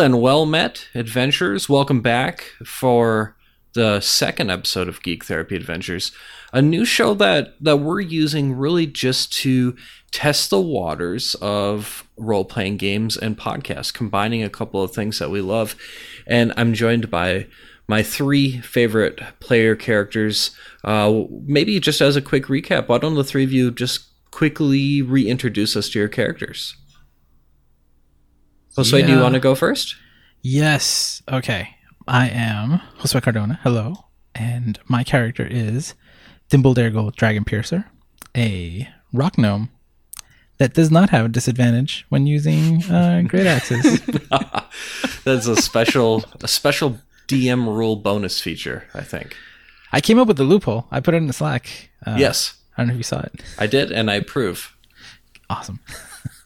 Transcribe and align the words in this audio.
And 0.00 0.22
well 0.22 0.46
met, 0.46 0.88
adventurers. 0.94 1.68
Welcome 1.68 2.00
back 2.00 2.54
for 2.64 3.36
the 3.74 4.00
second 4.00 4.50
episode 4.50 4.88
of 4.88 5.02
Geek 5.02 5.26
Therapy 5.26 5.56
Adventures, 5.56 6.10
a 6.54 6.62
new 6.62 6.86
show 6.86 7.12
that 7.12 7.54
that 7.60 7.76
we're 7.76 8.00
using 8.00 8.54
really 8.54 8.86
just 8.86 9.30
to 9.34 9.76
test 10.10 10.48
the 10.48 10.60
waters 10.60 11.34
of 11.42 12.08
role 12.16 12.46
playing 12.46 12.78
games 12.78 13.14
and 13.14 13.36
podcasts, 13.36 13.92
combining 13.92 14.42
a 14.42 14.48
couple 14.48 14.82
of 14.82 14.92
things 14.92 15.18
that 15.18 15.30
we 15.30 15.42
love. 15.42 15.76
And 16.26 16.54
I'm 16.56 16.72
joined 16.72 17.10
by 17.10 17.46
my 17.86 18.02
three 18.02 18.58
favorite 18.62 19.20
player 19.38 19.76
characters. 19.76 20.52
Uh, 20.82 21.24
maybe 21.44 21.78
just 21.78 22.00
as 22.00 22.16
a 22.16 22.22
quick 22.22 22.46
recap, 22.46 22.88
why 22.88 22.96
don't 22.96 23.16
the 23.16 23.22
three 23.22 23.44
of 23.44 23.52
you 23.52 23.70
just 23.70 24.06
quickly 24.30 25.02
reintroduce 25.02 25.76
us 25.76 25.90
to 25.90 25.98
your 25.98 26.08
characters? 26.08 26.74
Josue, 28.76 29.06
do 29.06 29.12
you 29.12 29.20
want 29.20 29.34
to 29.34 29.40
go 29.40 29.54
first? 29.54 29.96
Yes. 30.42 31.22
Okay. 31.30 31.76
I 32.06 32.28
am 32.28 32.80
Josue 32.98 33.22
Cardona. 33.22 33.58
Hello. 33.62 34.06
And 34.34 34.78
my 34.86 35.04
character 35.04 35.46
is 35.46 35.94
Dimbledargle 36.50 37.14
Dragon 37.14 37.44
Piercer, 37.44 37.86
a 38.36 38.88
rock 39.12 39.36
gnome 39.38 39.70
that 40.58 40.74
does 40.74 40.90
not 40.90 41.10
have 41.10 41.26
a 41.26 41.28
disadvantage 41.28 42.06
when 42.10 42.26
using 42.26 42.84
uh, 42.84 43.22
great 43.26 43.46
axes. 43.46 44.00
That's 45.24 45.46
a 45.46 45.56
special 45.56 46.24
a 46.42 46.48
special 46.48 46.98
DM 47.28 47.66
rule 47.66 47.96
bonus 47.96 48.40
feature, 48.40 48.84
I 48.94 49.02
think. 49.02 49.36
I 49.92 50.00
came 50.00 50.18
up 50.18 50.28
with 50.28 50.36
the 50.36 50.44
loophole. 50.44 50.86
I 50.90 51.00
put 51.00 51.14
it 51.14 51.18
in 51.18 51.26
the 51.26 51.32
Slack. 51.32 51.90
Uh, 52.06 52.16
yes, 52.18 52.56
I 52.76 52.82
don't 52.82 52.88
know 52.88 52.92
if 52.94 52.98
you 52.98 53.04
saw 53.04 53.20
it. 53.20 53.42
I 53.58 53.66
did, 53.66 53.90
and 53.90 54.10
I 54.10 54.14
approve. 54.16 54.76
Awesome. 55.48 55.80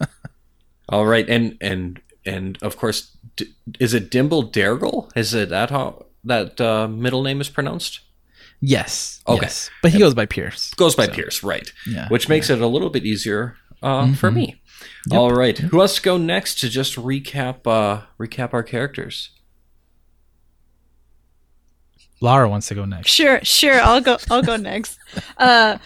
All 0.88 1.06
right, 1.06 1.28
and 1.28 1.56
and 1.60 2.00
and 2.26 2.58
of 2.62 2.76
course, 2.76 3.16
D- 3.36 3.52
is 3.80 3.94
it 3.94 4.10
Dimble 4.10 4.50
Dergle? 4.50 5.10
Is 5.16 5.34
it 5.34 5.48
that 5.50 5.70
how 5.70 6.06
that 6.24 6.60
uh, 6.60 6.88
middle 6.88 7.22
name 7.22 7.40
is 7.40 7.48
pronounced? 7.48 8.00
Yes. 8.60 9.20
Okay. 9.28 9.42
yes. 9.42 9.70
But 9.82 9.92
he 9.92 9.98
goes 9.98 10.14
by 10.14 10.26
Pierce. 10.26 10.72
Goes 10.74 10.94
by 10.94 11.06
Pierce, 11.06 11.42
right? 11.42 11.70
Yeah, 11.86 12.08
Which 12.08 12.28
makes 12.28 12.48
it 12.48 12.60
a 12.60 12.66
little 12.66 12.88
bit 12.88 13.04
easier 13.04 13.56
uh, 13.82 14.14
for 14.14 14.30
me. 14.30 14.60
All 15.10 15.30
right, 15.32 15.56
who 15.58 15.76
wants 15.76 15.96
to 15.96 16.02
go 16.02 16.16
next 16.16 16.58
to 16.60 16.68
just 16.70 16.96
recap 16.96 17.66
uh, 17.66 18.02
recap 18.18 18.54
our 18.54 18.62
characters? 18.62 19.30
Lara 22.20 22.48
wants 22.48 22.68
to 22.68 22.74
go 22.74 22.84
next. 22.86 23.10
Sure, 23.10 23.40
sure. 23.42 23.80
I'll 23.80 24.00
go. 24.00 24.16
I'll 24.30 24.42
go 24.42 24.56
next. 24.72 24.98
Uh, 25.36 25.78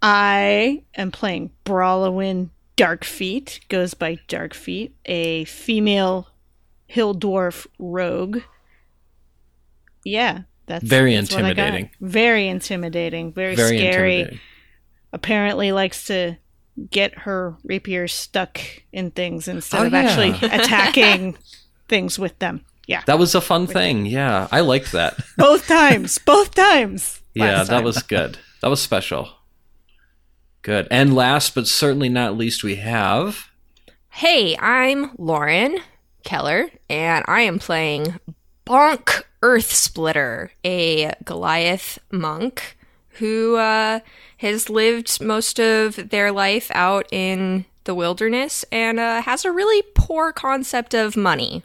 I 0.00 0.84
am 0.94 1.10
playing 1.10 1.50
Brawlowin 1.64 2.50
Darkfeet. 2.76 3.60
Goes 3.68 3.94
by 3.94 4.16
Darkfeet, 4.28 4.92
a 5.06 5.44
female 5.44 6.28
hill 6.86 7.14
dwarf 7.14 7.66
rogue. 7.78 8.40
Yeah, 10.04 10.42
that's 10.66 10.84
Very 10.84 11.14
that's 11.14 11.32
what 11.32 11.44
I 11.44 11.52
got. 11.54 11.66
intimidating. 11.68 11.90
Very 12.00 12.48
intimidating. 12.48 13.32
Very, 13.32 13.54
Very 13.54 13.78
scary. 13.78 14.14
intimidating. 14.20 14.40
Apparently, 15.12 15.72
likes 15.72 16.06
to 16.06 16.36
get 16.90 17.18
her 17.20 17.54
rapier 17.64 18.08
stuck 18.08 18.58
in 18.92 19.10
things 19.10 19.46
instead 19.46 19.80
Oh, 19.82 19.86
of 19.86 19.92
yeah. 19.92 19.98
actually 20.00 20.30
attacking 20.48 21.36
things 21.88 22.18
with 22.18 22.38
them. 22.38 22.64
Yeah, 22.88 23.02
That 23.06 23.18
was 23.18 23.34
a 23.36 23.40
fun 23.40 23.66
thing. 23.68 24.06
Yeah, 24.06 24.48
I 24.50 24.60
liked 24.60 24.90
that. 24.92 25.16
both 25.38 25.68
times. 25.68 26.18
Both 26.18 26.54
times. 26.54 27.20
Yeah, 27.34 27.58
that 27.62 27.68
time. 27.68 27.84
was 27.84 28.02
good. 28.02 28.38
That 28.60 28.68
was 28.68 28.80
special. 28.82 29.28
Good. 30.62 30.86
And 30.90 31.14
last 31.14 31.54
but 31.54 31.66
certainly 31.66 32.08
not 32.08 32.36
least, 32.36 32.62
we 32.62 32.76
have. 32.76 33.48
Hey, 34.10 34.56
I'm 34.58 35.10
Lauren 35.18 35.78
Keller, 36.22 36.70
and 36.88 37.24
I 37.26 37.40
am 37.42 37.58
playing 37.58 38.20
Bonk 38.64 39.24
Earth 39.42 39.72
Splitter, 39.72 40.52
a 40.64 41.12
Goliath 41.24 41.98
monk 42.12 42.76
who 43.18 43.56
uh, 43.56 44.00
has 44.38 44.70
lived 44.70 45.20
most 45.20 45.58
of 45.58 46.10
their 46.10 46.30
life 46.30 46.70
out 46.74 47.06
in 47.12 47.64
the 47.84 47.94
wilderness 47.94 48.64
and 48.70 49.00
uh, 49.00 49.22
has 49.22 49.44
a 49.44 49.50
really 49.50 49.82
poor 49.94 50.32
concept 50.32 50.94
of 50.94 51.16
money. 51.16 51.64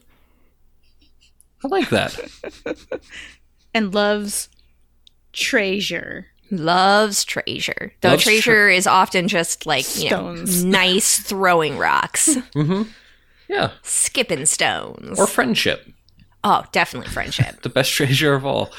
I 1.64 1.68
like 1.68 1.90
that. 1.90 2.20
and 3.74 3.94
loves 3.94 4.50
treasure. 5.34 6.28
Loves 6.52 7.24
treasure. 7.24 7.94
Though 8.02 8.12
Loves 8.12 8.24
treasure 8.24 8.70
is 8.70 8.88
often 8.88 9.28
just 9.28 9.66
like, 9.66 9.86
you 10.02 10.10
know, 10.10 10.34
nice 10.64 11.20
throwing 11.20 11.78
rocks, 11.78 12.36
hmm 12.54 12.84
Yeah. 13.48 13.72
skipping 13.84 14.46
stones. 14.46 15.20
Or 15.20 15.28
friendship. 15.28 15.88
oh, 16.44 16.64
definitely 16.72 17.10
friendship. 17.12 17.62
The 17.62 17.70
best 17.70 17.92
treasure 17.92 18.34
of 18.34 18.46
all. 18.46 18.72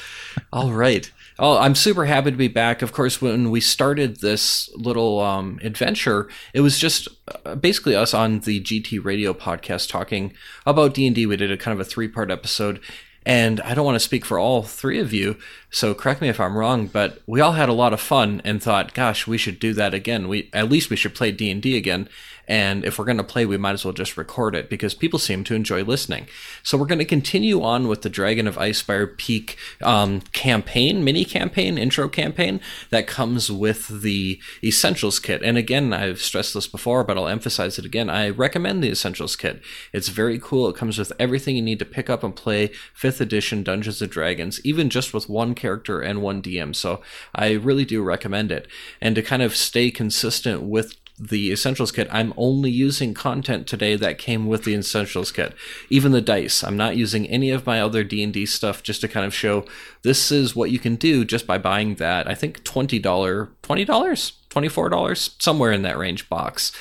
All 0.53 0.71
right. 0.71 1.09
Oh, 1.41 1.57
I'm 1.57 1.73
super 1.75 2.03
happy 2.05 2.31
to 2.31 2.37
be 2.37 2.49
back. 2.49 2.81
Of 2.81 2.91
course, 2.91 3.21
when 3.21 3.49
we 3.49 3.61
started 3.61 4.19
this 4.19 4.69
little 4.75 5.21
um, 5.21 5.57
adventure, 5.63 6.27
it 6.53 6.59
was 6.61 6.77
just 6.77 7.07
uh, 7.45 7.55
basically 7.55 7.95
us 7.95 8.13
on 8.13 8.39
the 8.39 8.59
GT 8.59 9.01
Radio 9.03 9.33
podcast 9.33 9.89
talking 9.89 10.33
about 10.65 10.93
D&D. 10.95 11.25
We 11.25 11.37
did 11.37 11.49
a 11.49 11.55
kind 11.55 11.79
of 11.79 11.85
a 11.85 11.89
three-part 11.89 12.29
episode, 12.29 12.81
and 13.25 13.61
I 13.61 13.73
don't 13.73 13.85
want 13.85 13.95
to 13.95 13.99
speak 13.99 14.25
for 14.25 14.39
all 14.39 14.63
three 14.63 14.99
of 14.99 15.13
you, 15.13 15.37
so 15.71 15.93
correct 15.93 16.21
me 16.21 16.29
if 16.29 16.39
I'm 16.39 16.57
wrong, 16.57 16.87
but 16.87 17.21
we 17.27 17.41
all 17.41 17.51
had 17.51 17.69
a 17.69 17.73
lot 17.73 17.93
of 17.93 17.99
fun 17.99 18.41
and 18.43 18.61
thought, 18.61 18.93
gosh, 18.93 19.27
we 19.27 19.37
should 19.37 19.59
do 19.59 19.73
that 19.73 19.93
again. 19.93 20.27
We 20.27 20.49
at 20.53 20.69
least 20.69 20.89
we 20.89 20.95
should 20.95 21.15
play 21.15 21.31
D&D 21.31 21.77
again. 21.77 22.09
And 22.47 22.83
if 22.83 22.97
we're 22.97 23.05
going 23.05 23.17
to 23.17 23.23
play, 23.23 23.45
we 23.45 23.57
might 23.57 23.73
as 23.73 23.85
well 23.85 23.93
just 23.93 24.17
record 24.17 24.55
it 24.55 24.71
because 24.71 24.95
people 24.95 25.19
seem 25.19 25.43
to 25.43 25.53
enjoy 25.53 25.83
listening. 25.83 26.27
So 26.63 26.79
we're 26.79 26.87
going 26.87 26.97
to 26.97 27.05
continue 27.05 27.61
on 27.61 27.87
with 27.87 28.01
the 28.01 28.09
Dragon 28.09 28.47
of 28.47 28.57
Icespire 28.57 29.15
Peak 29.15 29.55
um, 29.83 30.21
campaign, 30.33 31.03
mini 31.03 31.25
campaign, 31.25 31.77
intro 31.77 32.09
campaign 32.09 32.59
that 32.89 33.05
comes 33.05 33.51
with 33.51 34.01
the 34.01 34.39
Essentials 34.63 35.19
kit. 35.19 35.43
And 35.43 35.59
again, 35.59 35.93
I've 35.93 36.21
stressed 36.21 36.55
this 36.55 36.65
before, 36.65 37.03
but 37.03 37.19
I'll 37.19 37.27
emphasize 37.27 37.77
it 37.77 37.85
again. 37.85 38.09
I 38.09 38.29
recommend 38.29 38.83
the 38.83 38.89
Essentials 38.89 39.35
kit. 39.35 39.61
It's 39.93 40.09
very 40.09 40.39
cool. 40.39 40.69
It 40.69 40.75
comes 40.75 40.97
with 40.97 41.13
everything 41.19 41.55
you 41.55 41.61
need 41.61 41.79
to 41.79 41.85
pick 41.85 42.09
up 42.09 42.23
and 42.23 42.35
play 42.35 42.71
5th 43.09 43.21
edition 43.21 43.63
Dungeons 43.63 44.01
and 44.01 44.11
Dragons, 44.11 44.59
even 44.63 44.89
just 44.89 45.13
with 45.13 45.29
one 45.29 45.55
character 45.55 46.01
and 46.01 46.21
one 46.21 46.41
DM. 46.41 46.75
So 46.75 47.01
I 47.33 47.53
really 47.53 47.85
do 47.85 48.01
recommend 48.01 48.51
it. 48.51 48.67
And 49.01 49.15
to 49.15 49.21
kind 49.21 49.41
of 49.41 49.55
stay 49.55 49.91
consistent 49.91 50.63
with 50.63 50.95
the 51.21 51.51
essentials 51.51 51.91
kit 51.91 52.07
i'm 52.11 52.33
only 52.37 52.71
using 52.71 53.13
content 53.13 53.67
today 53.67 53.97
that 53.97 54.17
came 54.17 54.47
with 54.47 54.63
the 54.63 54.73
essentials 54.73 55.33
kit 55.33 55.53
even 55.89 56.13
the 56.13 56.21
dice 56.21 56.63
i'm 56.63 56.77
not 56.77 56.95
using 56.95 57.27
any 57.27 57.49
of 57.49 57.65
my 57.65 57.81
other 57.81 58.05
d&d 58.05 58.45
stuff 58.45 58.81
just 58.81 59.01
to 59.01 59.07
kind 59.09 59.25
of 59.25 59.35
show 59.35 59.65
this 60.03 60.31
is 60.31 60.55
what 60.55 60.71
you 60.71 60.79
can 60.79 60.95
do 60.95 61.25
just 61.25 61.45
by 61.45 61.57
buying 61.57 61.95
that 61.95 62.25
i 62.25 62.33
think 62.33 62.63
$20 62.63 63.01
$20 63.01 64.38
$24 64.49 65.41
somewhere 65.41 65.71
in 65.71 65.83
that 65.83 65.97
range 65.97 66.27
box. 66.27 66.71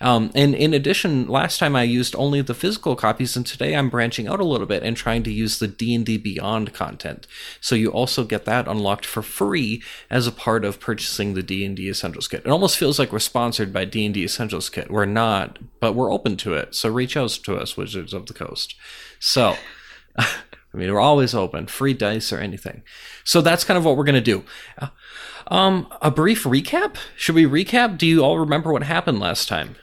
Um, 0.00 0.30
and 0.34 0.54
in 0.54 0.72
addition 0.72 1.28
last 1.28 1.58
time 1.58 1.76
i 1.76 1.82
used 1.82 2.14
only 2.16 2.40
the 2.40 2.54
physical 2.54 2.96
copies 2.96 3.36
and 3.36 3.44
today 3.44 3.74
i'm 3.74 3.90
branching 3.90 4.28
out 4.28 4.40
a 4.40 4.44
little 4.44 4.66
bit 4.66 4.82
and 4.82 4.96
trying 4.96 5.22
to 5.24 5.32
use 5.32 5.58
the 5.58 5.68
d&d 5.68 6.16
beyond 6.18 6.72
content. 6.72 7.26
So 7.60 7.74
you 7.74 7.90
also 7.90 8.24
get 8.24 8.44
that 8.44 8.68
unlocked 8.68 9.04
for 9.04 9.22
free 9.22 9.82
as 10.08 10.26
a 10.26 10.32
part 10.32 10.64
of 10.64 10.80
purchasing 10.80 11.34
the 11.34 11.42
d&d 11.42 11.88
essentials 11.88 12.28
kit. 12.28 12.42
It 12.44 12.50
almost 12.50 12.78
feels 12.78 12.98
like 12.98 13.12
we're 13.12 13.18
sponsored 13.18 13.72
by 13.72 13.84
d&d 13.84 14.22
essentials 14.22 14.70
kit. 14.70 14.90
We're 14.90 15.04
not 15.04 15.58
but 15.80 15.94
we're 15.94 16.12
open 16.12 16.36
to 16.38 16.54
it. 16.54 16.74
So 16.74 16.88
reach 16.88 17.16
out 17.16 17.30
to 17.30 17.56
us 17.56 17.76
wizards 17.76 18.14
of 18.14 18.26
the 18.26 18.34
coast. 18.34 18.74
So 19.18 19.56
I 20.74 20.76
mean, 20.76 20.92
we're 20.92 21.00
always 21.00 21.34
open, 21.34 21.66
free 21.66 21.94
dice 21.94 22.32
or 22.32 22.38
anything. 22.38 22.82
So 23.24 23.40
that's 23.40 23.64
kind 23.64 23.78
of 23.78 23.84
what 23.84 23.96
we're 23.96 24.04
going 24.04 24.14
to 24.14 24.20
do. 24.20 24.44
Uh, 24.78 24.88
Um, 25.48 25.88
a 26.02 26.10
brief 26.10 26.44
recap? 26.44 26.96
Should 27.16 27.34
we 27.34 27.44
recap? 27.44 27.98
Do 27.98 28.06
you 28.06 28.22
all 28.22 28.38
remember 28.38 28.72
what 28.72 28.82
happened 28.82 29.18
last 29.18 29.48
time? 29.48 29.76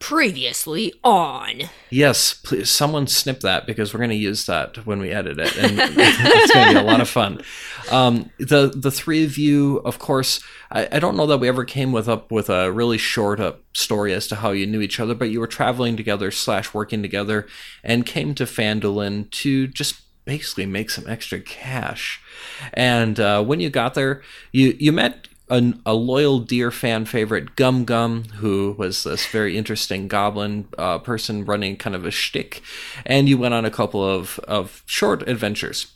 Previously 0.00 0.92
on. 1.04 1.62
Yes, 1.88 2.34
please. 2.34 2.68
Someone 2.68 3.06
snip 3.06 3.38
that 3.40 3.66
because 3.66 3.94
we're 3.94 3.98
going 3.98 4.10
to 4.10 4.16
use 4.16 4.46
that 4.46 4.84
when 4.84 4.98
we 4.98 5.12
edit 5.12 5.38
it, 5.38 5.56
and 5.56 5.78
it's 5.96 6.52
going 6.52 6.68
to 6.68 6.74
be 6.74 6.80
a 6.80 6.82
lot 6.82 7.00
of 7.00 7.08
fun. 7.08 7.40
Um, 7.88 8.28
the 8.40 8.72
the 8.74 8.90
three 8.90 9.24
of 9.24 9.38
you, 9.38 9.76
of 9.84 10.00
course, 10.00 10.42
I, 10.72 10.88
I 10.90 10.98
don't 10.98 11.16
know 11.16 11.26
that 11.26 11.38
we 11.38 11.46
ever 11.46 11.64
came 11.64 11.92
with 11.92 12.08
up 12.08 12.32
with 12.32 12.50
a 12.50 12.72
really 12.72 12.98
short 12.98 13.38
up 13.38 13.60
story 13.74 14.12
as 14.12 14.26
to 14.26 14.36
how 14.36 14.50
you 14.50 14.66
knew 14.66 14.80
each 14.80 14.98
other, 14.98 15.14
but 15.14 15.30
you 15.30 15.38
were 15.38 15.46
traveling 15.46 15.96
together 15.96 16.32
slash 16.32 16.74
working 16.74 17.00
together, 17.00 17.46
and 17.84 18.04
came 18.04 18.34
to 18.34 18.44
Phandalin 18.44 19.30
to 19.30 19.68
just 19.68 20.02
basically 20.24 20.66
make 20.66 20.90
some 20.90 21.08
extra 21.08 21.40
cash. 21.40 22.20
And 22.74 23.18
uh, 23.18 23.42
when 23.44 23.60
you 23.60 23.70
got 23.70 23.94
there, 23.94 24.22
you 24.52 24.76
you 24.78 24.92
met 24.92 25.28
a, 25.48 25.74
a 25.84 25.94
loyal 25.94 26.38
deer 26.38 26.70
fan 26.70 27.04
favorite, 27.04 27.56
Gum 27.56 27.84
Gum, 27.84 28.24
who 28.36 28.74
was 28.78 29.04
this 29.04 29.26
very 29.26 29.56
interesting 29.56 30.08
goblin 30.08 30.66
uh, 30.78 30.98
person 30.98 31.44
running 31.44 31.76
kind 31.76 31.94
of 31.94 32.06
a 32.06 32.10
shtick, 32.10 32.62
and 33.04 33.28
you 33.28 33.36
went 33.36 33.54
on 33.54 33.64
a 33.64 33.70
couple 33.70 34.02
of, 34.02 34.38
of 34.40 34.82
short 34.86 35.28
adventures. 35.28 35.92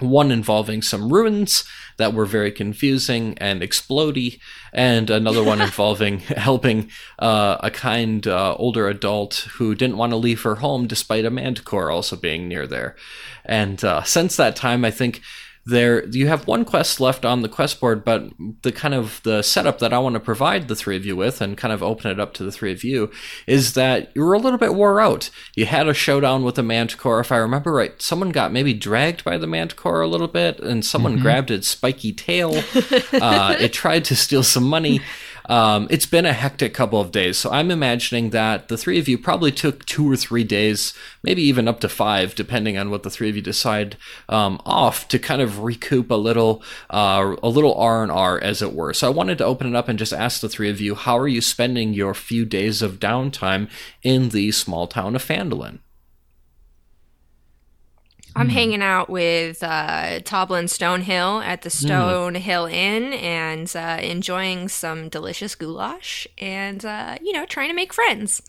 One 0.00 0.32
involving 0.32 0.82
some 0.82 1.12
ruins 1.12 1.64
that 1.98 2.12
were 2.12 2.26
very 2.26 2.50
confusing 2.50 3.38
and 3.38 3.62
explodey, 3.62 4.40
and 4.72 5.08
another 5.10 5.42
one 5.42 5.60
involving 5.60 6.18
helping 6.20 6.90
uh, 7.18 7.56
a 7.60 7.70
kind 7.70 8.26
uh, 8.26 8.54
older 8.56 8.88
adult 8.88 9.46
who 9.54 9.74
didn't 9.74 9.96
want 9.96 10.10
to 10.10 10.16
leave 10.16 10.42
her 10.42 10.56
home 10.56 10.86
despite 10.86 11.24
a 11.24 11.30
manticore 11.30 11.90
also 11.90 12.16
being 12.16 12.48
near 12.48 12.66
there. 12.66 12.96
And 13.44 13.82
uh, 13.84 14.02
since 14.02 14.36
that 14.36 14.56
time, 14.56 14.84
I 14.84 14.90
think 14.90 15.20
there 15.66 16.06
you 16.08 16.28
have 16.28 16.46
one 16.46 16.64
quest 16.64 17.00
left 17.00 17.24
on 17.24 17.42
the 17.42 17.48
quest 17.48 17.80
board 17.80 18.04
but 18.04 18.30
the 18.62 18.72
kind 18.72 18.94
of 18.94 19.20
the 19.24 19.42
setup 19.42 19.78
that 19.78 19.92
i 19.92 19.98
want 19.98 20.14
to 20.14 20.20
provide 20.20 20.68
the 20.68 20.76
three 20.76 20.96
of 20.96 21.06
you 21.06 21.16
with 21.16 21.40
and 21.40 21.56
kind 21.56 21.72
of 21.72 21.82
open 21.82 22.10
it 22.10 22.20
up 22.20 22.34
to 22.34 22.44
the 22.44 22.52
three 22.52 22.72
of 22.72 22.84
you 22.84 23.10
is 23.46 23.74
that 23.74 24.10
you 24.14 24.22
were 24.22 24.34
a 24.34 24.38
little 24.38 24.58
bit 24.58 24.74
wore 24.74 25.00
out. 25.00 25.30
You 25.54 25.66
had 25.66 25.88
a 25.88 25.94
showdown 25.94 26.44
with 26.44 26.56
the 26.56 26.62
manticore 26.62 27.20
if 27.20 27.32
i 27.32 27.36
remember 27.36 27.72
right. 27.72 28.00
Someone 28.00 28.30
got 28.30 28.52
maybe 28.52 28.74
dragged 28.74 29.24
by 29.24 29.38
the 29.38 29.46
manticore 29.46 30.00
a 30.00 30.08
little 30.08 30.28
bit 30.28 30.60
and 30.60 30.84
someone 30.84 31.18
grabbed 31.18 31.50
its 31.50 31.68
spiky 31.68 32.12
tail. 32.12 32.62
Uh, 33.14 33.56
it 33.58 33.72
tried 33.72 34.04
to 34.04 34.14
steal 34.16 34.42
some 34.42 34.64
money 34.64 35.00
um, 35.46 35.86
it's 35.90 36.06
been 36.06 36.26
a 36.26 36.32
hectic 36.32 36.72
couple 36.74 37.00
of 37.00 37.12
days, 37.12 37.36
so 37.36 37.50
I'm 37.50 37.70
imagining 37.70 38.30
that 38.30 38.68
the 38.68 38.78
three 38.78 38.98
of 38.98 39.08
you 39.08 39.18
probably 39.18 39.52
took 39.52 39.84
two 39.84 40.10
or 40.10 40.16
three 40.16 40.44
days, 40.44 40.94
maybe 41.22 41.42
even 41.42 41.68
up 41.68 41.80
to 41.80 41.88
five, 41.88 42.34
depending 42.34 42.78
on 42.78 42.90
what 42.90 43.02
the 43.02 43.10
three 43.10 43.28
of 43.28 43.36
you 43.36 43.42
decide, 43.42 43.96
um, 44.28 44.60
off 44.64 45.06
to 45.08 45.18
kind 45.18 45.42
of 45.42 45.60
recoup 45.60 46.10
a 46.10 46.14
little, 46.14 46.62
uh, 46.90 47.36
a 47.42 47.48
little 47.48 47.74
R 47.74 48.02
and 48.02 48.12
R, 48.12 48.40
as 48.40 48.62
it 48.62 48.72
were. 48.72 48.92
So 48.92 49.06
I 49.06 49.10
wanted 49.10 49.38
to 49.38 49.44
open 49.44 49.66
it 49.66 49.76
up 49.76 49.88
and 49.88 49.98
just 49.98 50.12
ask 50.12 50.40
the 50.40 50.48
three 50.48 50.70
of 50.70 50.80
you, 50.80 50.94
how 50.94 51.18
are 51.18 51.28
you 51.28 51.40
spending 51.40 51.92
your 51.92 52.14
few 52.14 52.44
days 52.44 52.82
of 52.82 52.98
downtime 52.98 53.68
in 54.02 54.30
the 54.30 54.50
small 54.52 54.86
town 54.86 55.14
of 55.14 55.24
Phandalin? 55.24 55.78
I'm 58.36 58.48
hanging 58.48 58.82
out 58.82 59.08
with 59.08 59.62
uh, 59.62 60.20
Toblin 60.20 60.64
Stonehill 60.66 61.44
at 61.44 61.62
the 61.62 61.68
Stonehill 61.68 62.72
Inn 62.72 63.12
and 63.12 63.74
uh, 63.76 63.98
enjoying 64.02 64.68
some 64.68 65.08
delicious 65.08 65.54
goulash 65.54 66.26
and, 66.38 66.84
uh, 66.84 67.16
you 67.22 67.32
know, 67.32 67.46
trying 67.46 67.68
to 67.68 67.74
make 67.74 67.92
friends. 67.92 68.42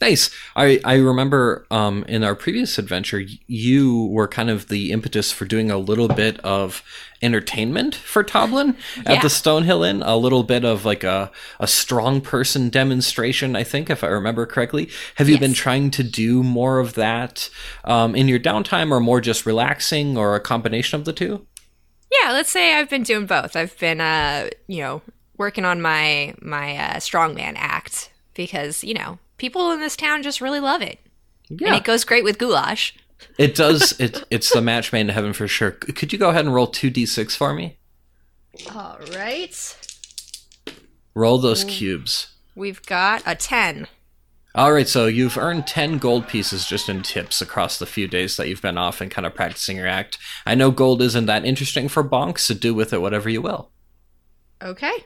Nice. 0.00 0.28
I, 0.54 0.78
I 0.84 0.96
remember 0.96 1.66
um, 1.70 2.04
in 2.06 2.22
our 2.22 2.34
previous 2.34 2.78
adventure, 2.78 3.22
you 3.46 4.04
were 4.06 4.28
kind 4.28 4.50
of 4.50 4.68
the 4.68 4.92
impetus 4.92 5.32
for 5.32 5.46
doing 5.46 5.70
a 5.70 5.78
little 5.78 6.08
bit 6.08 6.38
of 6.40 6.82
entertainment 7.22 7.94
for 7.94 8.22
Toblin 8.22 8.76
at 9.06 9.14
Yeah. 9.14 9.22
the 9.22 9.28
Stonehill 9.28 9.88
Inn. 9.88 10.02
A 10.02 10.18
little 10.18 10.42
bit 10.42 10.66
of 10.66 10.84
like 10.84 11.02
a, 11.02 11.30
a 11.58 11.66
strong 11.66 12.20
person 12.20 12.68
demonstration, 12.68 13.56
I 13.56 13.64
think, 13.64 13.88
if 13.88 14.04
I 14.04 14.08
remember 14.08 14.44
correctly. 14.44 14.90
Have 15.14 15.28
you 15.28 15.36
Yes. 15.36 15.40
been 15.40 15.54
trying 15.54 15.90
to 15.92 16.02
do 16.02 16.42
more 16.42 16.78
of 16.78 16.92
that 16.94 17.48
um, 17.84 18.14
in 18.14 18.28
your 18.28 18.38
downtime 18.38 18.90
or 18.90 19.00
more 19.00 19.22
just 19.22 19.46
relaxing 19.46 20.18
or 20.18 20.34
a 20.34 20.40
combination 20.40 20.98
of 21.00 21.06
the 21.06 21.12
two? 21.14 21.46
Yeah, 22.12 22.32
let's 22.32 22.50
say 22.50 22.74
I've 22.74 22.90
been 22.90 23.02
doing 23.02 23.24
both. 23.24 23.56
I've 23.56 23.76
been, 23.78 24.02
uh, 24.02 24.50
you 24.68 24.82
know, 24.82 25.00
working 25.38 25.64
on 25.64 25.80
my 25.80 26.34
my 26.42 26.76
uh, 26.76 26.94
strongman 26.96 27.54
act 27.56 28.10
because 28.34 28.84
you 28.84 28.92
know 28.94 29.18
people 29.36 29.70
in 29.72 29.80
this 29.80 29.96
town 29.96 30.22
just 30.22 30.40
really 30.40 30.60
love 30.60 30.82
it, 30.82 30.98
Yeah. 31.48 31.68
and 31.68 31.76
it 31.76 31.84
goes 31.84 32.04
great 32.04 32.24
with 32.24 32.38
goulash. 32.38 32.94
It 33.38 33.54
does. 33.54 33.94
It, 34.00 34.24
it's 34.30 34.52
the 34.52 34.60
match 34.60 34.92
made 34.92 35.00
in 35.02 35.08
heaven 35.08 35.32
for 35.32 35.48
sure. 35.48 35.70
Could 35.70 36.12
you 36.12 36.18
go 36.18 36.30
ahead 36.30 36.44
and 36.44 36.54
roll 36.54 36.68
2d6 36.68 37.36
for 37.36 37.54
me? 37.54 37.78
All 38.74 38.98
right, 39.14 39.76
Roll 41.14 41.38
those 41.38 41.64
cubes. 41.64 42.28
we've 42.54 42.82
got 42.84 43.22
a 43.26 43.34
ten. 43.34 43.86
All 44.54 44.72
right, 44.72 44.88
so 44.88 45.06
you've 45.06 45.36
earned 45.36 45.66
10 45.66 45.98
gold 45.98 46.28
pieces 46.28 46.66
just 46.66 46.88
in 46.88 47.02
tips 47.02 47.42
across 47.42 47.78
the 47.78 47.84
few 47.84 48.08
days 48.08 48.38
that 48.38 48.48
you've 48.48 48.62
been 48.62 48.78
off 48.78 49.02
and 49.02 49.10
kind 49.10 49.26
of 49.26 49.34
practicing 49.34 49.76
your 49.76 49.86
act. 49.86 50.16
I 50.46 50.54
know 50.54 50.70
gold 50.70 51.02
isn't 51.02 51.26
that 51.26 51.44
interesting 51.44 51.88
for 51.88 52.02
bonks, 52.02 52.38
so 52.40 52.54
do 52.54 52.72
with 52.74 52.94
it 52.94 53.02
whatever 53.02 53.28
you 53.28 53.42
will. 53.42 53.70
Okay. 54.62 55.04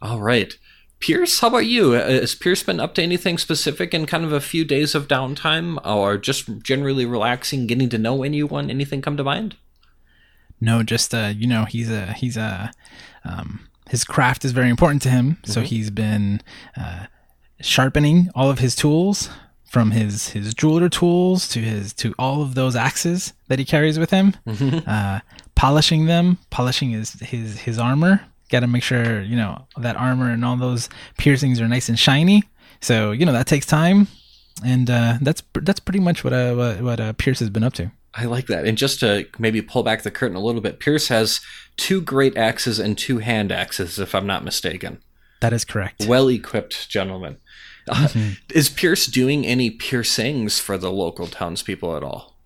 All 0.00 0.20
right. 0.20 0.56
Pierce, 1.00 1.38
how 1.40 1.48
about 1.48 1.66
you? 1.66 1.94
Uh, 1.94 2.08
Has 2.08 2.34
Pierce 2.34 2.62
been 2.62 2.80
up 2.80 2.94
to 2.96 3.02
anything 3.02 3.38
specific 3.38 3.94
in 3.94 4.06
kind 4.06 4.24
of 4.24 4.32
a 4.32 4.40
few 4.40 4.64
days 4.64 4.94
of 4.94 5.06
downtime 5.08 5.78
or 5.86 6.16
just 6.18 6.62
generally 6.62 7.06
relaxing, 7.06 7.66
getting 7.66 7.88
to 7.90 7.98
know 7.98 8.22
anyone? 8.24 8.68
Anything 8.70 9.00
come 9.00 9.16
to 9.16 9.24
mind? 9.24 9.56
No, 10.60 10.82
just 10.82 11.14
uh, 11.14 11.32
you 11.36 11.46
know, 11.46 11.64
he's 11.66 11.90
a 11.90 12.12
he's 12.14 12.36
a 12.36 12.72
um, 13.24 13.68
his 13.88 14.04
craft 14.04 14.44
is 14.44 14.50
very 14.52 14.68
important 14.70 15.02
to 15.02 15.10
him, 15.10 15.38
so 15.44 15.60
he's 15.60 15.90
been 15.90 16.40
uh, 16.76 17.06
sharpening 17.60 18.28
all 18.34 18.50
of 18.50 18.58
his 18.58 18.74
tools 18.74 19.30
from 19.64 19.92
his 19.92 20.30
his 20.30 20.52
jeweler 20.54 20.88
tools 20.88 21.46
to 21.48 21.60
his 21.60 21.92
to 21.92 22.12
all 22.18 22.42
of 22.42 22.56
those 22.56 22.74
axes 22.74 23.34
that 23.46 23.60
he 23.60 23.64
carries 23.64 23.98
with 24.00 24.10
him, 24.10 24.34
uh, 24.86 25.20
polishing 25.54 26.06
them, 26.06 26.38
polishing 26.50 26.90
his 26.90 27.12
his 27.20 27.60
his 27.60 27.78
armor. 27.78 28.22
Got 28.50 28.60
to 28.60 28.66
make 28.66 28.82
sure 28.82 29.20
you 29.22 29.36
know 29.36 29.66
that 29.76 29.96
armor 29.96 30.30
and 30.30 30.44
all 30.44 30.56
those 30.56 30.88
piercings 31.18 31.60
are 31.60 31.68
nice 31.68 31.88
and 31.88 31.98
shiny. 31.98 32.44
So 32.80 33.12
you 33.12 33.26
know 33.26 33.32
that 33.32 33.46
takes 33.46 33.66
time, 33.66 34.08
and 34.64 34.88
uh, 34.88 35.18
that's 35.20 35.42
that's 35.54 35.80
pretty 35.80 36.00
much 36.00 36.24
what 36.24 36.32
uh, 36.32 36.54
what, 36.54 36.80
what 36.80 37.00
uh, 37.00 37.12
Pierce 37.14 37.40
has 37.40 37.50
been 37.50 37.64
up 37.64 37.74
to. 37.74 37.90
I 38.14 38.24
like 38.24 38.46
that. 38.46 38.64
And 38.64 38.76
just 38.76 39.00
to 39.00 39.26
maybe 39.38 39.62
pull 39.62 39.82
back 39.82 40.02
the 40.02 40.10
curtain 40.10 40.36
a 40.36 40.40
little 40.40 40.60
bit, 40.60 40.80
Pierce 40.80 41.08
has 41.08 41.40
two 41.76 42.00
great 42.00 42.36
axes 42.36 42.78
and 42.78 42.96
two 42.96 43.18
hand 43.18 43.52
axes, 43.52 43.98
if 43.98 44.14
I'm 44.14 44.26
not 44.26 44.44
mistaken. 44.44 44.98
That 45.40 45.52
is 45.52 45.64
correct. 45.64 46.06
well 46.08 46.28
equipped 46.28 46.88
gentleman. 46.88 47.36
Uh, 47.86 48.08
is 48.52 48.68
Pierce 48.68 49.06
doing 49.06 49.46
any 49.46 49.70
piercings 49.70 50.58
for 50.58 50.76
the 50.76 50.90
local 50.90 51.26
townspeople 51.26 51.96
at 51.96 52.02
all? 52.02 52.38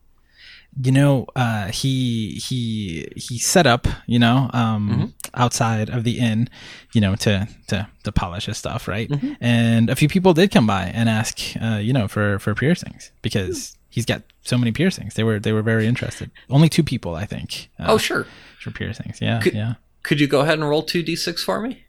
you 0.80 0.92
know 0.92 1.26
uh 1.36 1.66
he 1.66 2.40
he 2.46 3.06
he 3.14 3.38
set 3.38 3.66
up 3.66 3.86
you 4.06 4.18
know 4.18 4.48
um 4.52 5.12
outside 5.34 5.88
of 5.90 6.04
the 6.04 6.18
inn 6.18 6.48
you 6.92 7.00
know 7.00 7.14
to 7.16 7.48
to 7.68 7.88
to 8.04 8.12
polish 8.12 8.46
his 8.46 8.58
stuff 8.58 8.86
right? 8.88 9.10
And 9.40 9.88
a 9.90 9.96
few 9.96 10.08
people 10.08 10.34
did 10.34 10.50
come 10.50 10.66
by 10.66 10.84
and 10.94 11.08
ask 11.08 11.38
uh 11.60 11.76
you 11.76 11.92
know 11.92 12.08
for 12.08 12.38
for 12.38 12.54
piercings 12.54 13.10
because 13.22 13.76
he's 13.88 14.06
got 14.06 14.22
so 14.42 14.56
many 14.58 14.72
piercings. 14.72 15.14
They 15.14 15.22
were 15.24 15.38
they 15.38 15.52
were 15.52 15.62
very 15.62 15.86
interested. 15.86 16.30
Only 16.50 16.68
two 16.68 16.82
people 16.82 17.14
i 17.14 17.24
think 17.26 17.70
uh, 17.78 17.86
Oh, 17.88 17.98
sure. 17.98 18.26
for 18.60 18.70
piercings. 18.70 19.20
Yeah 19.20 19.40
Could- 19.40 19.54
yeah. 19.54 19.74
Could 20.02 20.18
you 20.20 20.26
go 20.26 20.40
ahead 20.40 20.58
and 20.58 20.68
roll 20.68 20.82
2d6 20.84 21.38
for 21.40 21.60
me? 21.60 21.84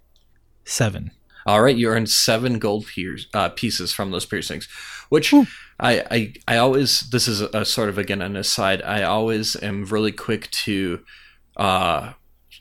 seven. 0.65 1.11
All 1.45 1.61
right, 1.61 1.75
you 1.75 1.89
earned 1.89 2.09
seven 2.09 2.57
gold 2.57 2.85
piers, 2.85 3.27
uh, 3.33 3.49
pieces 3.49 3.91
from 3.91 4.11
those 4.11 4.25
piercings, 4.25 4.65
which 5.09 5.33
I, 5.77 6.03
I 6.09 6.33
I 6.47 6.55
always 6.57 7.01
this 7.09 7.27
is 7.27 7.41
a, 7.41 7.65
sort 7.65 7.89
of 7.89 7.97
again 7.97 8.21
an 8.21 8.37
aside. 8.37 8.81
I 8.83 9.03
always 9.03 9.61
am 9.61 9.83
really 9.85 10.13
quick 10.13 10.49
to 10.65 11.01
uh, 11.57 12.13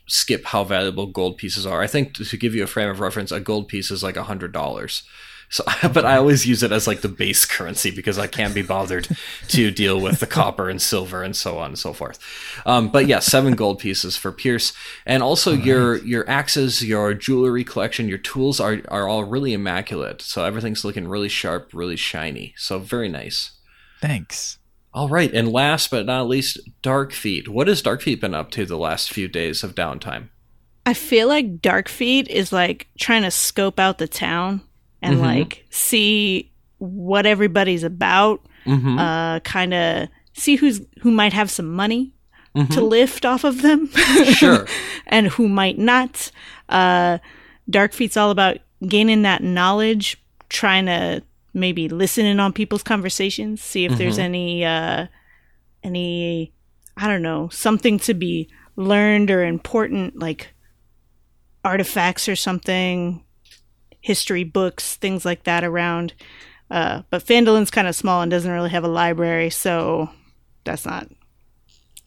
skip 0.07 0.45
how 0.45 0.63
valuable 0.63 1.07
gold 1.07 1.37
pieces 1.37 1.65
are. 1.65 1.81
I 1.81 1.87
think 1.87 2.13
to 2.15 2.37
give 2.37 2.55
you 2.55 2.63
a 2.63 2.67
frame 2.67 2.89
of 2.89 2.99
reference, 2.99 3.31
a 3.31 3.39
gold 3.39 3.67
piece 3.67 3.91
is 3.91 4.03
like 4.03 4.17
a 4.17 4.23
hundred 4.23 4.51
dollars. 4.51 5.03
So, 5.49 5.63
but 5.93 6.05
I 6.05 6.17
always 6.17 6.47
use 6.47 6.63
it 6.63 6.71
as 6.71 6.87
like 6.87 7.01
the 7.01 7.09
base 7.09 7.45
currency 7.45 7.91
because 7.91 8.17
I 8.17 8.27
can't 8.27 8.55
be 8.55 8.63
bothered 8.63 9.07
to 9.49 9.71
deal 9.71 9.99
with 9.99 10.19
the 10.19 10.25
copper 10.25 10.69
and 10.69 10.81
silver 10.81 11.21
and 11.21 11.35
so 11.35 11.59
on 11.59 11.67
and 11.67 11.79
so 11.79 11.93
forth. 11.93 12.17
Um, 12.65 12.89
but 12.89 13.05
yeah, 13.05 13.19
seven 13.19 13.53
gold 13.53 13.79
pieces 13.79 14.17
for 14.17 14.31
Pierce, 14.31 14.73
and 15.05 15.21
also 15.21 15.53
your 15.53 15.97
your 15.97 16.27
axes, 16.29 16.83
your 16.83 17.13
jewelry 17.13 17.63
collection, 17.63 18.09
your 18.09 18.17
tools 18.17 18.59
are 18.59 18.81
are 18.87 19.07
all 19.07 19.23
really 19.23 19.53
immaculate. 19.53 20.21
So 20.21 20.43
everything's 20.43 20.83
looking 20.83 21.07
really 21.07 21.29
sharp, 21.29 21.69
really 21.73 21.97
shiny. 21.97 22.53
So 22.57 22.79
very 22.79 23.09
nice. 23.09 23.51
thanks 24.01 24.57
All 24.93 25.09
right, 25.09 25.33
and 25.33 25.51
last 25.51 25.89
but 25.89 26.05
not 26.05 26.27
least, 26.27 26.59
Darkfeet. 26.83 27.47
What 27.47 27.67
has 27.67 27.81
Darkfeet 27.81 28.21
been 28.21 28.35
up 28.35 28.51
to 28.51 28.65
the 28.65 28.77
last 28.77 29.11
few 29.11 29.27
days 29.27 29.63
of 29.63 29.73
downtime? 29.73 30.29
I 30.85 30.93
feel 30.93 31.27
like 31.27 31.61
Darkfeet 31.61 32.27
is 32.27 32.51
like 32.51 32.87
trying 32.99 33.23
to 33.23 33.31
scope 33.31 33.79
out 33.79 33.97
the 33.97 34.07
town 34.07 34.61
and 35.01 35.17
Mhm. 35.17 35.21
like 35.21 35.65
see 35.71 36.51
what 36.77 37.25
everybody's 37.25 37.83
about. 37.83 38.45
Mm-hmm. 38.65 38.99
Uh, 38.99 39.39
kind 39.39 39.73
of 39.73 40.09
see 40.33 40.55
who's 40.57 40.81
who 41.01 41.09
might 41.11 41.33
have 41.33 41.49
some 41.49 41.73
money 41.73 42.13
to 42.55 42.61
Mhm. 42.63 42.89
lift 42.89 43.25
off 43.25 43.43
of 43.43 43.61
them. 43.63 43.89
Sure. 44.35 44.67
and 45.07 45.27
who 45.27 45.47
might 45.49 45.79
not. 45.79 46.29
Uh, 46.69 47.17
Darkfeet's 47.71 48.15
all 48.17 48.29
about 48.29 48.57
gaining 48.87 49.21
that 49.23 49.41
knowledge, 49.41 50.17
trying 50.49 50.85
to 50.85 51.23
maybe 51.53 51.87
listen 51.89 52.25
in 52.25 52.39
on 52.39 52.53
people's 52.53 52.83
conversations, 52.83 53.61
see 53.61 53.85
if 53.85 53.97
there's 53.97 54.17
Mhm. 54.17 54.23
any 54.23 54.65
uh, 54.65 55.07
any 55.83 56.53
I 56.97 57.07
don't 57.07 57.21
know 57.21 57.49
something 57.49 57.99
to 57.99 58.13
be 58.13 58.49
learned 58.75 59.29
or 59.31 59.43
important, 59.43 60.17
like 60.19 60.53
artifacts 61.63 62.27
or 62.27 62.35
something, 62.35 63.23
history 64.01 64.43
books, 64.43 64.95
things 64.95 65.25
like 65.25 65.43
that 65.43 65.63
around. 65.63 66.13
Uh, 66.71 67.03
but 67.09 67.25
Phandalin's 67.25 67.71
kind 67.71 67.87
of 67.87 67.95
small 67.95 68.21
and 68.21 68.31
doesn't 68.31 68.51
really 68.51 68.69
have 68.69 68.83
a 68.83 68.87
library, 68.87 69.49
so 69.49 70.09
that's 70.63 70.85
not. 70.85 71.07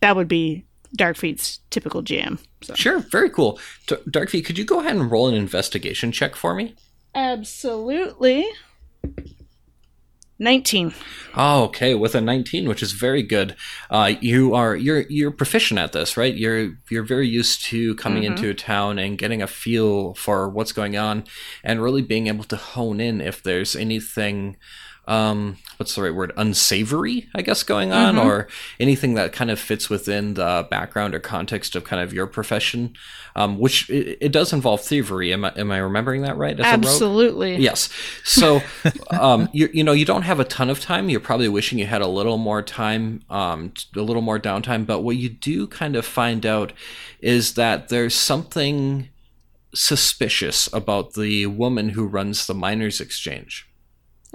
That 0.00 0.16
would 0.16 0.28
be 0.28 0.64
Darkfeet's 0.96 1.60
typical 1.70 2.02
jam. 2.02 2.38
So. 2.62 2.74
Sure, 2.74 2.98
very 2.98 3.30
cool. 3.30 3.58
D- 3.86 3.96
Darkfeet, 4.08 4.44
could 4.44 4.58
you 4.58 4.64
go 4.64 4.80
ahead 4.80 4.96
and 4.96 5.10
roll 5.10 5.28
an 5.28 5.34
investigation 5.34 6.10
check 6.12 6.34
for 6.34 6.54
me? 6.54 6.74
Absolutely. 7.14 8.44
19. 10.38 10.92
Oh, 11.34 11.64
okay, 11.64 11.94
with 11.94 12.14
a 12.14 12.20
19, 12.20 12.68
which 12.68 12.82
is 12.82 12.92
very 12.92 13.22
good. 13.22 13.56
Uh, 13.90 14.12
you 14.20 14.54
are 14.54 14.76
you're 14.76 15.02
you're 15.08 15.30
proficient 15.30 15.80
at 15.80 15.92
this, 15.92 16.16
right? 16.16 16.34
You're 16.34 16.72
you're 16.90 17.04
very 17.04 17.28
used 17.28 17.64
to 17.66 17.94
coming 17.96 18.24
into 18.24 18.50
a 18.50 18.54
town 18.54 18.98
and 18.98 19.18
getting 19.18 19.40
a 19.40 19.46
feel 19.46 20.14
for 20.14 20.48
what's 20.48 20.72
going 20.72 20.96
on, 20.96 21.24
and 21.64 21.82
really 21.82 22.02
being 22.02 22.26
able 22.26 22.44
to 22.44 22.56
hone 22.56 23.00
in 23.00 23.20
if 23.20 23.42
there's 23.42 23.74
anything. 23.74 24.56
Um, 25.06 25.58
what's 25.76 25.94
the 25.94 26.02
right 26.02 26.14
word? 26.14 26.32
Unsavory, 26.36 27.28
I 27.34 27.42
guess, 27.42 27.62
going 27.62 27.92
on, 27.92 28.16
or 28.18 28.48
anything 28.80 29.14
that 29.14 29.32
kind 29.32 29.50
of 29.50 29.60
fits 29.60 29.88
within 29.88 30.34
the 30.34 30.66
background 30.68 31.14
or 31.14 31.20
context 31.20 31.76
of 31.76 31.84
kind 31.84 32.02
of 32.02 32.12
your 32.12 32.26
profession, 32.26 32.94
um, 33.36 33.58
which 33.58 33.88
it, 33.88 34.18
it 34.20 34.32
does 34.32 34.52
involve 34.52 34.80
thievery. 34.80 35.32
Am 35.32 35.44
I 35.44 35.52
am 35.56 35.70
I 35.70 35.78
remembering 35.78 36.22
that 36.22 36.36
right? 36.36 36.58
Absolutely. 36.58 37.56
Yes. 37.56 37.88
So, 38.24 38.62
um, 39.10 39.48
you 39.52 39.68
you 39.72 39.84
know, 39.84 39.92
you 39.92 40.04
don't 40.04 40.22
have 40.22 40.40
a 40.40 40.44
ton 40.44 40.70
of 40.70 40.80
time. 40.80 41.08
You're 41.08 41.20
probably 41.20 41.48
wishing 41.48 41.78
you 41.78 41.86
had 41.86 42.02
a 42.02 42.08
little 42.08 42.38
more 42.38 42.62
time, 42.62 43.22
um, 43.30 43.72
a 43.94 44.00
little 44.00 44.22
more 44.22 44.40
downtime. 44.40 44.86
But 44.86 45.02
what 45.02 45.16
you 45.16 45.28
do 45.28 45.66
kind 45.68 45.94
of 45.94 46.04
find 46.04 46.44
out 46.44 46.72
is 47.20 47.54
that 47.54 47.88
there's 47.88 48.14
something 48.14 49.08
suspicious 49.74 50.68
about 50.72 51.14
the 51.14 51.46
woman 51.46 51.90
who 51.90 52.06
runs 52.06 52.46
the 52.46 52.54
miners' 52.54 53.00
exchange. 53.00 53.65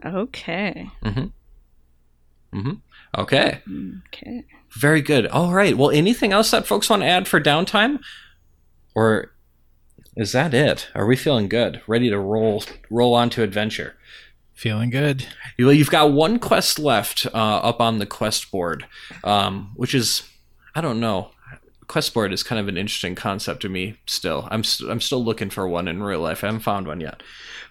Okay. 0.05 0.89
Mhm. 1.03 1.31
Mhm. 2.53 2.81
Okay. 3.17 3.62
Okay. 4.08 4.46
Very 4.77 5.01
good. 5.01 5.27
All 5.27 5.53
right. 5.53 5.77
Well, 5.77 5.91
anything 5.91 6.31
else 6.31 6.51
that 6.51 6.67
folks 6.67 6.89
want 6.89 7.01
to 7.01 7.08
add 7.08 7.27
for 7.27 7.39
downtime, 7.41 8.00
or 8.96 9.31
is 10.15 10.31
that 10.31 10.53
it? 10.53 10.89
Are 10.96 11.05
we 11.05 11.15
feeling 11.15 11.48
good? 11.50 11.81
Ready 11.88 12.10
to 12.10 12.20
roll 12.20 12.63
roll 12.89 13.13
on 13.13 13.29
to 13.31 13.43
adventure? 13.43 13.96
Feeling 14.53 14.89
good. 14.91 15.25
Well, 15.58 15.74
you've 15.74 15.89
got 15.89 16.12
one 16.12 16.38
quest 16.39 16.77
left 16.77 17.25
uh, 17.34 17.38
up 17.38 17.81
on 17.81 17.98
the 18.00 18.05
quest 18.05 18.51
board, 18.51 18.86
um, 19.24 19.72
which 19.75 19.96
is, 19.96 20.24
I 20.75 20.81
don't 20.81 21.00
know. 21.00 21.31
Quest 21.91 22.13
board 22.13 22.31
is 22.31 22.41
kind 22.41 22.57
of 22.57 22.69
an 22.69 22.77
interesting 22.77 23.15
concept 23.15 23.62
to 23.63 23.67
me. 23.67 23.98
Still, 24.05 24.48
I'm 24.50 24.63
st- 24.63 24.89
I'm 24.89 25.01
still 25.01 25.21
looking 25.21 25.50
for 25.50 25.67
one 25.67 25.89
in 25.89 26.01
real 26.01 26.21
life. 26.21 26.41
I 26.41 26.48
haven't 26.48 26.62
found 26.62 26.88
one 26.88 27.01
yet. 27.01 27.21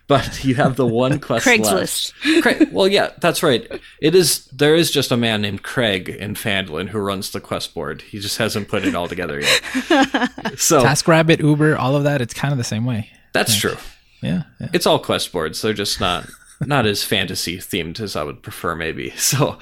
But 0.08 0.44
you 0.44 0.56
have 0.56 0.76
the 0.76 0.86
one 0.86 1.18
quest 1.26 1.46
Craigslist. 1.46 2.12
left. 2.26 2.42
Craig, 2.42 2.68
well, 2.70 2.86
yeah, 2.86 3.12
that's 3.18 3.42
right. 3.42 3.66
It 4.02 4.14
is. 4.14 4.44
There 4.48 4.74
is 4.74 4.90
just 4.90 5.10
a 5.10 5.16
man 5.16 5.40
named 5.40 5.62
Craig 5.62 6.10
in 6.10 6.34
Phandalin 6.34 6.90
who 6.90 6.98
runs 6.98 7.30
the 7.30 7.40
quest 7.40 7.72
board. 7.72 8.02
He 8.02 8.18
just 8.20 8.36
hasn't 8.36 8.68
put 8.68 8.84
it 8.84 8.94
all 8.94 9.08
together 9.08 9.40
yet. 9.40 9.62
So 10.58 10.84
TaskRabbit, 10.84 11.40
Uber, 11.40 11.78
all 11.78 11.96
of 11.96 12.04
that. 12.04 12.20
It's 12.20 12.34
kind 12.34 12.52
of 12.52 12.58
the 12.58 12.64
same 12.64 12.84
way. 12.84 13.08
that's 13.32 13.56
true. 13.56 13.76
Yeah. 14.20 14.42
yeah. 14.60 14.68
it's 14.74 14.84
all 14.86 14.98
quest 14.98 15.32
boards. 15.32 15.62
They're 15.62 15.72
just 15.72 15.98
not 15.98 16.28
not 16.60 16.86
as 16.86 17.02
fantasy 17.04 17.56
themed 17.58 18.00
as 18.00 18.16
I 18.16 18.22
would 18.22 18.42
prefer, 18.42 18.74
maybe. 18.76 19.10
So, 19.16 19.58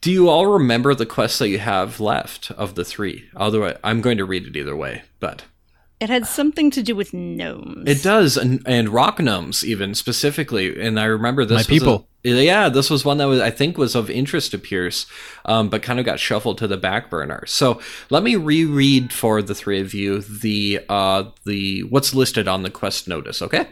do 0.00 0.10
you 0.10 0.28
all 0.28 0.46
remember 0.46 0.94
the 0.94 1.06
quests 1.06 1.38
that 1.38 1.48
you 1.48 1.58
have 1.58 2.00
left 2.00 2.50
of 2.52 2.74
the 2.74 2.84
three? 2.84 3.28
Although 3.36 3.76
I'm 3.84 4.00
going 4.00 4.18
to 4.18 4.24
read 4.24 4.46
it 4.46 4.56
either 4.56 4.74
way, 4.76 5.02
but 5.20 5.44
It 6.00 6.08
had 6.10 6.26
something 6.26 6.70
to 6.72 6.82
do 6.82 6.94
with 6.96 7.12
gnomes. 7.14 7.84
it 7.88 8.02
does, 8.02 8.36
and 8.36 8.62
and 8.66 8.88
rock 8.88 9.18
gnomes 9.20 9.64
even 9.64 9.94
specifically. 9.94 10.80
And 10.80 10.98
I 10.98 11.04
remember 11.04 11.44
this 11.44 11.54
My 11.54 11.58
was 11.58 11.66
a- 11.66 11.70
people. 11.70 12.08
yeah, 12.22 12.68
this 12.68 12.90
was 12.90 13.04
one 13.04 13.18
that 13.18 13.28
was 13.28 13.40
I 13.40 13.50
think 13.50 13.76
was 13.78 13.94
of 13.94 14.08
interest 14.10 14.50
to 14.52 14.58
Pierce, 14.58 15.06
um, 15.44 15.68
but 15.68 15.82
kind 15.82 15.98
of 16.00 16.06
got 16.06 16.18
shuffled 16.18 16.58
to 16.58 16.66
the 16.66 16.76
back 16.76 17.10
burner. 17.10 17.44
So 17.46 17.80
let 18.10 18.22
me 18.22 18.36
reread 18.36 19.12
for 19.12 19.42
the 19.42 19.54
three 19.54 19.80
of 19.80 19.92
you 19.94 20.20
the 20.22 20.80
uh, 20.88 21.24
the 21.44 21.82
what's 21.84 22.14
listed 22.14 22.48
on 22.48 22.62
the 22.62 22.70
quest 22.70 23.06
notice. 23.06 23.40
Okay. 23.42 23.68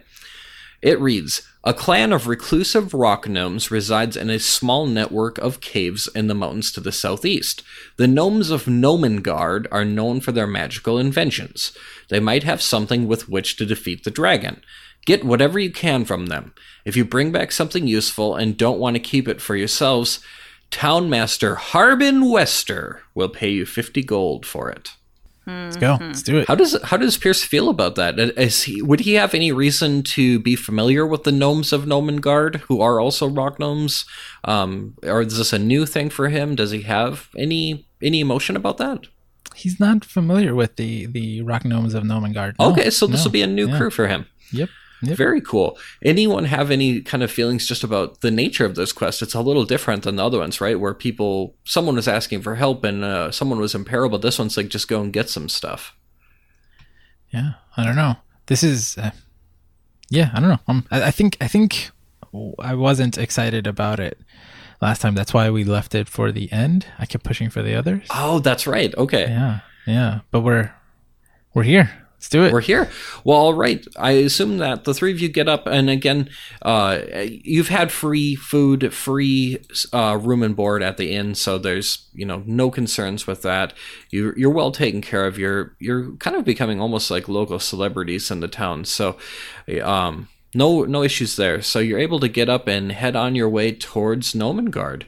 It 0.80 1.00
reads 1.00 1.42
A 1.64 1.74
clan 1.74 2.12
of 2.12 2.28
reclusive 2.28 2.94
rock 2.94 3.28
gnomes 3.28 3.70
resides 3.70 4.16
in 4.16 4.30
a 4.30 4.38
small 4.38 4.86
network 4.86 5.36
of 5.38 5.60
caves 5.60 6.08
in 6.14 6.28
the 6.28 6.34
mountains 6.34 6.70
to 6.72 6.80
the 6.80 6.92
southeast. 6.92 7.62
The 7.96 8.06
gnomes 8.06 8.50
of 8.50 8.66
Gnomengard 8.66 9.66
are 9.72 9.84
known 9.84 10.20
for 10.20 10.30
their 10.30 10.46
magical 10.46 10.98
inventions. 10.98 11.72
They 12.10 12.20
might 12.20 12.44
have 12.44 12.62
something 12.62 13.08
with 13.08 13.28
which 13.28 13.56
to 13.56 13.66
defeat 13.66 14.04
the 14.04 14.10
dragon. 14.12 14.62
Get 15.04 15.24
whatever 15.24 15.58
you 15.58 15.72
can 15.72 16.04
from 16.04 16.26
them. 16.26 16.54
If 16.84 16.96
you 16.96 17.04
bring 17.04 17.32
back 17.32 17.50
something 17.50 17.86
useful 17.86 18.36
and 18.36 18.56
don't 18.56 18.78
want 18.78 18.94
to 18.94 19.00
keep 19.00 19.26
it 19.26 19.40
for 19.40 19.56
yourselves, 19.56 20.20
Townmaster 20.70 21.56
Harbin 21.56 22.30
Wester 22.30 23.02
will 23.14 23.30
pay 23.30 23.48
you 23.48 23.66
50 23.66 24.02
gold 24.04 24.46
for 24.46 24.70
it. 24.70 24.90
Let's 25.48 25.76
hmm, 25.76 25.80
go. 25.80 25.96
Hmm. 25.96 26.06
Let's 26.08 26.22
do 26.22 26.38
it. 26.38 26.48
How 26.48 26.54
does 26.54 26.76
how 26.84 26.96
does 26.96 27.16
Pierce 27.16 27.42
feel 27.42 27.68
about 27.68 27.94
that? 27.96 28.18
Uh, 28.18 28.30
is 28.36 28.62
he 28.64 28.82
would 28.82 29.00
he 29.00 29.14
have 29.14 29.34
any 29.34 29.50
reason 29.52 30.02
to 30.14 30.38
be 30.38 30.56
familiar 30.56 31.06
with 31.06 31.24
the 31.24 31.32
gnomes 31.32 31.72
of 31.72 31.84
Gnomengard, 31.84 32.56
who 32.68 32.80
are 32.80 33.00
also 33.00 33.28
rock 33.28 33.58
gnomes? 33.58 34.04
Um, 34.44 34.94
or 35.02 35.22
is 35.22 35.38
this 35.38 35.52
a 35.52 35.58
new 35.58 35.86
thing 35.86 36.10
for 36.10 36.28
him? 36.28 36.54
Does 36.54 36.70
he 36.70 36.82
have 36.82 37.28
any 37.36 37.86
any 38.02 38.20
emotion 38.20 38.56
about 38.56 38.78
that? 38.78 39.06
He's 39.54 39.80
not 39.80 40.04
familiar 40.04 40.54
with 40.54 40.76
the 40.76 41.06
the 41.06 41.42
rock 41.42 41.64
gnomes 41.64 41.94
of 41.94 42.04
Gnomengard. 42.04 42.54
No, 42.58 42.70
okay, 42.72 42.90
so 42.90 43.06
this 43.06 43.20
no. 43.20 43.24
will 43.24 43.32
be 43.32 43.42
a 43.42 43.46
new 43.46 43.68
Yeah. 43.68 43.78
crew 43.78 43.90
for 43.90 44.06
him. 44.06 44.26
Yep. 44.52 44.68
Yep. 45.02 45.16
Very 45.16 45.40
cool. 45.40 45.78
Anyone 46.04 46.44
have 46.46 46.70
any 46.70 47.00
kind 47.00 47.22
of 47.22 47.30
feelings 47.30 47.66
just 47.66 47.84
about 47.84 48.20
the 48.20 48.30
nature 48.30 48.64
of 48.64 48.74
this 48.74 48.92
quest? 48.92 49.22
It's 49.22 49.34
a 49.34 49.40
little 49.40 49.64
different 49.64 50.02
than 50.02 50.16
the 50.16 50.24
other 50.24 50.38
ones, 50.38 50.60
right? 50.60 50.78
Where 50.78 50.94
people, 50.94 51.54
someone 51.64 51.94
was 51.94 52.08
asking 52.08 52.42
for 52.42 52.56
help 52.56 52.84
and 52.84 53.04
uh, 53.04 53.30
someone 53.30 53.60
was 53.60 53.74
in 53.74 53.84
peril, 53.84 54.10
but 54.10 54.22
this 54.22 54.38
one's 54.38 54.56
like 54.56 54.68
just 54.68 54.88
go 54.88 55.00
and 55.00 55.12
get 55.12 55.30
some 55.30 55.48
stuff. 55.48 55.94
Yeah, 57.30 57.52
I 57.76 57.84
don't 57.84 57.96
know. 57.96 58.16
This 58.46 58.64
is, 58.64 58.98
uh, 58.98 59.10
yeah, 60.10 60.30
I 60.34 60.40
don't 60.40 60.48
know. 60.48 60.60
Um, 60.66 60.86
I, 60.90 61.04
I 61.04 61.10
think 61.10 61.36
I 61.40 61.48
think 61.48 61.90
I 62.58 62.74
wasn't 62.74 63.18
excited 63.18 63.66
about 63.66 64.00
it 64.00 64.18
last 64.80 65.00
time. 65.02 65.14
That's 65.14 65.34
why 65.34 65.50
we 65.50 65.64
left 65.64 65.94
it 65.94 66.08
for 66.08 66.32
the 66.32 66.50
end. 66.50 66.86
I 66.98 67.06
kept 67.06 67.24
pushing 67.24 67.50
for 67.50 67.62
the 67.62 67.74
others. 67.74 68.06
Oh, 68.10 68.38
that's 68.38 68.66
right. 68.66 68.94
Okay. 68.96 69.28
Yeah, 69.28 69.60
yeah. 69.86 70.20
But 70.30 70.40
we're 70.40 70.72
we're 71.54 71.64
here. 71.64 72.07
Let's 72.18 72.30
do 72.30 72.44
it. 72.44 72.52
We're 72.52 72.62
here. 72.62 72.90
Well, 73.22 73.38
all 73.38 73.54
right. 73.54 73.86
I 73.96 74.10
assume 74.10 74.58
that 74.58 74.82
the 74.82 74.92
three 74.92 75.12
of 75.12 75.20
you 75.20 75.28
get 75.28 75.48
up, 75.48 75.68
and 75.68 75.88
again, 75.88 76.28
uh, 76.62 76.98
you've 77.44 77.68
had 77.68 77.92
free 77.92 78.34
food, 78.34 78.92
free 78.92 79.58
uh, 79.92 80.18
room 80.20 80.42
and 80.42 80.56
board 80.56 80.82
at 80.82 80.96
the 80.96 81.14
inn, 81.14 81.36
so 81.36 81.58
there's 81.58 82.08
you 82.12 82.26
know 82.26 82.42
no 82.44 82.72
concerns 82.72 83.28
with 83.28 83.42
that. 83.42 83.72
You, 84.10 84.34
you're 84.36 84.50
well 84.50 84.72
taken 84.72 85.00
care 85.00 85.26
of. 85.26 85.38
You're 85.38 85.76
you're 85.78 86.10
kind 86.16 86.34
of 86.34 86.44
becoming 86.44 86.80
almost 86.80 87.08
like 87.08 87.28
local 87.28 87.60
celebrities 87.60 88.32
in 88.32 88.40
the 88.40 88.48
town, 88.48 88.84
so 88.84 89.16
um, 89.80 90.28
no 90.56 90.82
no 90.82 91.04
issues 91.04 91.36
there. 91.36 91.62
So 91.62 91.78
you're 91.78 92.00
able 92.00 92.18
to 92.18 92.28
get 92.28 92.48
up 92.48 92.66
and 92.66 92.90
head 92.90 93.14
on 93.14 93.36
your 93.36 93.48
way 93.48 93.70
towards 93.70 94.32
Gnomengard. 94.32 95.04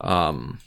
Um, 0.00 0.58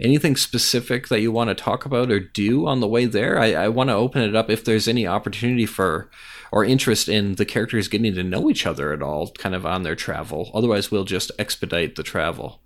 anything 0.00 0.36
specific 0.36 1.08
that 1.08 1.20
you 1.20 1.30
want 1.30 1.48
to 1.48 1.54
talk 1.54 1.84
about 1.84 2.10
or 2.10 2.20
do 2.20 2.66
on 2.66 2.80
the 2.80 2.88
way 2.88 3.06
there? 3.06 3.38
I, 3.38 3.52
I 3.52 3.68
want 3.68 3.90
to 3.90 3.94
open 3.94 4.22
it 4.22 4.34
up 4.34 4.50
if 4.50 4.64
there's 4.64 4.88
any 4.88 5.06
opportunity 5.06 5.66
for 5.66 6.10
or 6.52 6.64
interest 6.64 7.08
in 7.08 7.36
the 7.36 7.44
characters 7.44 7.88
getting 7.88 8.14
to 8.14 8.24
know 8.24 8.50
each 8.50 8.66
other 8.66 8.92
at 8.92 9.02
all, 9.02 9.30
kind 9.32 9.54
of 9.54 9.64
on 9.64 9.82
their 9.82 9.94
travel. 9.94 10.50
Otherwise, 10.52 10.90
we'll 10.90 11.04
just 11.04 11.30
expedite 11.38 11.94
the 11.96 12.02
travel. 12.02 12.60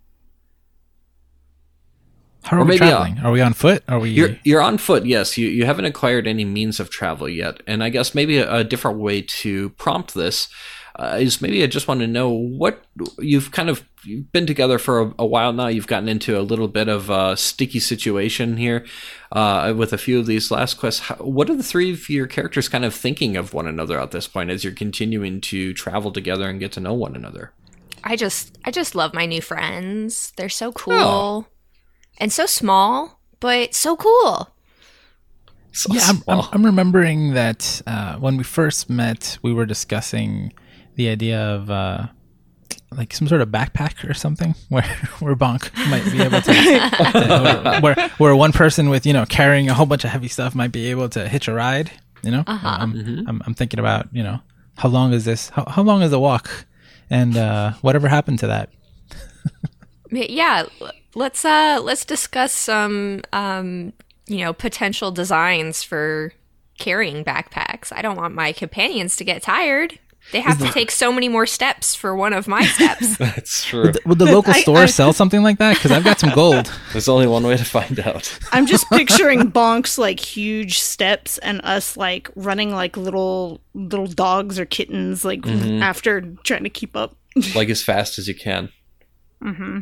How 2.45 2.59
are 2.59 2.61
or 2.61 2.65
we 2.65 2.75
uh, 2.75 2.79
traveling? 2.79 3.19
are 3.21 3.33
we 3.33 3.41
on 3.41 3.55
foot? 3.55 3.83
Are 3.89 3.99
we? 3.99 4.11
You're 4.11 4.37
you're 4.45 4.61
on 4.61 4.79
foot, 4.79 5.07
yes. 5.07 5.39
You 5.39 5.49
you 5.49 5.65
haven't 5.65 5.87
acquired 5.87 6.27
any 6.27 6.45
means 6.45 6.79
of 6.79 6.91
travel 6.91 7.29
yet, 7.29 7.63
and 7.67 7.83
I 7.83 7.89
guess 7.89 8.15
maybe 8.15 8.39
a, 8.39 8.57
a 8.57 8.65
different 8.65 8.99
way 8.99 9.23
to 9.23 9.71
prompt 9.71 10.15
this 10.15 10.49
uh, 10.97 11.19
is 11.21 11.43
maybe 11.43 11.63
I 11.63 11.67
just 11.67 11.89
want 11.89 12.01
to 12.01 12.07
know 12.07 12.31
what 12.31 12.85
you've 13.19 13.51
kind 13.51 13.69
of 13.69 13.85
you've 14.05 14.31
been 14.33 14.47
together 14.47 14.79
for 14.79 15.01
a, 15.01 15.15
a 15.21 15.27
while 15.27 15.53
now. 15.53 15.67
You've 15.67 15.89
gotten 15.89 16.09
into 16.09 16.39
a 16.39 16.43
little 16.43 16.69
bit 16.69 16.89
of 16.89 17.11
a 17.11 17.37
sticky 17.37 17.81
situation 17.81 18.57
here 18.57 18.87
uh, 19.33 19.75
with 19.77 19.93
a 19.93 19.99
few 19.99 20.21
of 20.21 20.27
these 20.27 20.51
last 20.51 20.75
quests. 20.75 21.01
How, 21.01 21.17
what 21.17 21.51
are 21.51 21.57
the 21.57 21.65
three 21.65 21.93
of 21.93 22.09
your 22.09 22.27
characters 22.27 22.69
kind 22.69 22.85
of 22.85 22.95
thinking 22.95 23.37
of 23.37 23.53
one 23.53 23.67
another 23.67 24.01
at 24.01 24.13
this 24.13 24.29
point 24.29 24.51
as 24.51 24.63
you're 24.63 24.73
continuing 24.73 25.41
to 25.43 25.75
travel 25.75 26.13
together 26.13 26.49
and 26.49 26.61
get 26.61 26.73
to 26.73 26.81
know 26.81 26.95
one 26.95 27.17
another? 27.17 27.53
I 28.05 28.17
just 28.17 28.57
I 28.65 28.71
just 28.71 28.95
love 28.95 29.15
my 29.15 29.27
new 29.27 29.41
friends. 29.41 30.33
They're 30.37 30.49
so 30.49 30.71
cool. 30.73 30.95
Oh. 30.95 31.47
And 32.19 32.33
so 32.33 32.47
small, 32.47 33.21
but 33.41 33.75
so 33.75 33.97
cool. 33.97 34.51
So 35.73 35.93
yeah, 35.93 36.03
I'm, 36.05 36.23
I'm. 36.29 36.49
I'm 36.53 36.65
remembering 36.65 37.35
that 37.35 37.83
uh, 37.85 38.17
when 38.19 38.37
we 38.37 38.45
first 38.45 38.89
met, 38.89 39.39
we 39.43 39.53
were 39.53 39.67
discussing 39.67 40.53
the 40.97 41.09
idea 41.09 41.41
of 41.41 41.71
uh, 41.71 42.07
like 42.93 43.13
some 43.13 43.27
sort 43.29 43.41
of 43.41 43.49
backpack 43.49 44.09
or 44.09 44.15
something, 44.15 44.55
where 44.69 44.83
where 45.21 45.35
Bonk 45.35 45.71
might 45.91 46.05
be 46.11 46.23
able 46.23 46.41
to, 46.41 46.53
to- 46.53 47.79
where 47.83 48.09
where 48.19 48.37
one 48.37 48.53
person 48.53 48.89
with 48.91 49.07
you 49.07 49.13
know 49.13 49.27
carrying 49.27 49.69
a 49.69 49.75
whole 49.75 49.87
bunch 49.87 50.05
of 50.05 50.11
heavy 50.11 50.29
stuff 50.29 50.55
might 50.55 50.73
be 50.73 50.91
able 50.91 51.09
to 51.11 51.29
hitch 51.29 51.49
a 51.49 51.53
ride. 51.53 51.91
You 52.23 52.31
know, 52.31 52.45
I'm, 52.47 53.27
I'm 53.29 53.43
I'm 53.47 53.55
thinking 53.55 53.79
about 53.81 54.09
you 54.13 54.23
know 54.23 54.41
how 54.77 54.89
long 54.89 55.13
is 55.13 55.25
this? 55.25 55.51
How 55.51 55.65
how 55.69 55.83
long 55.83 56.03
is 56.03 56.11
the 56.11 56.21
walk? 56.21 56.67
And 57.11 57.37
uh, 57.37 57.73
whatever 57.83 58.09
happened 58.09 58.39
to 58.39 58.47
that? 58.47 58.71
Yeah, 60.11 60.67
let's 61.15 61.45
uh 61.45 61.81
let's 61.83 62.05
discuss 62.05 62.53
some 62.53 63.23
um 63.33 63.93
you 64.27 64.39
know 64.39 64.53
potential 64.53 65.11
designs 65.11 65.83
for 65.83 66.33
carrying 66.79 67.25
backpacks. 67.25 67.93
I 67.93 68.01
don't 68.03 68.17
want 68.17 68.35
my 68.35 68.53
companions 68.53 69.17
to 69.17 69.25
get 69.25 69.43
tired. 69.43 69.99
They 70.33 70.41
have 70.41 70.59
to 70.59 70.69
take 70.73 70.91
so 70.91 71.13
many 71.13 71.29
more 71.29 71.47
steps 71.47 71.95
for 71.95 72.17
one 72.17 72.33
of 72.33 72.49
my 72.49 72.65
steps. 72.65 73.17
That's 73.19 73.65
true. 73.65 73.85
Would 73.85 73.95
the, 73.95 74.01
would 74.07 74.19
the 74.19 74.25
local 74.27 74.53
I- 74.53 74.61
store 74.63 74.79
I- 74.79 74.87
sell 74.87 75.13
something 75.13 75.43
like 75.43 75.59
that? 75.59 75.75
Because 75.75 75.93
I've 75.93 76.03
got 76.03 76.19
some 76.19 76.31
gold. 76.35 76.73
There's 76.93 77.09
only 77.09 77.27
one 77.29 77.45
way 77.47 77.57
to 77.57 77.65
find 77.65 78.01
out. 78.01 78.37
I'm 78.53 78.67
just 78.67 78.89
picturing 78.91 79.53
Bonk's 79.53 79.97
like 79.99 80.19
huge 80.19 80.81
steps 80.81 81.39
and 81.39 81.61
us 81.63 81.97
like 81.97 82.31
running 82.35 82.73
like 82.73 82.97
little 82.97 83.61
little 83.75 84.07
dogs 84.07 84.59
or 84.59 84.65
kittens 84.65 85.25
like 85.25 85.43
Mhm. 85.43 85.81
after 85.81 86.23
trying 86.43 86.65
to 86.65 86.71
keep 86.71 86.97
up. 86.97 87.17
Like 87.55 87.69
as 87.69 87.83
fast 87.83 88.19
as 88.19 88.27
you 88.27 88.35
can. 88.35 88.71
Mm-hmm. 89.43 89.81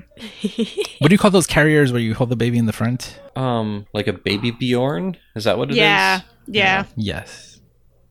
What 0.98 1.08
do 1.08 1.14
you 1.14 1.18
call 1.18 1.30
those 1.30 1.46
carriers 1.46 1.92
where 1.92 2.00
you 2.00 2.14
hold 2.14 2.30
the 2.30 2.36
baby 2.36 2.58
in 2.58 2.66
the 2.66 2.72
front? 2.72 3.18
Um, 3.36 3.86
like 3.94 4.06
a 4.08 4.12
baby 4.12 4.50
Bjorn? 4.50 5.16
Is 5.36 5.44
that 5.44 5.56
what 5.56 5.68
it 5.68 5.72
is? 5.72 5.76
Yeah, 5.78 6.20
yeah. 6.48 6.84
Yes. 6.96 7.51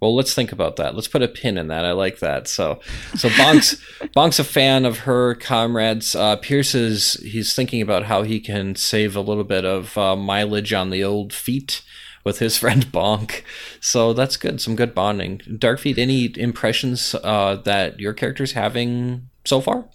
Well, 0.01 0.15
let's 0.15 0.33
think 0.33 0.51
about 0.51 0.77
that. 0.77 0.95
Let's 0.95 1.07
put 1.07 1.21
a 1.21 1.27
pin 1.27 1.59
in 1.59 1.67
that. 1.67 1.85
I 1.85 1.91
like 1.91 2.19
that. 2.19 2.47
So, 2.47 2.79
so 3.13 3.29
Bonk's 3.29 3.75
Bonk's 4.15 4.39
a 4.39 4.43
fan 4.43 4.83
of 4.83 4.99
her 4.99 5.35
comrades. 5.35 6.15
Uh, 6.15 6.37
Pierce 6.37 6.73
is 6.73 7.13
he's 7.21 7.53
thinking 7.53 7.83
about 7.83 8.05
how 8.05 8.23
he 8.23 8.39
can 8.39 8.75
save 8.75 9.15
a 9.15 9.21
little 9.21 9.43
bit 9.43 9.63
of 9.63 9.95
uh, 9.97 10.15
mileage 10.15 10.73
on 10.73 10.89
the 10.89 11.03
old 11.03 11.33
feet 11.33 11.83
with 12.23 12.39
his 12.39 12.57
friend 12.59 12.87
Bonk. 12.87 13.43
So 13.79 14.11
that's 14.11 14.37
good. 14.37 14.59
Some 14.59 14.75
good 14.75 14.95
bonding. 14.95 15.37
Darkfeet, 15.47 15.99
any 15.99 16.31
impressions 16.35 17.13
uh, 17.23 17.57
that 17.63 17.99
your 17.99 18.13
character's 18.13 18.53
having 18.53 19.29
so 19.45 19.61
far? 19.61 19.85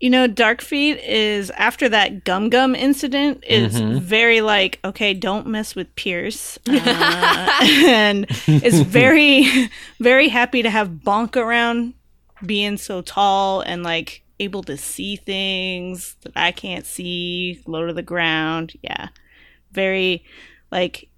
You 0.00 0.10
know, 0.10 0.26
Darkfeet 0.28 1.00
is 1.02 1.50
after 1.50 1.88
that 1.88 2.24
Gum 2.24 2.50
Gum 2.50 2.74
incident 2.74 3.42
is 3.46 3.80
Mhm. 3.80 4.00
very 4.00 4.40
like, 4.40 4.78
okay, 4.84 5.14
don't 5.14 5.46
mess 5.46 5.74
with 5.74 5.94
Pierce, 5.96 6.58
uh, 6.68 7.58
and 7.62 8.26
is 8.46 8.82
very, 8.82 9.46
very 10.00 10.28
happy 10.28 10.62
to 10.62 10.68
have 10.70 10.88
Bonk 11.04 11.36
around, 11.36 11.94
being 12.44 12.76
so 12.76 13.00
tall 13.00 13.60
and 13.62 13.82
like 13.82 14.22
able 14.40 14.62
to 14.64 14.76
see 14.76 15.16
things 15.16 16.16
that 16.22 16.32
I 16.36 16.50
can't 16.52 16.84
see, 16.84 17.62
low 17.66 17.86
to 17.86 17.92
the 17.94 18.02
ground. 18.02 18.74
Yeah, 18.82 19.08
very 19.72 20.24
like 20.70 21.08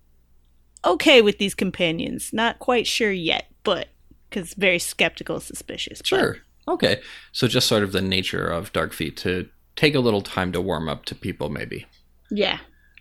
okay 0.85 1.23
with 1.23 1.39
these 1.39 1.55
companions. 1.55 2.31
Not 2.33 2.59
quite 2.61 2.87
sure 2.87 3.11
yet, 3.11 3.47
but 3.65 3.89
because 4.29 4.55
very 4.55 4.79
skeptical, 4.79 5.41
suspicious. 5.41 5.99
but- 6.01 6.07
Sure. 6.07 6.37
Okay. 6.69 7.01
So 7.33 7.47
just 7.49 7.69
sort 7.69 7.83
of 7.83 7.93
the 7.93 8.03
nature 8.03 8.47
of 8.47 8.73
Dark 8.73 8.93
Feet 8.93 9.17
to 9.19 9.49
take 9.77 9.95
a 9.95 10.01
little 10.01 10.23
time 10.23 10.53
to 10.53 10.61
warm 10.61 10.89
up 10.89 11.05
to 11.07 11.15
people, 11.15 11.49
maybe. 11.49 11.87
yeah. 12.31 12.59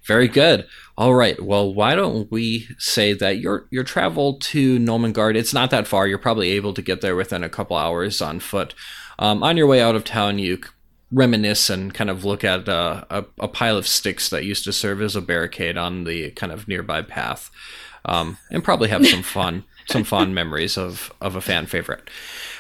Very 0.08 0.28
good. 0.28 0.68
All 1.00 1.16
right. 1.16 1.42
Well, 1.42 1.74
why 1.74 1.96
don't 1.96 2.32
we 2.32 2.68
say 2.78 3.14
that 3.14 3.40
your 3.40 3.66
your 3.72 3.84
travel 3.84 4.38
to 4.40 4.78
Gnomengard? 4.78 5.36
It's 5.36 5.52
not 5.52 5.72
that 5.72 5.88
far. 5.88 6.06
You're 6.06 6.20
probably 6.20 6.52
able 6.52 6.76
to 6.76 6.82
get 6.84 7.02
there 7.02 7.16
within 7.16 7.44
a 7.44 7.50
couple 7.50 7.76
hours 7.76 8.22
on 8.22 8.40
foot. 8.40 8.76
Um, 9.18 9.42
on 9.42 9.58
your 9.58 9.66
way 9.66 9.82
out 9.82 9.96
of 9.96 10.04
town, 10.04 10.38
you 10.38 10.60
reminisce 11.12 11.72
and 11.72 11.92
kind 11.92 12.12
of 12.12 12.24
look 12.24 12.44
at 12.44 12.70
uh, 12.70 13.06
a, 13.10 13.26
a 13.40 13.48
pile 13.48 13.78
of 13.78 13.88
sticks 13.88 14.30
that 14.30 14.46
used 14.46 14.64
to 14.66 14.74
serve 14.74 15.02
as 15.02 15.16
a 15.16 15.22
barricade 15.22 15.76
on 15.76 16.04
the 16.04 16.30
kind 16.32 16.52
of 16.52 16.68
nearby 16.68 17.02
path, 17.02 17.50
um, 18.06 18.38
and 18.52 18.64
probably 18.64 18.90
have 18.90 19.08
some 19.08 19.24
fun, 19.24 19.64
some 19.90 20.04
fond 20.04 20.36
memories 20.36 20.78
of 20.78 21.12
of 21.20 21.36
a 21.36 21.42
fan 21.42 21.66
favorite. 21.66 22.08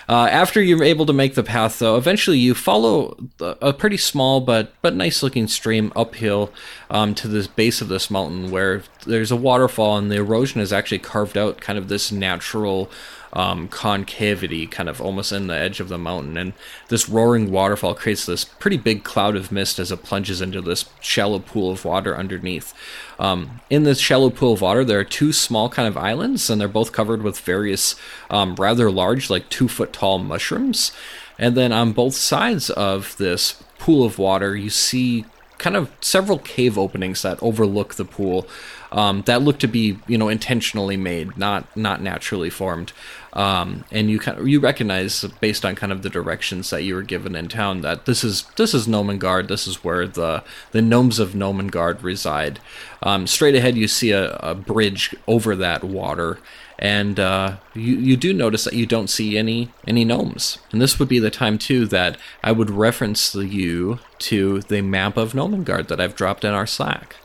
Uh, 0.07 0.27
after 0.29 0.61
you're 0.61 0.83
able 0.83 1.05
to 1.05 1.13
make 1.13 1.33
the 1.33 1.43
path, 1.43 1.79
though, 1.79 1.97
eventually 1.97 2.37
you 2.37 2.53
follow 2.53 3.17
a 3.39 3.73
pretty 3.73 3.97
small 3.97 4.39
but 4.39 4.73
but 4.81 4.95
nice 4.95 5.23
looking 5.23 5.47
stream 5.47 5.91
uphill 5.95 6.51
um, 6.89 7.15
to 7.15 7.27
the 7.27 7.49
base 7.55 7.81
of 7.81 7.87
this 7.87 8.11
mountain, 8.11 8.51
where 8.51 8.83
there's 9.07 9.31
a 9.31 9.35
waterfall, 9.35 9.97
and 9.97 10.11
the 10.11 10.17
erosion 10.17 10.59
has 10.59 10.71
actually 10.71 10.99
carved 10.99 11.37
out 11.37 11.59
kind 11.59 11.79
of 11.79 11.87
this 11.87 12.11
natural 12.11 12.89
um, 13.35 13.67
concavity, 13.67 14.65
kind 14.65 14.87
of 14.87 15.01
almost 15.01 15.31
in 15.31 15.47
the 15.47 15.55
edge 15.55 15.79
of 15.79 15.89
the 15.89 15.97
mountain, 15.97 16.37
and 16.37 16.53
this 16.87 17.09
roaring 17.09 17.51
waterfall 17.51 17.93
creates 17.93 18.25
this 18.25 18.45
pretty 18.45 18.77
big 18.77 19.03
cloud 19.03 19.35
of 19.35 19.51
mist 19.51 19.77
as 19.77 19.91
it 19.91 20.03
plunges 20.03 20.41
into 20.41 20.61
this 20.61 20.85
shallow 21.01 21.39
pool 21.39 21.69
of 21.69 21.83
water 21.83 22.17
underneath. 22.17 22.73
Um, 23.19 23.59
in 23.69 23.83
this 23.83 23.99
shallow 23.99 24.29
pool 24.29 24.53
of 24.53 24.61
water, 24.61 24.85
there 24.85 24.99
are 24.99 25.03
two 25.03 25.33
small 25.33 25.69
kind 25.69 25.87
of 25.87 25.97
islands, 25.97 26.49
and 26.49 26.59
they're 26.59 26.67
both 26.67 26.93
covered 26.93 27.21
with 27.21 27.39
various 27.39 27.95
um, 28.29 28.55
rather 28.55 28.89
large, 28.89 29.29
like 29.29 29.49
two 29.49 29.67
foot 29.67 29.91
tall 29.91 30.17
mushrooms. 30.17 30.91
And 31.37 31.57
then 31.57 31.73
on 31.73 31.91
both 31.91 32.13
sides 32.13 32.69
of 32.69 33.17
this 33.17 33.61
pool 33.77 34.05
of 34.05 34.17
water, 34.17 34.55
you 34.55 34.69
see 34.69 35.25
kind 35.57 35.75
of 35.75 35.91
several 36.01 36.37
cave 36.39 36.77
openings 36.77 37.21
that 37.21 37.41
overlook 37.41 37.95
the 37.95 38.05
pool 38.05 38.47
um, 38.95 39.23
that 39.23 39.41
look 39.41 39.59
to 39.59 39.67
be, 39.67 39.99
you 40.07 40.17
know, 40.17 40.29
intentionally 40.29 40.95
made, 40.95 41.37
not 41.37 41.75
not 41.75 42.01
naturally 42.01 42.49
formed. 42.49 42.93
Um, 43.35 43.83
and 43.91 44.09
you 44.09 44.17
kind 44.17 44.37
of 44.37 44.47
you 44.47 44.61
recognize 44.61 45.23
based 45.41 45.65
on 45.65 45.75
kind 45.75 45.91
of 45.91 46.03
the 46.03 46.09
directions 46.09 46.69
that 46.69 46.83
you 46.83 46.95
were 46.95 47.01
given 47.01 47.35
in 47.35 47.49
town 47.49 47.81
that 47.81 48.05
this 48.05 48.23
is 48.23 48.45
this 48.55 48.73
is 48.73 48.87
Gnomengard. 48.87 49.49
This 49.49 49.67
is 49.67 49.83
where 49.83 50.07
the 50.07 50.43
the 50.71 50.81
gnomes 50.81 51.19
of 51.19 51.33
Gnomengard 51.33 52.01
reside. 52.01 52.59
Um, 53.03 53.27
straight 53.27 53.55
ahead, 53.55 53.75
you 53.75 53.89
see 53.89 54.11
a, 54.11 54.35
a 54.37 54.55
bridge 54.55 55.13
over 55.27 55.53
that 55.57 55.83
water, 55.83 56.39
and 56.79 57.19
uh, 57.19 57.57
you 57.73 57.97
you 57.97 58.15
do 58.15 58.33
notice 58.33 58.63
that 58.63 58.73
you 58.73 58.85
don't 58.85 59.09
see 59.09 59.37
any 59.37 59.69
any 59.85 60.05
gnomes. 60.05 60.57
And 60.71 60.81
this 60.81 60.97
would 60.97 61.09
be 61.09 61.19
the 61.19 61.29
time 61.29 61.57
too 61.57 61.85
that 61.87 62.17
I 62.41 62.53
would 62.53 62.69
reference 62.69 63.33
the, 63.33 63.45
you 63.45 63.99
to 64.19 64.61
the 64.61 64.81
map 64.81 65.17
of 65.17 65.33
Gnomengard 65.33 65.89
that 65.89 65.99
I've 65.99 66.15
dropped 66.15 66.45
in 66.45 66.53
our 66.53 66.67
Slack. 66.67 67.17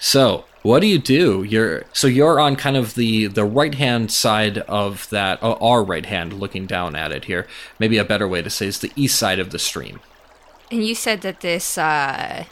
So, 0.00 0.44
what 0.64 0.80
do 0.80 0.88
you 0.88 0.98
do? 0.98 1.44
You're 1.44 1.84
so 1.92 2.06
you're 2.08 2.40
on 2.40 2.56
kind 2.56 2.76
of 2.76 2.94
the 2.96 3.26
the 3.28 3.44
right 3.44 3.74
hand 3.76 4.10
side 4.10 4.58
of 4.58 5.08
that, 5.10 5.40
uh, 5.42 5.52
our 5.60 5.84
right 5.84 6.06
hand, 6.06 6.32
looking 6.32 6.66
down 6.66 6.96
at 6.96 7.12
it 7.12 7.26
here. 7.26 7.46
Maybe 7.78 7.96
a 7.98 8.04
better 8.04 8.26
way 8.26 8.42
to 8.42 8.50
say 8.50 8.66
is 8.66 8.80
the 8.80 8.90
east 8.96 9.16
side 9.18 9.38
of 9.38 9.50
the 9.50 9.58
stream. 9.60 10.00
and 10.72 10.84
you 10.84 10.94
said 10.96 11.20
that 11.20 11.40
this 11.42 11.78
uh 11.78 12.44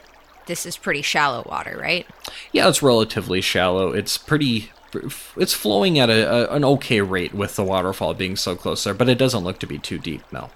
this 0.46 0.64
is 0.66 0.76
pretty 0.76 1.02
shallow 1.02 1.42
water, 1.48 1.76
right? 1.80 2.06
Yeah, 2.52 2.68
it's 2.68 2.82
relatively 2.82 3.40
shallow. 3.40 3.92
It's 3.92 4.16
pretty. 4.18 4.70
It's 5.36 5.54
flowing 5.54 5.98
at 5.98 6.10
a, 6.10 6.50
a 6.50 6.54
an 6.56 6.64
okay 6.64 7.00
rate 7.00 7.32
with 7.34 7.56
the 7.56 7.64
waterfall 7.64 8.12
being 8.14 8.36
so 8.36 8.54
close 8.54 8.84
there, 8.84 8.92
but 8.94 9.08
it 9.08 9.16
doesn't 9.18 9.42
look 9.44 9.58
to 9.60 9.66
be 9.66 9.78
too 9.78 9.98
deep. 9.98 10.22
No. 10.30 10.50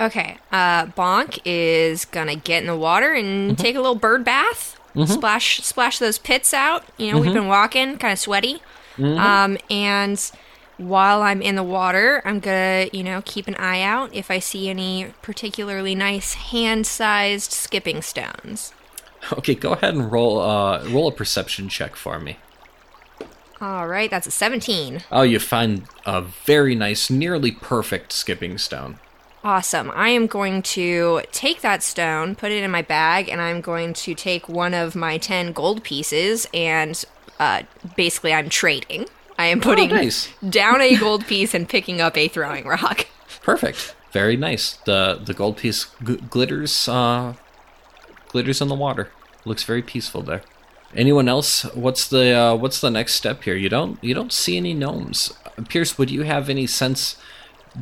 Okay. 0.00 0.36
Uh 0.52 0.86
Bonk 0.86 1.38
is 1.46 2.04
gonna 2.04 2.36
get 2.36 2.60
in 2.62 2.66
the 2.66 2.76
water 2.76 3.14
and 3.14 3.52
Mm-hmm. 3.52 3.62
take 3.62 3.76
a 3.76 3.80
little 3.80 3.94
bird 3.96 4.24
bath. 4.24 4.77
Splash 5.04 5.60
splash 5.62 5.98
those 5.98 6.18
pits 6.18 6.52
out. 6.54 6.84
You 6.98 7.10
know, 7.12 7.18
we've 7.18 7.32
Mm-hmm. 7.32 7.34
been 7.34 7.46
walking, 7.48 7.98
kind 7.98 8.12
of 8.12 8.18
sweaty. 8.18 8.62
Um 9.16 9.58
and 9.70 10.20
while 10.78 11.22
I'm 11.22 11.42
in 11.42 11.56
the 11.56 11.64
water, 11.64 12.22
I'm 12.24 12.40
gonna, 12.40 12.88
you 12.92 13.02
know, 13.04 13.22
keep 13.24 13.48
an 13.48 13.56
eye 13.56 13.82
out 13.82 14.14
if 14.14 14.30
I 14.30 14.38
see 14.38 14.68
any 14.70 15.14
particularly 15.22 15.94
nice 15.94 16.34
hand-sized 16.34 17.52
skipping 17.52 18.02
stones. 18.02 18.74
Okay, 19.32 19.54
go 19.54 19.72
ahead 19.72 19.94
and 19.94 20.10
roll 20.12 20.38
uh 20.40 20.84
roll 20.86 21.08
a 21.08 21.12
perception 21.12 21.68
check 21.68 21.96
for 21.96 22.18
me. 22.20 22.38
All 23.60 23.86
right, 23.88 24.10
that's 24.10 24.26
a 24.26 24.30
17. 24.32 25.04
Oh, 25.10 25.22
you 25.22 25.38
find 25.38 25.86
a 26.06 26.22
very 26.22 26.74
nice, 26.74 27.10
nearly 27.10 27.52
perfect 27.52 28.12
skipping 28.12 28.58
stone. 28.58 29.00
Awesome. 29.44 29.90
I 29.94 30.08
am 30.10 30.26
going 30.26 30.62
to 30.62 31.22
take 31.30 31.60
that 31.60 31.82
stone, 31.82 32.34
put 32.34 32.50
it 32.50 32.62
in 32.64 32.70
my 32.70 32.82
bag, 32.82 33.28
and 33.28 33.40
I'm 33.40 33.60
going 33.60 33.92
to 33.94 34.14
take 34.14 34.48
one 34.48 34.74
of 34.74 34.96
my 34.96 35.16
10 35.16 35.52
gold 35.52 35.84
pieces 35.84 36.48
and 36.52 37.02
uh, 37.38 37.62
basically 37.96 38.32
I'm 38.34 38.48
trading. 38.48 39.06
I 39.38 39.46
am 39.46 39.60
putting 39.60 39.92
Oh, 39.92 39.96
nice. 39.96 40.28
down 40.48 40.80
a 40.80 40.96
gold 40.96 41.24
piece 41.28 41.54
and 41.54 41.68
picking 41.68 42.00
up 42.00 42.16
a 42.16 42.26
throwing 42.26 42.66
rock. 42.66 43.06
Perfect. 43.42 43.94
Very 44.12 44.36
nice. 44.36 44.72
The 44.84 45.20
the 45.22 45.34
gold 45.34 45.58
piece 45.58 45.86
g- 46.04 46.16
glitters 46.16 46.88
uh 46.88 47.34
glitters 48.28 48.60
in 48.60 48.68
the 48.68 48.74
water. 48.74 49.10
Looks 49.44 49.62
very 49.64 49.82
peaceful 49.82 50.22
there. 50.22 50.42
Anyone 50.94 51.28
else? 51.28 51.62
What's 51.74 52.08
the 52.08 52.32
uh, 52.32 52.54
what's 52.56 52.80
the 52.80 52.90
next 52.90 53.14
step 53.14 53.44
here? 53.44 53.54
You 53.54 53.68
don't 53.68 54.02
you 54.02 54.14
don't 54.14 54.32
see 54.32 54.56
any 54.56 54.74
gnomes. 54.74 55.32
Pierce, 55.68 55.96
would 55.98 56.10
you 56.10 56.22
have 56.22 56.48
any 56.48 56.66
sense 56.66 57.16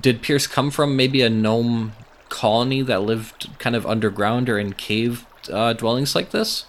did 0.00 0.22
Pierce 0.22 0.46
come 0.46 0.70
from 0.70 0.96
maybe 0.96 1.22
a 1.22 1.30
gnome 1.30 1.92
colony 2.28 2.82
that 2.82 3.02
lived 3.02 3.48
kind 3.59 3.74
of 3.76 3.87
underground 3.87 4.48
or 4.48 4.59
in 4.59 4.72
cave 4.72 5.24
uh, 5.52 5.72
dwellings 5.72 6.14
like 6.14 6.30
this? 6.30 6.66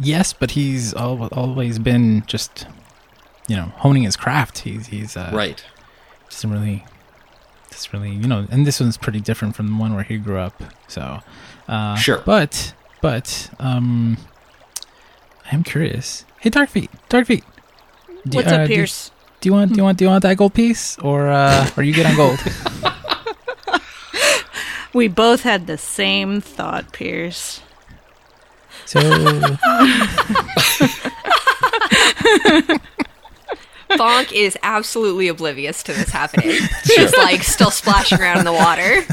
Yes, 0.00 0.32
but 0.32 0.52
he's 0.52 0.92
al- 0.94 1.28
always 1.32 1.78
been 1.78 2.24
just, 2.26 2.66
you 3.46 3.56
know, 3.56 3.66
honing 3.76 4.02
his 4.02 4.16
craft. 4.16 4.58
He's 4.60 4.88
he's 4.88 5.16
uh, 5.16 5.30
Right. 5.32 5.64
Doesn't 6.30 6.50
really, 6.50 6.84
doesn't 7.70 7.92
really, 7.92 8.10
you 8.10 8.26
know. 8.26 8.46
And 8.50 8.66
this 8.66 8.80
one's 8.80 8.96
pretty 8.96 9.20
different 9.20 9.54
from 9.56 9.68
the 9.68 9.76
one 9.76 9.94
where 9.94 10.02
he 10.04 10.18
grew 10.18 10.38
up. 10.38 10.62
So, 10.88 11.20
uh, 11.68 11.94
Sure. 11.96 12.22
But 12.26 12.74
but 13.00 13.50
um, 13.60 14.18
I 15.50 15.54
am 15.54 15.62
curious. 15.62 16.24
Hey, 16.40 16.50
Darkfeet, 16.50 16.88
Darkfeet. 17.08 17.44
do- 18.28 18.36
What's 18.38 18.50
uh, 18.52 18.56
up, 18.56 18.68
do- 18.68 18.74
Pierce? 18.74 19.10
Do 19.40 19.48
you 19.48 19.52
want 19.52 19.72
do 19.72 19.76
you 19.76 19.84
want 19.84 19.98
do 19.98 20.04
you 20.04 20.10
want 20.10 20.22
that 20.22 20.36
gold 20.36 20.54
piece 20.54 20.98
or 20.98 21.28
uh, 21.28 21.70
are 21.76 21.82
you 21.82 21.94
good 21.94 22.06
on 22.06 22.16
gold? 22.16 22.40
We 24.94 25.06
both 25.06 25.42
had 25.42 25.66
the 25.66 25.76
same 25.78 26.40
thought, 26.40 26.92
Pierce. 26.92 27.60
So 28.86 29.00
Bonk 29.00 29.58
Bonk 33.90 34.32
is 34.32 34.56
absolutely 34.62 35.28
oblivious 35.28 35.82
to 35.84 35.92
this 35.92 36.08
happening. 36.08 36.56
She's 36.84 37.14
like 37.16 37.42
still 37.42 37.70
splashing 37.70 38.18
around 38.18 38.38
in 38.38 38.44
the 38.44 38.52
water. 38.52 39.04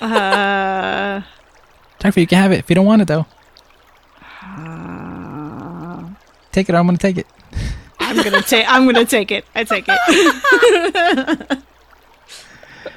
Uh, 0.00 1.20
Darkfeet, 2.00 2.22
you 2.22 2.26
can 2.26 2.42
have 2.42 2.52
it 2.52 2.60
if 2.60 2.70
you 2.70 2.74
don't 2.74 2.86
want 2.86 3.02
it 3.02 3.08
though. 3.08 3.26
Take 6.52 6.68
it. 6.68 6.74
or 6.74 6.78
I'm 6.78 6.86
gonna 6.86 6.98
take 6.98 7.18
it. 7.18 7.26
I'm 8.10 8.22
gonna 8.24 8.42
take. 8.42 8.64
I'm 8.68 8.86
gonna 8.86 9.04
take 9.06 9.30
it. 9.30 9.44
I 9.54 9.64
take 9.64 9.84
it. 9.88 11.58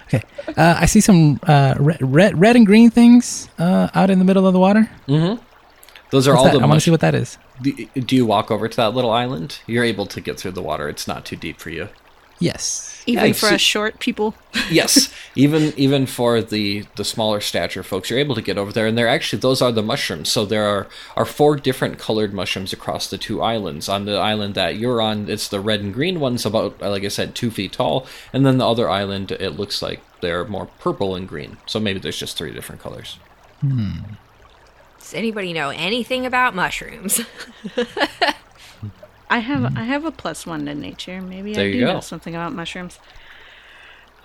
Okay. 0.08 0.21
Uh, 0.49 0.76
I 0.80 0.86
see 0.86 1.02
some 1.02 1.39
uh, 1.47 1.73
red, 1.80 1.97
red, 2.02 2.39
red 2.39 2.56
and 2.56 2.67
green 2.67 2.91
things 2.91 3.49
uh, 3.58 3.89
out 3.95 4.12
in 4.12 4.19
the 4.19 4.26
middle 4.26 4.45
of 4.45 4.54
the 4.54 4.60
water. 4.60 4.88
Those 5.08 6.28
are 6.28 6.34
What's 6.34 6.38
all 6.38 6.43
that? 6.43 6.54
the 6.54 6.60
I 6.63 6.65
want 6.67 6.73
to 6.80 6.82
see 6.82 6.91
what 6.91 6.99
that 6.99 7.15
is. 7.15 7.39
do, 7.63 7.71
do 7.95 8.15
you 8.15 8.23
walk 8.26 8.52
over 8.52 8.67
to 8.67 8.76
that 8.78 8.93
little 8.93 9.10
island? 9.10 9.60
You're 9.65 9.84
able 9.84 10.06
to 10.06 10.21
get 10.21 10.38
through 10.39 10.52
the 10.52 10.62
water. 10.62 10.88
It's 10.88 11.08
not 11.08 11.26
too 11.26 11.36
deep 11.36 11.60
for 11.60 11.71
you. 11.71 11.89
Yes. 12.38 12.92
Even 13.06 13.26
Yeah, 13.28 13.34
for 13.34 13.48
so- 13.50 13.56
us 13.56 13.62
short 13.62 14.00
people. 14.00 14.36
yes 14.72 15.12
even 15.36 15.74
even 15.78 16.06
for 16.06 16.39
the 16.39 16.86
the 16.96 17.04
smaller 17.04 17.42
stature 17.42 17.82
folks 17.82 18.10
you're 18.10 18.20
able 18.20 18.36
to 18.36 18.42
get 18.42 18.56
over 18.58 18.72
there 18.72 18.86
and 18.86 18.96
they're 18.96 19.08
actually 19.08 19.39
those 19.39 19.63
are 19.63 19.72
the 19.72 19.82
mushrooms 19.82 20.32
so 20.32 20.46
there 20.46 20.63
are 20.66 20.88
are 21.18 21.26
four 21.26 21.56
different 21.56 21.98
colored 21.98 22.34
mushrooms 22.36 22.72
across 22.72 23.10
the 23.10 23.18
two 23.18 23.42
islands 23.42 23.89
on 23.89 24.06
the 24.06 24.16
island 24.16 24.54
that 24.54 24.78
you're 24.78 25.02
on 25.02 25.28
it's 25.28 25.48
the 25.48 25.60
red 25.60 25.80
and 25.82 25.92
green 25.92 26.20
ones 26.20 26.46
about 26.46 26.80
like 26.82 27.04
i 27.04 27.08
said 27.08 27.34
two 27.34 27.50
feet 27.50 27.72
tall 27.74 28.06
and 28.32 28.46
then 28.46 28.60
the 28.60 28.68
other 28.68 28.88
island 28.88 29.32
it 29.32 29.58
looks 29.58 29.82
like 29.82 30.02
they're 30.22 30.46
more 30.46 30.68
purple 30.80 31.16
and 31.16 31.28
green 31.28 31.58
so 31.66 31.80
maybe 31.80 31.98
there's 32.00 32.20
just 32.20 32.38
three 32.38 32.54
different 32.54 32.80
colors 32.82 33.18
Hmm. 33.62 33.92
Does 35.00 35.13
anybody 35.16 35.52
know 35.52 35.70
anything 35.70 36.26
about 36.28 36.54
mushrooms? 36.56 37.22
I 39.30 39.40
have. 39.40 39.78
I 39.78 39.84
have 39.84 40.06
a 40.06 40.12
plus 40.12 40.46
one 40.46 40.66
to 40.66 40.76
nature. 40.76 41.22
Maybe 41.22 41.54
There 41.54 41.64
I 41.64 41.68
you 41.68 41.74
do 41.74 41.80
go. 41.82 41.94
know 41.94 42.00
something 42.02 42.36
about 42.36 42.54
mushrooms. 42.54 43.00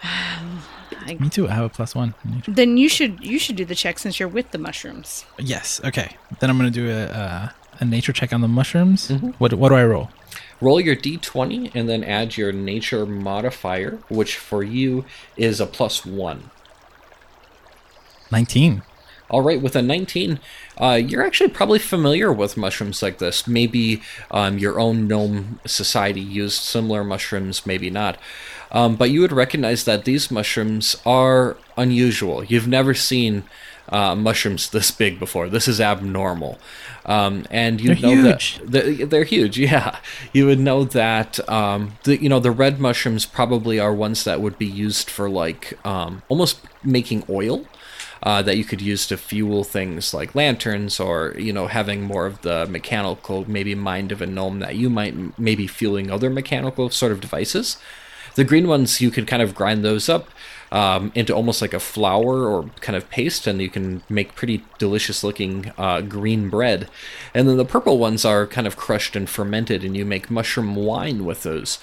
I, 0.02 1.16
Me 1.18 1.28
too. 1.28 1.48
I 1.48 1.52
have 1.52 1.64
a 1.64 1.68
plus 1.68 1.94
one. 1.94 2.14
in 2.24 2.30
nature. 2.36 2.52
then 2.52 2.76
you 2.76 2.88
should. 2.88 3.24
You 3.24 3.38
should 3.38 3.56
do 3.56 3.64
the 3.64 3.74
check 3.74 3.98
since 3.98 4.18
you're 4.20 4.28
with 4.28 4.50
the 4.50 4.58
mushrooms. 4.58 5.24
Yes. 5.38 5.80
Okay. 5.84 6.16
Then 6.40 6.50
I'm 6.50 6.56
gonna 6.58 6.70
do 6.70 6.90
a 6.90 7.04
uh, 7.06 7.48
a 7.80 7.84
nature 7.84 8.12
check 8.12 8.32
on 8.32 8.40
the 8.40 8.48
mushrooms. 8.48 9.08
Mm-hmm. 9.08 9.28
What 9.38 9.54
what 9.54 9.70
do 9.70 9.74
I 9.76 9.84
roll? 9.84 10.10
roll 10.60 10.80
your 10.80 10.96
d20 10.96 11.70
and 11.72 11.88
then 11.88 12.02
add 12.02 12.36
your 12.36 12.50
nature 12.50 13.06
modifier 13.06 14.00
which 14.08 14.36
for 14.36 14.64
you 14.64 15.04
is 15.36 15.60
a 15.60 15.66
plus 15.66 16.04
one 16.04 16.50
Nineteen. 18.32 18.82
All 19.30 19.42
right, 19.42 19.60
with 19.60 19.76
a 19.76 19.82
19, 19.82 20.40
uh, 20.80 20.94
you're 20.94 21.24
actually 21.24 21.50
probably 21.50 21.78
familiar 21.78 22.32
with 22.32 22.56
mushrooms 22.56 23.02
like 23.02 23.18
this. 23.18 23.46
Maybe 23.46 24.02
um, 24.30 24.58
your 24.58 24.80
own 24.80 25.06
gnome 25.06 25.60
society 25.66 26.20
used 26.20 26.62
similar 26.62 27.04
mushrooms, 27.04 27.66
maybe 27.66 27.90
not. 27.90 28.18
Um, 28.70 28.96
but 28.96 29.10
you 29.10 29.20
would 29.20 29.32
recognize 29.32 29.84
that 29.84 30.04
these 30.04 30.30
mushrooms 30.30 30.96
are 31.04 31.56
unusual. 31.76 32.44
You've 32.44 32.68
never 32.68 32.94
seen 32.94 33.44
uh, 33.90 34.14
mushrooms 34.14 34.70
this 34.70 34.90
big 34.90 35.18
before. 35.18 35.48
This 35.48 35.68
is 35.68 35.80
abnormal. 35.80 36.58
Um, 37.06 37.46
and 37.50 37.80
you 37.80 37.94
They're 37.94 38.02
know 38.02 38.22
huge. 38.22 38.58
that 38.58 38.70
they're, 38.70 39.06
they're 39.06 39.24
huge. 39.24 39.58
Yeah, 39.68 39.98
you 40.32 40.46
would 40.46 40.58
know 40.60 40.84
that. 40.84 41.46
Um, 41.48 41.92
the 42.04 42.20
you 42.22 42.28
know 42.28 42.40
the 42.40 42.50
red 42.50 42.80
mushrooms 42.80 43.24
probably 43.26 43.80
are 43.80 43.94
ones 43.94 44.24
that 44.24 44.40
would 44.40 44.58
be 44.58 44.66
used 44.66 45.08
for 45.10 45.28
like 45.30 45.78
um, 45.86 46.22
almost 46.28 46.60
making 46.84 47.24
oil 47.30 47.64
uh, 48.22 48.42
that 48.42 48.56
you 48.56 48.64
could 48.64 48.80
use 48.80 49.06
to 49.06 49.16
fuel 49.16 49.64
things 49.64 50.12
like 50.12 50.34
lanterns 50.34 50.98
or 51.00 51.34
you 51.38 51.52
know 51.52 51.66
having 51.66 52.02
more 52.02 52.26
of 52.26 52.40
the 52.42 52.66
mechanical 52.66 53.44
maybe 53.48 53.74
mind 53.74 54.12
of 54.12 54.22
a 54.22 54.26
gnome 54.26 54.58
that 54.60 54.76
you 54.76 54.90
might 54.90 55.38
maybe 55.38 55.66
fueling 55.66 56.10
other 56.10 56.30
mechanical 56.30 56.90
sort 56.90 57.12
of 57.12 57.20
devices. 57.20 57.76
The 58.34 58.44
green 58.44 58.68
ones 58.68 59.00
you 59.00 59.10
could 59.10 59.26
kind 59.26 59.42
of 59.42 59.54
grind 59.54 59.84
those 59.84 60.08
up 60.08 60.28
um, 60.70 61.12
into 61.14 61.34
almost 61.34 61.62
like 61.62 61.74
a 61.74 61.80
flour 61.80 62.46
or 62.46 62.70
kind 62.80 62.96
of 62.96 63.08
paste 63.10 63.46
and 63.46 63.60
you 63.60 63.70
can 63.70 64.02
make 64.08 64.34
pretty 64.34 64.64
delicious 64.78 65.24
looking 65.24 65.72
uh, 65.78 66.02
green 66.02 66.48
bread. 66.48 66.88
And 67.34 67.48
then 67.48 67.56
the 67.56 67.64
purple 67.64 67.98
ones 67.98 68.24
are 68.24 68.46
kind 68.46 68.66
of 68.66 68.76
crushed 68.76 69.16
and 69.16 69.28
fermented 69.28 69.82
and 69.82 69.96
you 69.96 70.04
make 70.04 70.30
mushroom 70.30 70.76
wine 70.76 71.24
with 71.24 71.42
those 71.42 71.78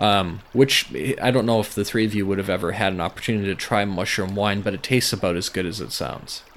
um, 0.00 0.40
which 0.52 0.92
I 1.20 1.30
don't 1.30 1.46
know 1.46 1.60
if 1.60 1.74
the 1.74 1.84
three 1.84 2.04
of 2.06 2.14
you 2.14 2.26
would 2.26 2.38
have 2.38 2.50
ever 2.50 2.72
had 2.72 2.92
an 2.92 3.00
opportunity 3.00 3.46
to 3.46 3.54
try 3.54 3.84
mushroom 3.84 4.34
wine, 4.34 4.62
but 4.62 4.74
it 4.74 4.82
tastes 4.82 5.12
about 5.12 5.36
as 5.36 5.48
good 5.48 5.66
as 5.66 5.80
it 5.80 5.92
sounds. 5.92 6.42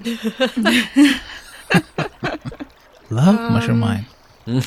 Love 3.10 3.52
mushroom 3.52 3.80
wine. 3.80 4.06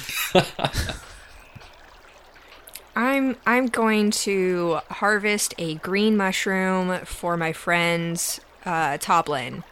I'm 2.96 3.36
I'm 3.46 3.68
going 3.68 4.12
to 4.12 4.80
harvest 4.90 5.54
a 5.58 5.76
green 5.76 6.16
mushroom 6.18 7.00
for 7.06 7.36
my 7.38 7.54
friend's 7.54 8.42
uh, 8.66 8.98
Toblin 9.00 9.64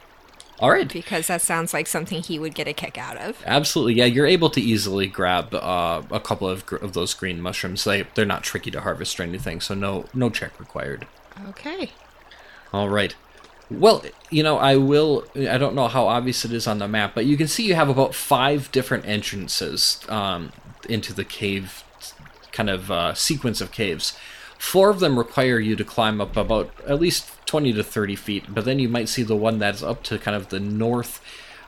All 0.59 0.71
right, 0.71 0.91
because 0.91 1.27
that 1.27 1.41
sounds 1.41 1.73
like 1.73 1.85
something 1.85 2.23
he 2.23 2.39
would 2.39 2.55
get 2.55 2.67
a 2.67 2.73
kick 2.73 2.97
out 2.97 3.17
of. 3.17 3.41
absolutely, 3.45 3.95
yeah. 3.95 4.05
You're 4.05 4.25
able 4.25 4.49
to 4.51 4.61
easily 4.61 5.07
grab 5.07 5.53
uh, 5.53 6.03
a 6.09 6.19
couple 6.19 6.47
of, 6.47 6.65
gr- 6.65 6.77
of 6.77 6.93
those 6.93 7.13
green 7.13 7.41
mushrooms. 7.41 7.83
They 7.83 8.03
they're 8.15 8.25
not 8.25 8.43
tricky 8.43 8.71
to 8.71 8.81
harvest 8.81 9.19
or 9.19 9.23
anything, 9.23 9.59
so 9.59 9.73
no 9.73 10.05
no 10.13 10.29
check 10.29 10.57
required. 10.59 11.07
Okay. 11.49 11.91
All 12.71 12.89
right. 12.89 13.15
Well, 13.69 14.03
you 14.29 14.43
know, 14.43 14.57
I 14.57 14.77
will. 14.77 15.25
I 15.35 15.57
don't 15.57 15.75
know 15.75 15.87
how 15.87 16.07
obvious 16.07 16.45
it 16.45 16.53
is 16.53 16.67
on 16.67 16.79
the 16.79 16.87
map, 16.87 17.15
but 17.15 17.25
you 17.25 17.35
can 17.35 17.47
see 17.47 17.63
you 17.63 17.75
have 17.75 17.89
about 17.89 18.15
five 18.15 18.71
different 18.71 19.05
entrances 19.05 19.99
um, 20.07 20.53
into 20.87 21.13
the 21.13 21.25
cave 21.25 21.83
kind 22.51 22.69
of 22.69 22.89
uh, 22.89 23.13
sequence 23.13 23.59
of 23.59 23.71
caves. 23.71 24.17
Four 24.57 24.89
of 24.89 24.99
them 25.01 25.17
require 25.17 25.59
you 25.59 25.75
to 25.75 25.83
climb 25.83 26.21
up 26.21 26.37
about 26.37 26.71
at 26.87 26.99
least 26.99 27.29
20 27.45 27.73
to 27.73 27.83
30 27.83 28.15
feet, 28.15 28.43
but 28.49 28.65
then 28.65 28.79
you 28.79 28.89
might 28.89 29.09
see 29.09 29.23
the 29.23 29.35
one 29.35 29.59
that's 29.59 29.83
up 29.83 30.03
to 30.03 30.17
kind 30.17 30.35
of 30.35 30.49
the 30.49 30.59
north. 30.59 31.21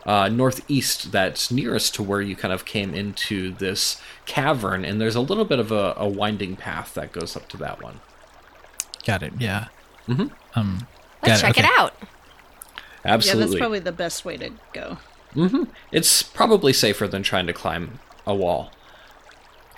Uh, 0.06 0.30
northeast 0.30 1.12
that's 1.12 1.52
nearest 1.52 1.94
to 1.94 2.02
where 2.02 2.22
you 2.22 2.34
kind 2.34 2.54
of 2.54 2.64
came 2.64 2.94
into 2.94 3.52
this 3.56 4.02
cavern 4.26 4.86
and 4.86 5.02
there's 5.02 5.18
a 5.18 5.20
little 5.20 5.44
bit 5.44 5.60
of 5.60 5.70
a, 5.70 5.94
a 5.98 6.08
winding 6.08 6.56
path 6.56 6.94
that 6.94 7.12
goes 7.12 7.36
up 7.36 7.50
to 7.50 7.58
that 7.58 7.84
one 7.84 8.00
Got 9.08 9.24
it. 9.24 9.34
Yeah. 9.40 9.68
Mm-hmm. 10.10 10.28
Um. 10.60 10.86
Let's 11.24 11.42
got 11.42 11.48
check 11.48 11.58
okay. 11.58 11.68
it 11.68 11.80
out. 11.80 11.94
absolutely 13.06 13.42
Yeah, 13.42 13.48
that's 13.48 13.60
probably 13.60 13.80
the 13.80 13.92
best 13.94 14.26
way 14.26 14.36
to 14.36 14.52
go. 14.74 14.98
It's 15.92 16.22
probably 16.24 16.74
safer 16.74 17.08
than 17.08 17.24
trying 17.24 17.48
to 17.48 17.54
climb 17.54 18.00
a 18.26 18.36
wall. 18.36 18.72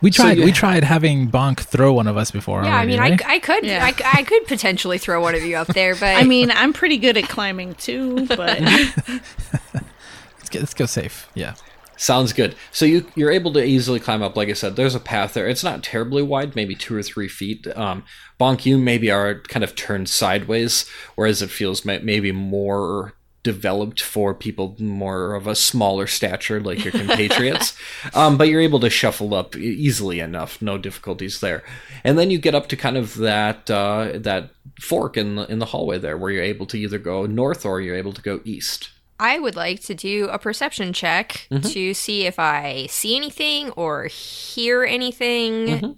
We 0.01 0.11
So 0.11 0.23
tried. 0.23 0.37
you- 0.37 0.43
we 0.45 0.51
tried 0.51 0.83
having 0.83 1.29
Bonk 1.29 1.59
throw 1.59 1.93
one 1.93 2.07
of 2.07 2.15
us 2.17 2.31
before. 2.31 2.63
Yeah, 2.63 2.75
I 2.77 2.85
mean, 2.85 2.99
right? 2.99 3.21
I, 3.25 3.35
I 3.35 3.39
could 3.39 3.65
Yeah. 3.65 3.83
I, 3.83 3.93
I 4.19 4.23
could 4.23 4.45
potentially 4.47 4.97
throw 4.97 5.21
one 5.21 5.35
of 5.35 5.43
you 5.43 5.57
up 5.57 5.67
there, 5.67 5.93
but 5.95 6.15
I 6.15 6.23
mean, 6.23 6.51
I'm 6.51 6.73
pretty 6.73 6.97
good 6.97 7.17
at 7.17 7.27
climbing 7.27 7.75
too, 7.75 8.25
but 8.27 8.59
let's, 8.61 10.49
get, 10.49 10.59
let's 10.61 10.73
go 10.73 10.85
safe. 10.85 11.29
Yeah. 11.35 11.55
Sounds 11.97 12.31
good. 12.31 12.55
So 12.71 12.85
you 12.85 13.05
you're 13.15 13.29
able 13.31 13.51
to 13.53 13.63
easily 13.63 13.99
climb 13.99 14.21
up. 14.23 14.37
Like 14.37 14.47
I 14.47 14.53
said, 14.53 14.77
there's 14.77 14.95
a 14.95 15.01
path 15.01 15.33
there. 15.33 15.49
It's 15.49 15.65
not 15.65 15.83
terribly 15.83 16.23
wide, 16.23 16.55
maybe 16.55 16.73
two 16.73 16.95
or 16.95 17.03
three 17.03 17.27
feet. 17.27 17.67
Um, 17.75 18.05
Bonk, 18.39 18.65
you 18.65 18.77
maybe 18.77 19.11
are 19.11 19.41
kind 19.49 19.65
of 19.65 19.75
turned 19.75 20.07
sideways, 20.07 20.87
whereas 21.15 21.41
it 21.41 21.49
feels 21.49 21.83
maybe 21.83 22.31
more 22.31 23.15
developed 23.41 24.01
for 24.01 24.33
people 24.33 24.75
more 24.79 25.33
of 25.33 25.47
a 25.47 25.55
smaller 25.55 26.05
stature, 26.07 26.59
like 26.59 26.83
your 26.83 26.91
compatriots. 27.01 27.77
um, 28.13 28.37
but 28.37 28.49
you're 28.49 28.59
able 28.61 28.79
to 28.81 28.89
shuffle 28.89 29.33
up 29.33 29.55
easily 29.55 30.19
enough, 30.19 30.61
no 30.61 30.77
difficulties 30.77 31.39
there. 31.39 31.63
And 32.03 32.19
then 32.19 32.29
you 32.31 32.37
get 32.37 32.53
up 32.53 32.67
to 32.69 32.75
kind 32.75 32.97
of 32.97 33.15
that 33.15 33.71
uh, 33.71 34.11
that 34.15 34.51
fork 34.81 35.15
in 35.17 35.35
the 35.35 35.45
in 35.51 35.59
the 35.59 35.65
hallway 35.67 35.97
there, 35.99 36.17
where 36.17 36.31
you're 36.31 36.43
able 36.43 36.65
to 36.67 36.77
either 36.77 36.97
go 36.99 37.25
north 37.25 37.65
or 37.65 37.79
you're 37.79 37.95
able 37.95 38.13
to 38.13 38.21
go 38.21 38.41
east. 38.43 38.89
I 39.21 39.39
would 39.39 39.55
like 39.55 39.81
to 39.83 39.93
do 39.95 40.27
a 40.29 40.37
perception 40.39 40.93
check 40.93 41.47
Mm-hmm. 41.51 41.67
to 41.69 41.93
see 41.93 42.25
if 42.25 42.39
I 42.39 42.87
see 42.89 43.15
anything 43.15 43.69
or 43.71 44.05
hear 44.05 44.83
anything. 44.83 45.53
Mm-hmm. 45.67 45.91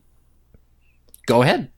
Go 1.26 1.42
ahead. 1.42 1.71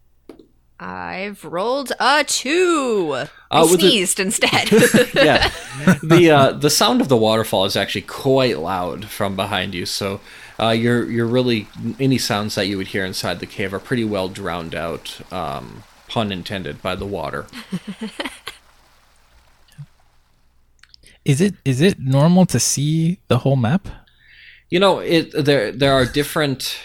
I've 0.86 1.46
rolled 1.46 1.94
a 2.00 2.26
two. 2.26 3.14
I 3.50 3.60
Uh, 3.60 3.68
with 3.72 3.80
the- 3.80 3.90
sneezed 3.90 4.20
instead. 4.20 4.70
yeah, 5.16 5.50
the 6.04 6.30
uh, 6.32 6.52
the 6.52 6.70
sound 6.70 7.00
of 7.00 7.08
the 7.08 7.16
waterfall 7.18 7.64
is 7.66 7.76
actually 7.78 8.02
quite 8.02 8.60
loud 8.60 9.06
from 9.06 9.36
behind 9.38 9.74
you. 9.74 9.86
So 9.86 10.20
uh, 10.60 10.70
you're 10.70 11.10
you're 11.10 11.26
really 11.26 11.68
any 12.00 12.18
sounds 12.18 12.56
that 12.56 12.68
you 12.68 12.76
would 12.78 12.88
hear 12.88 13.06
inside 13.06 13.40
the 13.40 13.46
cave 13.46 13.74
are 13.74 13.80
pretty 13.80 14.04
well 14.04 14.28
drowned 14.28 14.76
out. 14.76 15.22
Um, 15.32 15.84
pun 16.10 16.32
intended 16.32 16.82
by 16.82 16.96
the 16.96 17.06
water. 17.06 17.46
Is 21.26 21.40
it 21.40 21.56
is 21.64 21.80
it 21.80 22.00
normal 22.00 22.46
to 22.48 22.60
see 22.60 23.20
the 23.30 23.40
whole 23.40 23.56
map? 23.56 23.88
You 24.70 24.80
know, 24.80 25.00
it 25.00 25.32
there 25.34 25.72
there 25.72 25.94
are 25.94 26.06
different 26.06 26.76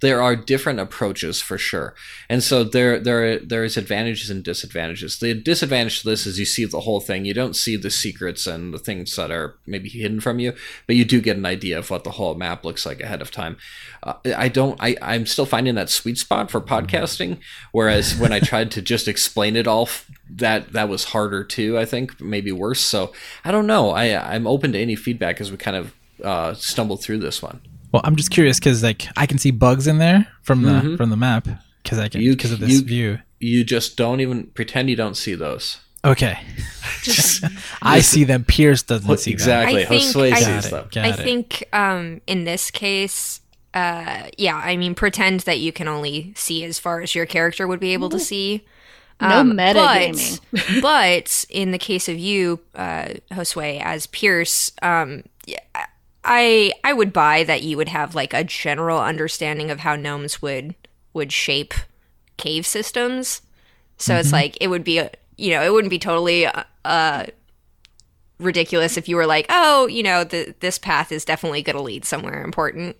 there 0.00 0.22
are 0.22 0.34
different 0.34 0.80
approaches 0.80 1.40
for 1.40 1.58
sure, 1.58 1.94
and 2.28 2.42
so 2.42 2.64
there 2.64 2.98
there 2.98 3.38
there 3.38 3.62
is 3.62 3.76
advantages 3.76 4.30
and 4.30 4.42
disadvantages. 4.42 5.18
The 5.18 5.34
disadvantage 5.34 6.00
to 6.00 6.08
this 6.08 6.26
is 6.26 6.38
you 6.38 6.46
see 6.46 6.64
the 6.64 6.80
whole 6.80 7.00
thing. 7.00 7.24
You 7.24 7.34
don't 7.34 7.54
see 7.54 7.76
the 7.76 7.90
secrets 7.90 8.46
and 8.46 8.72
the 8.72 8.78
things 8.78 9.14
that 9.16 9.30
are 9.30 9.56
maybe 9.66 9.90
hidden 9.90 10.20
from 10.20 10.38
you, 10.38 10.54
but 10.86 10.96
you 10.96 11.04
do 11.04 11.20
get 11.20 11.36
an 11.36 11.44
idea 11.44 11.78
of 11.78 11.90
what 11.90 12.04
the 12.04 12.12
whole 12.12 12.34
map 12.34 12.64
looks 12.64 12.86
like 12.86 13.00
ahead 13.00 13.20
of 13.20 13.30
time. 13.30 13.56
Uh, 14.02 14.14
I 14.36 14.48
don't. 14.48 14.78
I 14.82 14.96
I'm 15.02 15.26
still 15.26 15.46
finding 15.46 15.74
that 15.74 15.90
sweet 15.90 16.18
spot 16.18 16.50
for 16.50 16.60
podcasting. 16.60 17.38
Whereas 17.72 18.16
when 18.16 18.32
I 18.32 18.40
tried 18.40 18.70
to 18.72 18.82
just 18.82 19.08
explain 19.08 19.56
it 19.56 19.66
all, 19.66 19.88
that 20.30 20.72
that 20.72 20.88
was 20.88 21.04
harder 21.04 21.44
too. 21.44 21.78
I 21.78 21.84
think 21.84 22.20
maybe 22.20 22.50
worse. 22.50 22.80
So 22.80 23.12
I 23.44 23.52
don't 23.52 23.66
know. 23.66 23.90
I 23.90 24.34
I'm 24.34 24.46
open 24.46 24.72
to 24.72 24.80
any 24.80 24.96
feedback 24.96 25.40
as 25.40 25.50
we 25.50 25.58
kind 25.58 25.76
of 25.76 25.94
uh, 26.24 26.54
stumble 26.54 26.96
through 26.96 27.18
this 27.18 27.42
one. 27.42 27.60
Well, 27.92 28.02
I'm 28.04 28.16
just 28.16 28.30
curious 28.30 28.58
because 28.58 28.82
like 28.82 29.06
I 29.16 29.26
can 29.26 29.38
see 29.38 29.50
bugs 29.50 29.86
in 29.86 29.98
there 29.98 30.26
from 30.42 30.62
the 30.62 30.94
from 30.96 31.10
the 31.10 31.16
map 31.16 31.46
because 31.82 31.98
I 31.98 32.08
can 32.08 32.20
You- 32.22 32.32
because 32.36 32.52
of 32.52 32.60
this 32.60 32.70
you- 32.72 32.82
view. 32.84 33.18
You 33.38 33.64
just 33.64 33.96
don't 33.96 34.20
even 34.20 34.46
pretend 34.54 34.88
you 34.88 34.94
don't 34.96 35.16
see 35.16 35.34
those. 35.34 35.78
Okay, 36.04 36.38
I 37.82 38.00
see 38.00 38.24
them. 38.24 38.44
Pierce 38.44 38.82
doesn't 38.82 39.18
see 39.18 39.30
exactly. 39.32 39.82
I 39.82 39.86
think- 39.86 40.02
Josue 40.02 40.32
I- 40.32 40.36
sees 40.36 40.46
Got 40.46 40.62
them. 40.70 40.88
Got 40.92 41.04
I 41.04 41.08
it. 41.10 41.16
think 41.16 41.64
um, 41.72 42.20
in 42.26 42.44
this 42.44 42.70
case, 42.70 43.40
uh, 43.74 44.28
yeah, 44.38 44.56
I 44.56 44.76
mean, 44.76 44.94
pretend 44.94 45.40
that 45.40 45.58
you 45.58 45.72
can 45.72 45.88
only 45.88 46.32
see 46.36 46.64
as 46.64 46.78
far 46.78 47.00
as 47.00 47.14
your 47.14 47.26
character 47.26 47.66
would 47.66 47.80
be 47.80 47.92
able 47.92 48.08
to 48.10 48.18
see. 48.20 48.64
No 49.20 49.40
Um, 49.40 49.52
metagaming. 49.52 50.40
But, 50.52 50.82
but 50.82 51.44
in 51.50 51.70
the 51.70 51.78
case 51.78 52.08
of 52.08 52.18
you, 52.18 52.60
uh, 52.74 53.06
Josue, 53.30 53.80
as 53.82 54.06
Pierce, 54.06 54.72
um, 54.82 55.22
yeah, 55.46 55.60
I 56.24 56.72
I 56.84 56.92
would 56.92 57.12
buy 57.12 57.44
that 57.44 57.62
you 57.62 57.76
would 57.76 57.88
have 57.88 58.14
like 58.14 58.32
a 58.32 58.44
general 58.44 59.00
understanding 59.00 59.70
of 59.70 59.80
how 59.80 59.96
gnomes 59.96 60.40
would 60.40 60.74
would 61.12 61.32
shape 61.32 61.74
cave 62.36 62.66
systems. 62.66 63.42
So 63.98 64.16
it's 64.16 64.32
like 64.32 64.56
it 64.60 64.68
would 64.68 64.84
be 64.84 65.02
you 65.36 65.50
know 65.50 65.62
it 65.62 65.72
wouldn't 65.72 65.90
be 65.90 65.98
totally 65.98 66.46
uh, 66.46 66.64
uh 66.84 67.26
ridiculous 68.38 68.96
if 68.96 69.08
you 69.08 69.14
were 69.16 69.26
like 69.26 69.46
oh 69.48 69.86
you 69.86 70.02
know 70.02 70.24
the, 70.24 70.54
this 70.60 70.78
path 70.78 71.12
is 71.12 71.24
definitely 71.24 71.62
going 71.62 71.76
to 71.76 71.82
lead 71.82 72.04
somewhere 72.04 72.42
important. 72.44 72.96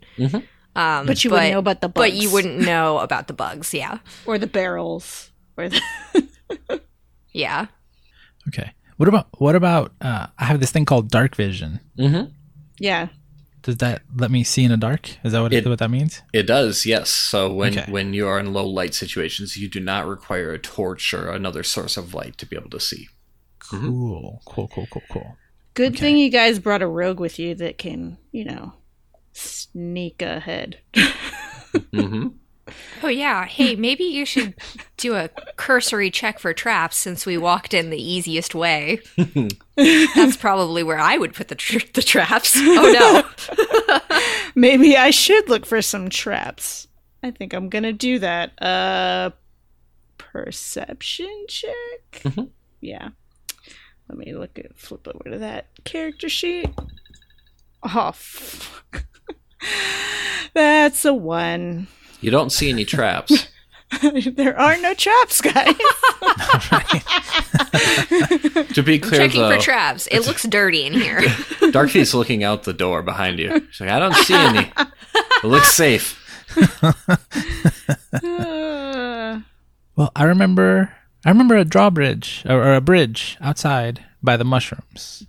Um, 0.74 1.06
But 1.06 1.22
you 1.24 1.30
wouldn't 1.30 1.52
know 1.52 1.58
about 1.58 1.80
the 1.80 1.88
bugs. 1.88 2.02
But 2.02 2.12
you 2.14 2.28
bugs. 2.28 2.32
wouldn't 2.32 2.58
know 2.60 2.98
about 2.98 3.26
the 3.26 3.34
bugs. 3.34 3.74
Yeah, 3.74 3.98
or 4.26 4.38
the 4.38 4.46
barrels 4.46 5.30
or 5.56 5.68
the 5.68 5.80
yeah. 7.32 7.66
Okay. 8.48 8.72
What 8.96 9.08
about 9.08 9.28
what 9.38 9.54
about? 9.54 9.92
Uh, 10.00 10.28
I 10.38 10.44
have 10.44 10.60
this 10.60 10.70
thing 10.70 10.84
called 10.84 11.10
dark 11.10 11.34
vision. 11.34 11.80
hmm 11.96 12.24
yeah. 12.82 13.08
Does 13.62 13.76
that 13.76 14.02
let 14.16 14.32
me 14.32 14.42
see 14.42 14.64
in 14.64 14.72
a 14.72 14.76
dark? 14.76 15.08
Is 15.24 15.30
that 15.32 15.40
what 15.40 15.52
It- 15.52 15.64
what 15.64 15.78
that 15.78 15.88
means? 15.90 16.20
It 16.32 16.48
does, 16.48 16.84
yes. 16.84 17.10
So 17.10 17.54
when 17.54 17.78
Okay. 17.78 17.90
when 17.90 18.12
you 18.12 18.26
are 18.26 18.40
in 18.40 18.52
low 18.52 18.66
light 18.66 18.92
situations, 18.92 19.56
you 19.56 19.68
do 19.68 19.78
not 19.78 20.06
require 20.08 20.52
a 20.52 20.58
torch 20.58 21.14
or 21.14 21.30
another 21.30 21.62
source 21.62 21.96
of 21.96 22.12
light 22.12 22.36
to 22.38 22.46
be 22.46 22.56
able 22.56 22.70
to 22.70 22.80
see. 22.80 23.06
Cool. 23.60 24.42
Cool. 24.46 24.66
Cool. 24.74 24.88
Cool. 24.90 25.02
Cool. 25.12 25.36
Good 25.74 25.92
Okay. 25.92 26.00
thing 26.00 26.16
you 26.18 26.28
guys 26.28 26.58
brought 26.58 26.82
a 26.82 26.88
rogue 26.88 27.20
with 27.20 27.38
you 27.38 27.54
that 27.54 27.78
can, 27.78 28.18
you 28.32 28.44
know, 28.44 28.72
sneak 29.32 30.20
ahead. 30.22 30.78
hmm 31.94 32.28
Oh 33.02 33.08
yeah. 33.08 33.44
Hey, 33.44 33.76
maybe 33.88 34.04
you 34.04 34.24
should 34.24 34.54
do 34.96 35.14
a 35.14 35.28
cursory 35.56 36.10
check 36.10 36.38
for 36.38 36.52
traps 36.52 36.96
since 36.96 37.26
we 37.26 37.36
walked 37.38 37.74
in 37.74 37.90
the 37.90 38.02
easiest 38.02 38.54
way. 38.54 39.00
That's 39.76 40.36
probably 40.36 40.82
where 40.82 40.98
I 40.98 41.18
would 41.18 41.34
put 41.34 41.48
the 41.48 41.54
tr- 41.54 41.86
the 41.94 42.02
traps. 42.02 42.54
Oh 42.60 43.24
no. 43.98 44.08
Maybe 44.54 44.96
I 44.96 45.10
should 45.10 45.48
look 45.48 45.64
for 45.66 45.80
some 45.82 46.08
traps. 46.10 46.86
I 47.22 47.30
think 47.30 47.52
I'm 47.54 47.68
gonna 47.68 47.92
do 47.92 48.18
that. 48.18 48.60
Uh, 48.62 49.30
perception 50.18 51.44
check. 51.48 51.74
Mhm. 52.22 52.50
Yeah. 52.80 53.10
Let 54.08 54.18
me 54.18 54.34
look 54.34 54.58
at 54.58 54.76
flip 54.76 55.06
over 55.08 55.30
to 55.30 55.38
that 55.38 55.66
character 55.84 56.28
sheet. 56.28 56.68
Oh, 57.82 58.12
fuck. 58.14 59.04
that's 60.54 61.04
a 61.04 61.14
one. 61.14 61.86
You 62.22 62.30
don't 62.30 62.50
see 62.50 62.70
any 62.70 62.86
traps. 62.86 63.48
there 64.32 64.58
are 64.58 64.78
no 64.78 64.94
traps, 64.94 65.42
guys. 65.42 65.74
to 68.72 68.82
be 68.82 68.98
clear, 68.98 69.20
Checking 69.20 69.40
though, 69.42 69.56
for 69.56 69.60
traps. 69.60 70.06
It 70.06 70.20
looks 70.20 70.44
dirty 70.44 70.86
in 70.86 70.94
here. 70.94 71.20
Darkfeet's 71.72 72.14
looking 72.14 72.42
out 72.44 72.62
the 72.62 72.72
door 72.72 73.02
behind 73.02 73.38
you. 73.38 73.66
She's 73.70 73.80
like, 73.80 73.90
I 73.90 73.98
don't 73.98 74.14
see 74.14 74.34
any. 74.34 74.72
It 75.44 75.46
looks 75.46 75.72
safe. 75.72 76.18
Well, 79.94 80.10
I 80.16 80.24
remember. 80.24 80.94
I 81.24 81.28
remember 81.28 81.54
a 81.56 81.64
drawbridge 81.66 82.42
or, 82.48 82.56
or 82.62 82.74
a 82.74 82.80
bridge 82.80 83.36
outside 83.40 84.02
by 84.22 84.36
the 84.38 84.44
mushrooms 84.44 85.26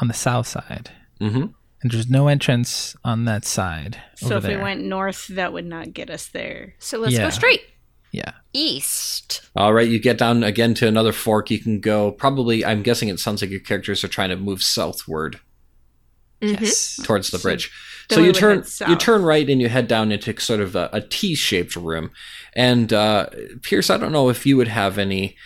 on 0.00 0.06
the 0.08 0.14
south 0.14 0.46
side, 0.46 0.90
hmm 1.20 1.46
and 1.86 1.92
there's 1.92 2.10
no 2.10 2.26
entrance 2.28 2.96
on 3.04 3.24
that 3.26 3.44
side. 3.44 4.00
so 4.16 4.26
over 4.26 4.36
if 4.38 4.42
there. 4.42 4.58
we 4.58 4.62
went 4.64 4.82
north, 4.84 5.28
that 5.28 5.52
would 5.52 5.64
not 5.66 5.92
get 5.92 6.10
us 6.10 6.26
there. 6.28 6.74
So 6.78 6.98
let's 6.98 7.14
Yeah. 7.14 7.24
go 7.24 7.30
straight 7.30 7.62
yeah. 8.12 8.32
east. 8.52 9.42
All 9.54 9.72
right, 9.72 9.88
you 9.88 9.98
get 10.00 10.18
down 10.18 10.42
again 10.42 10.74
to 10.74 10.88
another 10.88 11.12
fork. 11.12 11.50
You 11.50 11.58
can 11.58 11.80
go. 11.80 12.10
Probably, 12.10 12.64
I'm 12.64 12.82
guessing 12.82 13.08
it 13.08 13.20
sounds 13.20 13.40
like 13.42 13.50
your 13.50 13.60
characters 13.60 14.02
are 14.04 14.08
trying 14.08 14.30
to 14.30 14.36
move 14.36 14.62
southward 14.62 15.38
Mhm. 16.42 16.60
Yes. 16.60 17.00
towards 17.02 17.30
the 17.30 17.38
bridge. 17.38 17.70
then 18.08 18.16
So 18.16 18.20
we 18.22 18.28
you 18.28 18.32
turn 18.34 18.64
you 18.88 18.96
turn 18.96 19.22
right 19.22 19.48
and 19.48 19.60
you 19.60 19.68
head 19.68 19.88
down 19.88 20.12
into 20.12 20.38
sort 20.40 20.60
of 20.60 20.76
a, 20.76 20.90
a 20.92 21.00
T-shaped 21.00 21.76
room. 21.76 22.10
And 22.54 22.92
uh, 22.92 23.26
Pierce, 23.62 23.88
I 23.90 23.96
don't 23.96 24.12
know 24.12 24.28
if 24.28 24.44
you 24.44 24.56
would 24.58 24.68
have 24.68 24.98
any 24.98 25.36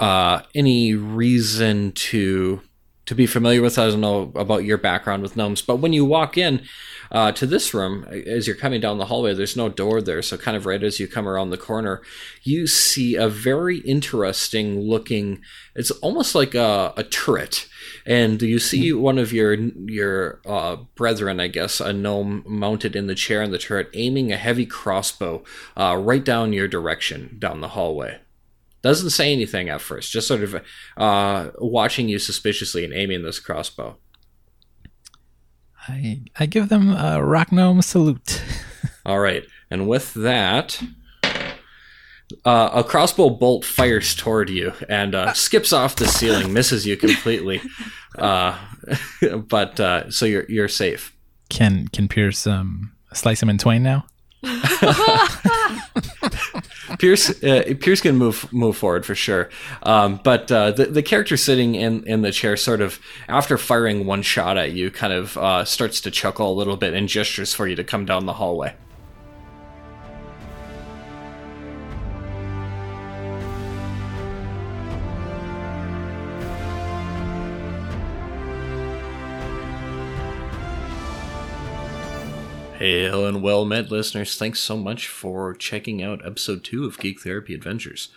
uh, 0.00 0.42
any 0.54 0.94
reason 0.94 1.92
to 1.92 2.60
to 3.06 3.14
be 3.14 3.26
familiar 3.26 3.62
with. 3.62 3.78
I 3.78 3.88
don't 3.88 4.00
know 4.00 4.32
about 4.34 4.64
your 4.64 4.78
background 4.78 5.22
with 5.22 5.36
gnomes, 5.36 5.62
but 5.62 5.76
when 5.76 5.92
you 5.92 6.04
walk 6.04 6.36
in 6.36 6.62
uh, 7.10 7.30
to 7.32 7.46
this 7.46 7.72
room, 7.72 8.04
as 8.04 8.46
you're 8.46 8.56
coming 8.56 8.80
down 8.80 8.98
the 8.98 9.06
hallway, 9.06 9.32
there's 9.32 9.56
no 9.56 9.68
door 9.68 10.02
there. 10.02 10.20
So 10.22 10.36
kind 10.36 10.56
of 10.56 10.66
right 10.66 10.82
as 10.82 10.98
you 10.98 11.06
come 11.06 11.28
around 11.28 11.50
the 11.50 11.56
corner, 11.56 12.02
you 12.42 12.66
see 12.66 13.14
a 13.14 13.28
very 13.28 13.78
interesting 13.78 14.80
looking. 14.80 15.40
It's 15.76 15.92
almost 15.92 16.34
like 16.34 16.54
a, 16.54 16.92
a 16.96 17.04
turret, 17.04 17.68
and 18.04 18.42
you 18.42 18.58
see 18.58 18.92
one 18.92 19.18
of 19.18 19.32
your 19.32 19.54
your 19.54 20.40
uh, 20.44 20.76
brethren, 20.96 21.38
I 21.38 21.46
guess, 21.46 21.80
a 21.80 21.92
gnome 21.92 22.42
mounted 22.46 22.96
in 22.96 23.06
the 23.06 23.14
chair 23.14 23.42
in 23.42 23.52
the 23.52 23.58
turret, 23.58 23.88
aiming 23.94 24.32
a 24.32 24.36
heavy 24.36 24.66
crossbow 24.66 25.44
uh, 25.76 25.96
right 25.96 26.24
down 26.24 26.52
your 26.52 26.68
direction 26.68 27.36
down 27.38 27.60
the 27.60 27.68
hallway. 27.68 28.18
Doesn't 28.82 29.10
say 29.10 29.32
anything 29.32 29.68
at 29.68 29.80
first, 29.80 30.12
just 30.12 30.28
sort 30.28 30.42
of 30.42 30.62
uh, 30.96 31.50
watching 31.58 32.08
you 32.08 32.18
suspiciously 32.18 32.84
and 32.84 32.92
aiming 32.92 33.22
this 33.22 33.40
crossbow. 33.40 33.96
I 35.88 36.22
I 36.38 36.46
give 36.46 36.68
them 36.68 36.90
a 36.90 37.22
rock 37.22 37.52
gnome 37.52 37.82
salute. 37.82 38.42
All 39.06 39.20
right, 39.20 39.44
and 39.70 39.88
with 39.88 40.14
that, 40.14 40.82
uh, 42.44 42.70
a 42.72 42.84
crossbow 42.84 43.30
bolt 43.30 43.64
fires 43.64 44.14
toward 44.14 44.50
you 44.50 44.72
and 44.88 45.14
uh, 45.14 45.32
skips 45.32 45.72
off 45.72 45.96
the 45.96 46.06
ceiling, 46.06 46.52
misses 46.52 46.86
you 46.86 46.96
completely. 46.96 47.60
Uh, 48.18 48.56
but 49.46 49.78
uh, 49.78 50.10
so 50.10 50.24
you're 50.24 50.46
you're 50.48 50.68
safe. 50.68 51.14
Can 51.50 51.86
can 51.88 52.08
Pierce 52.08 52.46
um 52.46 52.92
slice 53.12 53.42
him 53.42 53.50
in 53.50 53.58
twain 53.58 53.82
now? 53.82 54.06
Pierce 56.98 57.42
uh, 57.42 57.74
Pierce 57.80 58.00
can 58.00 58.16
move 58.16 58.52
move 58.52 58.76
forward 58.76 59.04
for 59.04 59.14
sure, 59.14 59.48
um, 59.82 60.20
but 60.22 60.50
uh, 60.50 60.70
the 60.70 60.86
the 60.86 61.02
character 61.02 61.36
sitting 61.36 61.74
in 61.74 62.04
in 62.04 62.22
the 62.22 62.32
chair, 62.32 62.56
sort 62.56 62.80
of 62.80 63.00
after 63.28 63.58
firing 63.58 64.06
one 64.06 64.22
shot 64.22 64.56
at 64.56 64.72
you, 64.72 64.90
kind 64.90 65.12
of 65.12 65.36
uh, 65.36 65.64
starts 65.64 66.00
to 66.02 66.10
chuckle 66.10 66.52
a 66.52 66.54
little 66.54 66.76
bit 66.76 66.94
and 66.94 67.08
gestures 67.08 67.54
for 67.54 67.66
you 67.66 67.76
to 67.76 67.84
come 67.84 68.04
down 68.04 68.26
the 68.26 68.34
hallway. 68.34 68.74
Hello 82.78 83.26
and 83.26 83.42
well 83.42 83.64
met, 83.64 83.90
listeners. 83.90 84.36
Thanks 84.36 84.60
so 84.60 84.76
much 84.76 85.08
for 85.08 85.54
checking 85.54 86.02
out 86.02 86.24
episode 86.24 86.62
two 86.62 86.84
of 86.84 86.98
Geek 86.98 87.20
Therapy 87.20 87.54
Adventures. 87.54 88.10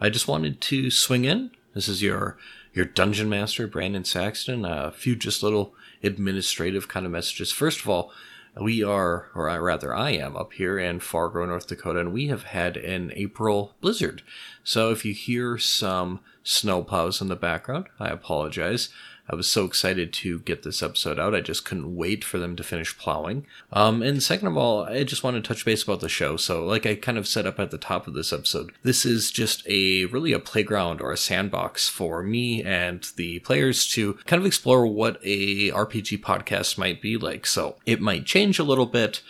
I 0.00 0.08
just 0.08 0.26
wanted 0.26 0.62
to 0.62 0.90
swing 0.90 1.24
in. 1.26 1.50
This 1.74 1.88
is 1.88 2.02
your 2.02 2.38
your 2.72 2.86
dungeon 2.86 3.28
master, 3.28 3.66
Brandon 3.66 4.04
Saxton. 4.04 4.64
A 4.64 4.92
few 4.92 5.14
just 5.14 5.42
little 5.42 5.74
administrative 6.02 6.88
kind 6.88 7.04
of 7.04 7.12
messages. 7.12 7.52
First 7.52 7.80
of 7.80 7.88
all, 7.90 8.10
we 8.58 8.82
are, 8.82 9.28
or 9.34 9.48
I- 9.50 9.58
rather, 9.58 9.94
I 9.94 10.10
am 10.12 10.36
up 10.36 10.54
here 10.54 10.78
in 10.78 11.00
Fargo, 11.00 11.44
North 11.44 11.66
Dakota, 11.66 12.00
and 12.00 12.12
we 12.12 12.28
have 12.28 12.44
had 12.44 12.76
an 12.78 13.12
April 13.14 13.74
blizzard. 13.82 14.22
So 14.64 14.90
if 14.90 15.04
you 15.04 15.12
hear 15.12 15.58
some 15.58 16.20
snow 16.42 16.82
plows 16.82 17.20
in 17.20 17.28
the 17.28 17.36
background, 17.36 17.86
I 18.00 18.08
apologize. 18.08 18.88
I 19.30 19.34
was 19.34 19.48
so 19.48 19.64
excited 19.66 20.12
to 20.14 20.38
get 20.40 20.62
this 20.62 20.82
episode 20.82 21.18
out. 21.18 21.34
I 21.34 21.40
just 21.40 21.64
couldn't 21.64 21.96
wait 21.96 22.24
for 22.24 22.38
them 22.38 22.56
to 22.56 22.62
finish 22.62 22.96
plowing. 22.96 23.46
Um, 23.72 24.02
and 24.02 24.22
second 24.22 24.48
of 24.48 24.56
all, 24.56 24.84
I 24.84 25.04
just 25.04 25.22
want 25.22 25.36
to 25.36 25.46
touch 25.46 25.64
base 25.64 25.82
about 25.82 26.00
the 26.00 26.08
show. 26.08 26.36
So, 26.36 26.64
like 26.64 26.86
I 26.86 26.94
kind 26.94 27.18
of 27.18 27.28
set 27.28 27.44
up 27.44 27.58
at 27.58 27.70
the 27.70 27.78
top 27.78 28.06
of 28.06 28.14
this 28.14 28.32
episode, 28.32 28.72
this 28.82 29.04
is 29.04 29.30
just 29.30 29.66
a 29.68 30.06
really 30.06 30.32
a 30.32 30.38
playground 30.38 31.02
or 31.02 31.12
a 31.12 31.18
sandbox 31.18 31.88
for 31.88 32.22
me 32.22 32.62
and 32.62 33.06
the 33.16 33.40
players 33.40 33.86
to 33.88 34.14
kind 34.24 34.40
of 34.40 34.46
explore 34.46 34.86
what 34.86 35.20
a 35.22 35.70
RPG 35.72 36.20
podcast 36.20 36.78
might 36.78 37.02
be 37.02 37.18
like. 37.18 37.46
So, 37.46 37.76
it 37.84 38.00
might 38.00 38.24
change 38.24 38.58
a 38.58 38.64
little 38.64 38.86
bit. 38.86 39.20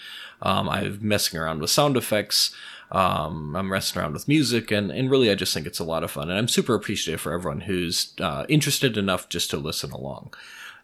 Um, 0.41 0.69
I'm 0.69 0.99
messing 1.03 1.41
around 1.41 1.61
with 1.61 1.71
sound 1.71 1.97
effects. 1.97 2.55
Um, 2.91 3.55
I'm 3.55 3.69
messing 3.69 4.01
around 4.01 4.15
with 4.15 4.29
music, 4.29 4.71
and, 4.71 4.91
and 4.91 5.11
really, 5.11 5.31
I 5.31 5.35
just 5.35 5.53
think 5.53 5.67
it's 5.67 5.79
a 5.79 5.85
lot 5.85 6.05
of 6.05 6.11
fun. 6.11 6.31
And 6.31 6.39
I'm 6.39 6.49
super 6.49 6.75
appreciative 6.75 7.21
for 7.21 7.33
everyone 7.33 7.63
who's 7.63 8.13
uh, 8.21 8.47
interested 8.49 8.97
enough 8.97 9.29
just 9.29 9.51
to 9.51 9.57
listen 9.59 9.91
along. 9.91 10.33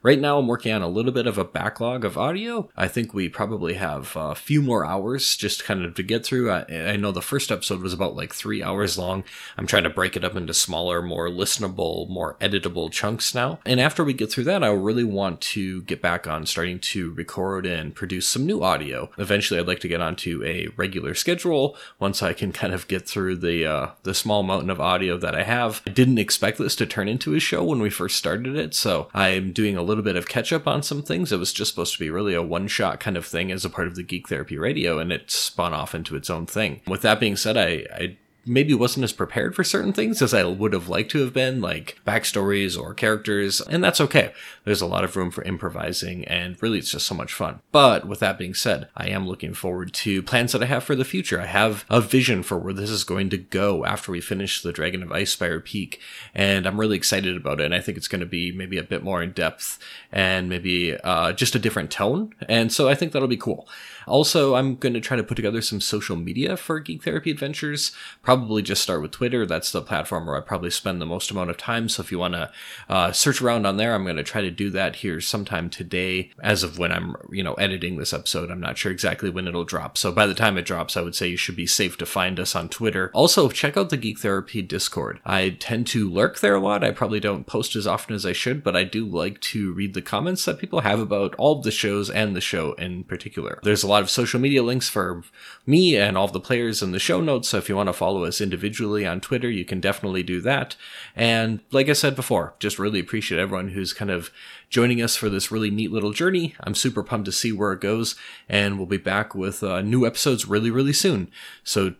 Right 0.04 0.20
now, 0.20 0.38
I'm 0.38 0.46
working 0.46 0.70
on 0.70 0.82
a 0.82 0.86
little 0.86 1.12
bit 1.12 1.26
of 1.26 1.38
a 1.38 1.46
backlog 1.46 2.04
of 2.04 2.18
audio. 2.18 2.68
I 2.76 2.88
think 2.88 3.14
we 3.14 3.30
probably 3.30 3.72
have 3.72 4.12
a 4.16 4.34
few 4.34 4.60
more 4.60 4.84
hours 4.84 5.34
just 5.34 5.64
kind 5.64 5.82
of 5.82 5.94
to 5.94 6.02
get 6.02 6.26
through. 6.26 6.50
I, 6.50 6.66
I, 6.68 6.96
know 6.96 7.10
the 7.10 7.22
first 7.22 7.50
episode 7.50 7.80
was 7.80 7.94
about 7.94 8.14
like 8.14 8.34
three 8.34 8.62
hours 8.62 8.98
long. 8.98 9.24
I'm 9.56 9.66
trying 9.66 9.84
to 9.84 9.88
break 9.88 10.14
it 10.14 10.22
up 10.22 10.36
into 10.36 10.52
smaller, 10.52 11.00
more 11.00 11.30
listenable, 11.30 12.06
more 12.10 12.36
editable 12.38 12.92
chunks 12.92 13.34
now. 13.34 13.60
And 13.64 13.80
after 13.80 14.04
we 14.04 14.12
get 14.12 14.30
through 14.30 14.44
that, 14.44 14.62
I 14.62 14.68
really 14.72 15.04
want 15.04 15.40
to 15.40 15.80
get 15.84 16.02
back 16.02 16.26
on 16.26 16.44
starting 16.44 16.80
to 16.80 17.14
record 17.14 17.64
and 17.64 17.94
produce 17.94 18.28
some 18.28 18.44
new 18.44 18.62
audio. 18.62 19.08
Eventually, 19.16 19.58
I'd 19.58 19.66
like 19.66 19.80
to 19.80 19.88
get 19.88 20.02
onto 20.02 20.44
a 20.44 20.68
regular 20.76 21.14
schedule 21.14 21.78
once 21.98 22.22
I 22.22 22.34
can 22.34 22.52
kind 22.52 22.74
of 22.74 22.88
get 22.88 23.08
through 23.08 23.36
the 23.36 23.64
uh, 23.64 23.90
the 24.02 24.12
small 24.12 24.42
mountain 24.42 24.68
of 24.68 24.82
audio 24.82 25.16
that 25.16 25.34
I 25.34 25.44
have. 25.44 25.80
I 25.86 25.90
didn't 25.90 26.18
expect 26.18 26.58
this 26.58 26.76
to 26.76 26.84
turn 26.84 27.08
into 27.08 27.34
a 27.34 27.40
show 27.40 27.64
when 27.64 27.80
we 27.80 27.88
first 27.88 28.18
started 28.18 28.54
it, 28.54 28.74
so 28.74 29.08
I'm 29.14 29.52
doing 29.52 29.78
a 29.78 29.82
little 29.82 29.93
little 29.94 30.04
bit 30.04 30.16
of 30.16 30.28
catch 30.28 30.52
up 30.52 30.66
on 30.66 30.82
some 30.82 31.02
things. 31.02 31.30
It 31.30 31.38
was 31.38 31.52
just 31.52 31.70
supposed 31.70 31.92
to 31.92 31.98
be 32.00 32.10
really 32.10 32.34
a 32.34 32.42
one 32.42 32.66
shot 32.66 32.98
kind 32.98 33.16
of 33.16 33.24
thing 33.24 33.52
as 33.52 33.64
a 33.64 33.70
part 33.70 33.86
of 33.86 33.94
the 33.94 34.02
Geek 34.02 34.28
Therapy 34.28 34.58
Radio, 34.58 34.98
and 34.98 35.12
it 35.12 35.30
spun 35.30 35.72
off 35.72 35.94
into 35.94 36.16
its 36.16 36.28
own 36.28 36.46
thing. 36.46 36.80
With 36.86 37.02
that 37.02 37.20
being 37.20 37.36
said, 37.36 37.56
I, 37.56 37.86
I 37.94 38.16
maybe 38.46 38.74
wasn't 38.74 39.04
as 39.04 39.12
prepared 39.12 39.54
for 39.54 39.64
certain 39.64 39.92
things 39.92 40.20
as 40.22 40.34
I 40.34 40.44
would 40.44 40.72
have 40.72 40.88
liked 40.88 41.10
to 41.12 41.20
have 41.20 41.32
been, 41.32 41.60
like 41.60 41.98
backstories 42.06 42.78
or 42.80 42.94
characters, 42.94 43.60
and 43.60 43.82
that's 43.82 44.00
okay. 44.00 44.32
There's 44.64 44.80
a 44.80 44.86
lot 44.86 45.04
of 45.04 45.16
room 45.16 45.30
for 45.30 45.42
improvising, 45.44 46.24
and 46.26 46.60
really 46.62 46.78
it's 46.78 46.90
just 46.90 47.06
so 47.06 47.14
much 47.14 47.32
fun. 47.32 47.60
But 47.72 48.06
with 48.06 48.20
that 48.20 48.38
being 48.38 48.54
said, 48.54 48.88
I 48.96 49.08
am 49.08 49.26
looking 49.26 49.54
forward 49.54 49.92
to 49.94 50.22
plans 50.22 50.52
that 50.52 50.62
I 50.62 50.66
have 50.66 50.84
for 50.84 50.94
the 50.94 51.04
future. 51.04 51.40
I 51.40 51.46
have 51.46 51.84
a 51.88 52.00
vision 52.00 52.42
for 52.42 52.58
where 52.58 52.74
this 52.74 52.90
is 52.90 53.04
going 53.04 53.30
to 53.30 53.38
go 53.38 53.84
after 53.84 54.12
we 54.12 54.20
finish 54.20 54.62
the 54.62 54.72
Dragon 54.72 55.02
of 55.02 55.10
Icespire 55.10 55.62
Peak, 55.62 56.00
and 56.34 56.66
I'm 56.66 56.80
really 56.80 56.96
excited 56.96 57.36
about 57.36 57.60
it, 57.60 57.66
and 57.66 57.74
I 57.74 57.80
think 57.80 57.96
it's 57.96 58.08
going 58.08 58.20
to 58.20 58.26
be 58.26 58.52
maybe 58.52 58.78
a 58.78 58.82
bit 58.82 59.02
more 59.02 59.22
in 59.22 59.32
depth 59.32 59.78
and 60.12 60.48
maybe 60.48 60.96
uh, 60.96 61.32
just 61.32 61.54
a 61.54 61.58
different 61.58 61.90
tone, 61.90 62.34
and 62.48 62.72
so 62.72 62.88
I 62.88 62.94
think 62.94 63.12
that'll 63.12 63.28
be 63.28 63.36
cool. 63.36 63.68
Also, 64.06 64.54
I'm 64.54 64.76
going 64.76 64.94
to 64.94 65.00
try 65.00 65.16
to 65.16 65.22
put 65.22 65.34
together 65.34 65.62
some 65.62 65.80
social 65.80 66.16
media 66.16 66.56
for 66.56 66.80
Geek 66.80 67.02
Therapy 67.02 67.30
Adventures. 67.30 67.92
Probably 68.22 68.62
just 68.62 68.82
start 68.82 69.02
with 69.02 69.10
Twitter. 69.10 69.46
That's 69.46 69.72
the 69.72 69.82
platform 69.82 70.26
where 70.26 70.36
I 70.36 70.40
probably 70.40 70.70
spend 70.70 71.00
the 71.00 71.06
most 71.06 71.30
amount 71.30 71.50
of 71.50 71.56
time. 71.56 71.88
So 71.88 72.02
if 72.02 72.12
you 72.12 72.18
want 72.18 72.34
to 72.34 72.50
uh, 72.88 73.12
search 73.12 73.40
around 73.40 73.66
on 73.66 73.76
there, 73.76 73.94
I'm 73.94 74.04
going 74.04 74.16
to 74.16 74.22
try 74.22 74.40
to 74.40 74.50
do 74.50 74.70
that 74.70 74.96
here 74.96 75.20
sometime 75.20 75.70
today. 75.70 76.30
As 76.42 76.62
of 76.62 76.78
when 76.78 76.92
I'm, 76.92 77.16
you 77.30 77.42
know, 77.42 77.54
editing 77.54 77.96
this 77.96 78.12
episode, 78.12 78.50
I'm 78.50 78.60
not 78.60 78.78
sure 78.78 78.92
exactly 78.92 79.30
when 79.30 79.46
it'll 79.46 79.64
drop. 79.64 79.96
So 79.96 80.12
by 80.12 80.26
the 80.26 80.34
time 80.34 80.58
it 80.58 80.66
drops, 80.66 80.96
I 80.96 81.02
would 81.02 81.14
say 81.14 81.28
you 81.28 81.36
should 81.36 81.56
be 81.56 81.66
safe 81.66 81.96
to 81.98 82.06
find 82.06 82.40
us 82.40 82.56
on 82.56 82.68
Twitter. 82.68 83.10
Also, 83.14 83.48
check 83.48 83.76
out 83.76 83.90
the 83.90 83.96
Geek 83.96 84.18
Therapy 84.18 84.62
Discord. 84.62 85.20
I 85.24 85.50
tend 85.50 85.86
to 85.88 86.10
lurk 86.10 86.40
there 86.40 86.56
a 86.56 86.60
lot. 86.60 86.82
I 86.82 86.90
probably 86.90 87.20
don't 87.20 87.46
post 87.46 87.76
as 87.76 87.86
often 87.86 88.14
as 88.14 88.26
I 88.26 88.32
should, 88.32 88.64
but 88.64 88.76
I 88.76 88.84
do 88.84 89.06
like 89.06 89.40
to 89.42 89.72
read 89.72 89.94
the 89.94 90.02
comments 90.02 90.44
that 90.44 90.58
people 90.58 90.80
have 90.80 90.98
about 90.98 91.34
all 91.36 91.58
of 91.58 91.64
the 91.64 91.70
shows 91.70 92.10
and 92.10 92.34
the 92.34 92.40
show 92.40 92.72
in 92.72 93.04
particular. 93.04 93.60
There's 93.62 93.84
a 93.84 93.88
lot 93.88 93.93
of 94.02 94.10
social 94.10 94.40
media 94.40 94.62
links 94.62 94.88
for 94.88 95.22
me 95.66 95.96
and 95.96 96.16
all 96.16 96.28
the 96.28 96.40
players 96.40 96.82
in 96.82 96.92
the 96.92 96.98
show 96.98 97.20
notes. 97.20 97.48
So 97.48 97.58
if 97.58 97.68
you 97.68 97.76
want 97.76 97.88
to 97.88 97.92
follow 97.92 98.24
us 98.24 98.40
individually 98.40 99.06
on 99.06 99.20
Twitter, 99.20 99.50
you 99.50 99.64
can 99.64 99.80
definitely 99.80 100.22
do 100.22 100.40
that. 100.42 100.76
And 101.14 101.60
like 101.70 101.88
I 101.88 101.92
said 101.92 102.16
before, 102.16 102.54
just 102.58 102.78
really 102.78 103.00
appreciate 103.00 103.40
everyone 103.40 103.68
who's 103.68 103.92
kind 103.92 104.10
of 104.10 104.30
joining 104.68 105.00
us 105.00 105.16
for 105.16 105.28
this 105.28 105.50
really 105.50 105.70
neat 105.70 105.92
little 105.92 106.12
journey. 106.12 106.54
I'm 106.60 106.74
super 106.74 107.02
pumped 107.02 107.26
to 107.26 107.32
see 107.32 107.52
where 107.52 107.72
it 107.72 107.80
goes, 107.80 108.16
and 108.48 108.76
we'll 108.76 108.86
be 108.86 108.96
back 108.96 109.34
with 109.34 109.62
uh, 109.62 109.80
new 109.82 110.06
episodes 110.06 110.46
really, 110.46 110.70
really 110.70 110.92
soon. 110.92 111.30
So, 111.62 111.94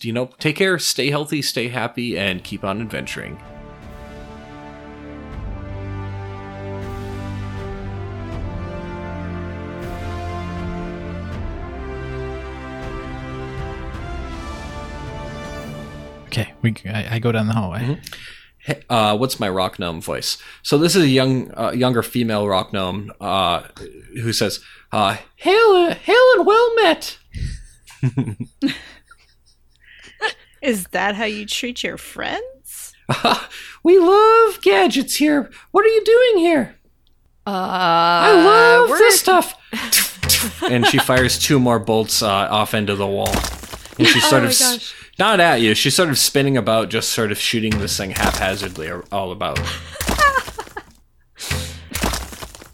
you 0.00 0.12
know, 0.12 0.30
take 0.38 0.56
care, 0.56 0.78
stay 0.78 1.10
healthy, 1.10 1.42
stay 1.42 1.68
happy, 1.68 2.16
and 2.18 2.44
keep 2.44 2.64
on 2.64 2.80
adventuring. 2.80 3.38
Okay, 16.36 16.52
we 16.62 16.74
I, 16.86 17.14
I 17.14 17.18
go 17.20 17.30
down 17.30 17.46
the 17.46 17.52
hallway. 17.54 18.00
uh, 18.90 19.16
what's 19.16 19.38
my 19.38 19.48
rock 19.48 19.78
gnome 19.78 20.00
voice? 20.00 20.36
So 20.64 20.76
this 20.78 20.96
is 20.96 21.04
a 21.04 21.08
young, 21.08 21.52
uh, 21.56 21.70
younger 21.70 22.02
female 22.02 22.48
rock 22.48 22.72
gnome 22.72 23.12
uh, 23.20 23.62
who 24.20 24.32
says, 24.32 24.58
uh, 24.90 25.16
"Hail, 25.36 25.90
hail, 25.92 26.32
and 26.36 26.44
well 26.46 26.74
met." 26.76 27.18
Is 30.62 30.86
that 30.88 31.14
how 31.14 31.24
you 31.24 31.44
treat 31.46 31.82
your 31.84 31.98
friends? 31.98 32.94
we 33.84 33.98
love 33.98 34.60
gadgets 34.62 35.16
here. 35.16 35.50
What 35.72 35.84
are 35.84 35.88
you 35.90 36.02
doing 36.04 36.38
here? 36.38 36.74
Uh, 37.46 37.50
I 37.50 38.32
love 38.44 38.88
we're- 38.88 38.98
this 38.98 39.20
stuff. 39.20 39.54
and 40.70 40.86
she 40.86 40.98
fires 40.98 41.38
two 41.38 41.60
more 41.60 41.78
bolts 41.78 42.22
uh, 42.22 42.28
off 42.28 42.72
into 42.72 42.96
the 42.96 43.06
wall. 43.06 43.28
And 43.98 44.08
she 44.08 44.20
sort 44.20 44.42
Oh 44.42 44.46
of 44.46 44.52
my 44.60 44.76
gosh. 44.76 44.94
Not 45.18 45.40
at 45.40 45.60
you. 45.60 45.74
She's 45.74 45.94
sort 45.94 46.08
of 46.10 46.18
spinning 46.18 46.56
about, 46.56 46.88
just 46.90 47.10
sort 47.10 47.30
of 47.32 47.38
shooting 47.38 47.78
this 47.78 47.96
thing 47.96 48.10
haphazardly 48.10 48.90
all 49.12 49.32
about. 49.32 49.58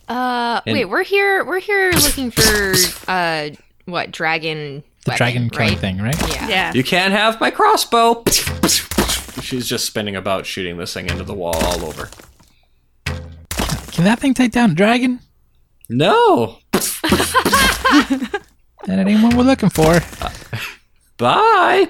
Uh, 0.08 0.60
And- 0.66 0.74
wait, 0.74 0.86
we're 0.86 1.04
here. 1.04 1.44
We're 1.44 1.60
here 1.60 1.92
looking 1.92 2.32
for 2.32 2.74
uh, 3.06 3.50
what 3.84 4.10
dragon? 4.10 4.82
The 5.04 5.12
weapon, 5.12 5.16
dragon 5.18 5.50
killing 5.50 5.68
right? 5.70 5.78
thing, 5.78 5.98
right? 6.02 6.28
Yeah. 6.34 6.48
Yeah. 6.48 6.72
You 6.74 6.82
can't 6.82 7.12
have 7.12 7.40
my 7.40 7.52
crossbow. 7.52 8.24
She's 9.40 9.68
just 9.68 9.86
spinning 9.86 10.16
about, 10.16 10.46
shooting 10.46 10.76
this 10.78 10.92
thing 10.92 11.08
into 11.08 11.22
the 11.22 11.32
wall 11.32 11.54
all 11.64 11.84
over. 11.84 12.08
Can 13.06 14.02
that 14.04 14.18
thing 14.18 14.34
take 14.34 14.50
down 14.50 14.72
a 14.72 14.74
dragon? 14.74 15.20
No. 15.88 16.58
That 18.86 19.06
ain't 19.06 19.22
what 19.22 19.34
we're 19.34 19.42
looking 19.44 19.68
for. 19.68 20.00
Bye. 21.20 21.86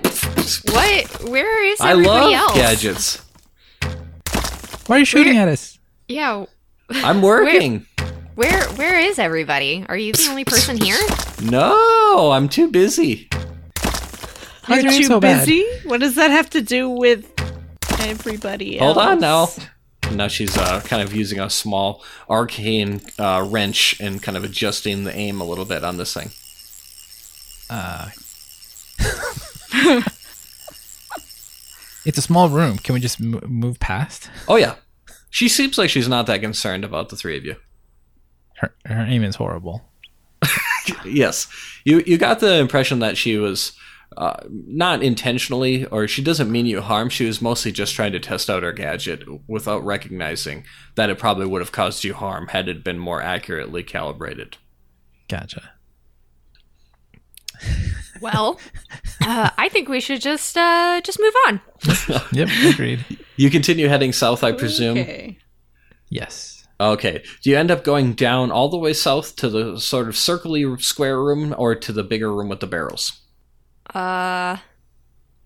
What? 0.73 1.31
Where 1.31 1.65
is 1.65 1.81
everybody? 1.81 1.81
I 1.81 1.91
everybody 1.93 2.07
love 2.09 2.33
else? 2.33 2.55
gadgets. 2.55 3.23
Why 4.89 4.97
are 4.97 4.99
you 4.99 5.05
shooting 5.05 5.37
at 5.37 5.47
us? 5.47 5.79
Yeah. 6.09 6.47
I'm 6.91 7.23
working. 7.33 7.87
Where? 8.35 8.65
Where 8.71 8.99
is 8.99 9.21
everybody? 9.21 9.87
Are 9.89 9.97
you 9.97 10.13
the 10.15 10.27
only 10.31 10.45
person 10.45 10.77
here? 10.77 10.99
No, 11.45 12.33
I'm 12.33 12.49
too 12.49 12.73
busy. 12.73 13.29
Why's 14.67 14.83
You're 14.83 14.91
your 14.91 14.93
aim 14.93 15.01
too 15.03 15.07
so 15.07 15.21
bad? 15.21 15.47
busy? 15.47 15.65
What 15.85 16.01
does 16.01 16.17
that 16.17 16.33
have 16.33 16.51
to 16.51 16.61
do 16.61 16.89
with 16.89 17.33
everybody 18.01 18.81
else? 18.81 18.97
Hold 18.97 18.99
on 19.07 19.21
now. 19.21 19.49
Now 20.11 20.27
she's 20.27 20.57
uh, 20.59 20.81
kind 20.81 21.05
of 21.05 21.15
using 21.15 21.39
a 21.39 21.49
small 21.49 22.03
arcane 22.29 23.01
uh, 23.17 23.47
wrench 23.49 24.01
and 24.01 24.21
kind 24.21 24.37
of 24.37 24.43
adjusting 24.43 25.05
the 25.05 25.15
aim 25.15 25.41
a 25.41 25.45
little 25.45 25.65
bit 25.67 25.85
on 25.85 25.99
this 25.99 26.13
thing. 26.15 26.31
It's 32.05 32.19
a 32.19 32.23
small 32.23 32.49
room. 32.49 32.79
Can 32.79 32.95
we 32.95 33.01
just 33.01 33.21
m- 33.21 33.41
move 33.47 33.79
past? 33.79 34.31
Oh 34.49 34.57
yeah, 34.57 34.77
she 35.29 35.49
seems 35.49 35.77
like 35.77 35.91
she's 35.91 36.09
not 36.09 36.27
that 36.27 36.41
concerned 36.41 36.85
about 36.85 37.09
the 37.11 37.17
three 37.17 37.37
of 37.37 37.45
you. 37.45 37.57
Her, 38.57 38.75
her 38.87 39.03
aim 39.07 39.23
is 39.23 39.37
horrible. 39.37 39.85
yes, 41.05 41.47
you 41.85 42.03
you 42.07 42.17
got 42.17 42.41
the 42.41 42.57
impression 42.57 43.01
that 43.01 43.19
she 43.19 43.37
was 43.37 43.73
uh, 44.17 44.37
not 44.49 45.03
intentionally, 45.03 45.85
or 45.87 46.09
she 46.09 46.23
doesn't 46.23 46.51
mean 46.51 46.67
you 46.67 46.81
harm. 46.81 47.11
She 47.11 47.27
was 47.27 47.43
mostly 47.43 47.71
just 47.71 47.95
trying 47.95 48.13
to 48.13 48.21
test 48.21 48.49
out 48.49 48.63
her 48.63 48.73
gadget 48.73 49.23
without 49.47 49.85
recognizing 49.85 50.65
that 50.95 51.11
it 51.11 51.19
probably 51.19 51.47
would 51.47 51.61
have 51.61 51.73
caused 51.73 52.03
you 52.03 52.15
harm 52.15 52.49
had 52.49 52.67
it 52.69 52.83
been 52.83 52.99
more 52.99 53.23
accurately 53.23 53.83
calibrated. 53.83 54.57
Gotcha. 55.29 55.73
Well, 58.21 58.61
uh, 59.25 59.51
I 59.57 59.69
think 59.69 59.89
we 59.89 60.01
should 60.01 60.21
just 60.21 60.57
uh, 60.57 61.01
just 61.03 61.19
move 61.21 61.35
on. 61.47 61.61
Yep, 62.33 62.49
agreed. 62.67 63.05
You 63.37 63.51
continue 63.51 63.89
heading 63.89 64.13
south, 64.13 64.45
I 64.45 64.53
presume. 64.53 64.99
Okay. 64.99 65.39
Yes. 66.11 66.67
Okay. 66.79 67.23
Do 67.43 67.51
you 67.51 67.57
end 67.57 67.71
up 67.71 67.85
going 67.85 68.15
down 68.15 68.51
all 68.51 68.69
the 68.69 68.77
way 68.79 68.93
south 68.93 69.37
to 69.37 69.49
the 69.49 69.79
sort 69.81 70.09
of 70.09 70.15
circly 70.15 70.81
square 70.81 71.21
room 71.23 71.55
or 71.59 71.75
to 71.75 71.93
the 71.93 72.03
bigger 72.03 72.33
room 72.35 72.49
with 72.49 72.61
the 72.61 72.67
barrels? 72.67 73.21
Uh, 73.95 74.57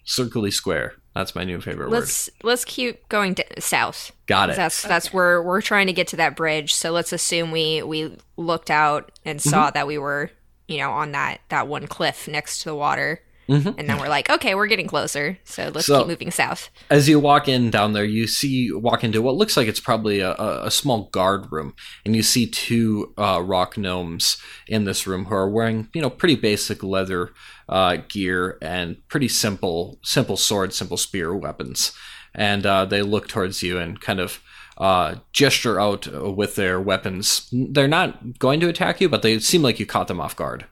Circly 0.06 0.52
square. 0.52 0.94
That's 1.14 1.34
my 1.34 1.44
new 1.44 1.60
favorite 1.60 1.90
word. 1.90 2.00
Let's 2.00 2.28
let's 2.42 2.64
keep 2.64 3.08
going 3.08 3.34
d- 3.34 3.44
south. 3.58 4.10
Got 4.26 4.50
it. 4.50 4.56
That's 4.56 4.82
that's 4.82 5.12
where 5.12 5.42
we're 5.42 5.62
trying 5.62 5.86
to 5.86 5.92
get 5.92 6.08
to 6.08 6.16
that 6.16 6.34
bridge. 6.36 6.74
So 6.74 6.90
let's 6.90 7.12
assume 7.12 7.50
we 7.52 7.82
we 7.82 8.16
looked 8.36 8.70
out 8.70 9.12
and 9.24 9.40
saw 9.40 9.66
Mm-hmm. 9.68 9.74
that 9.74 9.86
we 9.86 9.96
were, 9.98 10.30
you 10.68 10.78
know, 10.78 10.90
on 10.90 11.12
that 11.12 11.40
that 11.48 11.68
one 11.68 11.86
cliff 11.86 12.26
next 12.28 12.58
to 12.60 12.70
the 12.70 12.74
water. 12.74 13.20
Mhm. 13.46 13.74
And 13.76 13.86
then 13.90 13.98
we're 13.98 14.08
like, 14.08 14.30
okay, 14.30 14.54
we're 14.54 14.66
getting 14.68 14.86
closer. 14.86 15.36
So 15.44 15.70
let's 15.74 15.86
So- 15.86 15.98
keep 15.98 16.06
moving 16.08 16.30
south. 16.30 16.70
As 16.88 17.10
you 17.10 17.20
walk 17.20 17.46
in 17.46 17.68
down 17.70 17.92
there, 17.92 18.02
you 18.06 18.26
see 18.26 18.70
walk 18.72 19.04
into 19.04 19.20
what 19.20 19.34
looks 19.34 19.54
like 19.54 19.68
it's 19.68 19.80
probably 19.80 20.20
a, 20.20 20.30
a, 20.32 20.66
a 20.68 20.70
small 20.70 21.10
guard 21.12 21.52
room, 21.52 21.74
and 22.06 22.16
you 22.16 22.22
see 22.22 22.46
two 22.46 23.12
uh, 23.18 23.42
rock 23.44 23.76
gnomes 23.76 24.38
in 24.66 24.84
this 24.86 25.06
room 25.06 25.26
who 25.26 25.34
are 25.34 25.50
wearing 25.50 25.88
you 25.92 26.00
know 26.00 26.08
pretty 26.08 26.36
basic 26.36 26.82
leather 26.82 27.32
uh, 27.68 27.98
gear 28.08 28.56
and 28.62 28.96
pretty 29.08 29.28
simple 29.28 29.98
simple 30.02 30.38
sword, 30.38 30.72
simple 30.72 30.96
spear 30.96 31.34
weapons, 31.36 31.92
and 32.34 32.64
uh, 32.64 32.86
they 32.86 33.02
look 33.02 33.28
towards 33.28 33.62
you 33.62 33.78
and 33.78 34.00
kind 34.00 34.20
of. 34.20 34.40
Uh, 34.76 35.16
gesture 35.32 35.80
out 35.80 36.12
uh, 36.12 36.30
with 36.30 36.56
their 36.56 36.80
weapons. 36.80 37.48
They're 37.52 37.86
not 37.86 38.38
going 38.38 38.58
to 38.60 38.68
attack 38.68 39.00
you, 39.00 39.08
but 39.08 39.22
they 39.22 39.38
seem 39.38 39.62
like 39.62 39.78
you 39.78 39.86
caught 39.86 40.08
them 40.08 40.20
off 40.20 40.34
guard. 40.34 40.66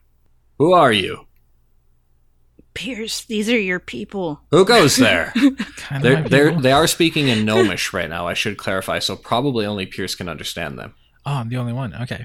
Who 0.58 0.72
are 0.72 0.92
you? 0.92 1.26
Pierce, 2.74 3.24
these 3.24 3.48
are 3.50 3.58
your 3.58 3.78
people. 3.78 4.40
Who 4.50 4.64
goes 4.64 4.96
there? 4.96 5.32
They're, 6.00 6.26
they're, 6.26 6.58
they 6.58 6.72
are 6.72 6.86
speaking 6.86 7.28
in 7.28 7.44
Gnomish 7.44 7.92
right 7.92 8.08
now, 8.08 8.26
I 8.26 8.32
should 8.32 8.56
clarify, 8.56 8.98
so 8.98 9.14
probably 9.14 9.66
only 9.66 9.84
Pierce 9.84 10.14
can 10.14 10.26
understand 10.26 10.78
them. 10.78 10.94
Oh, 11.26 11.32
I'm 11.34 11.50
the 11.50 11.58
only 11.58 11.74
one. 11.74 11.94
Okay. 11.94 12.24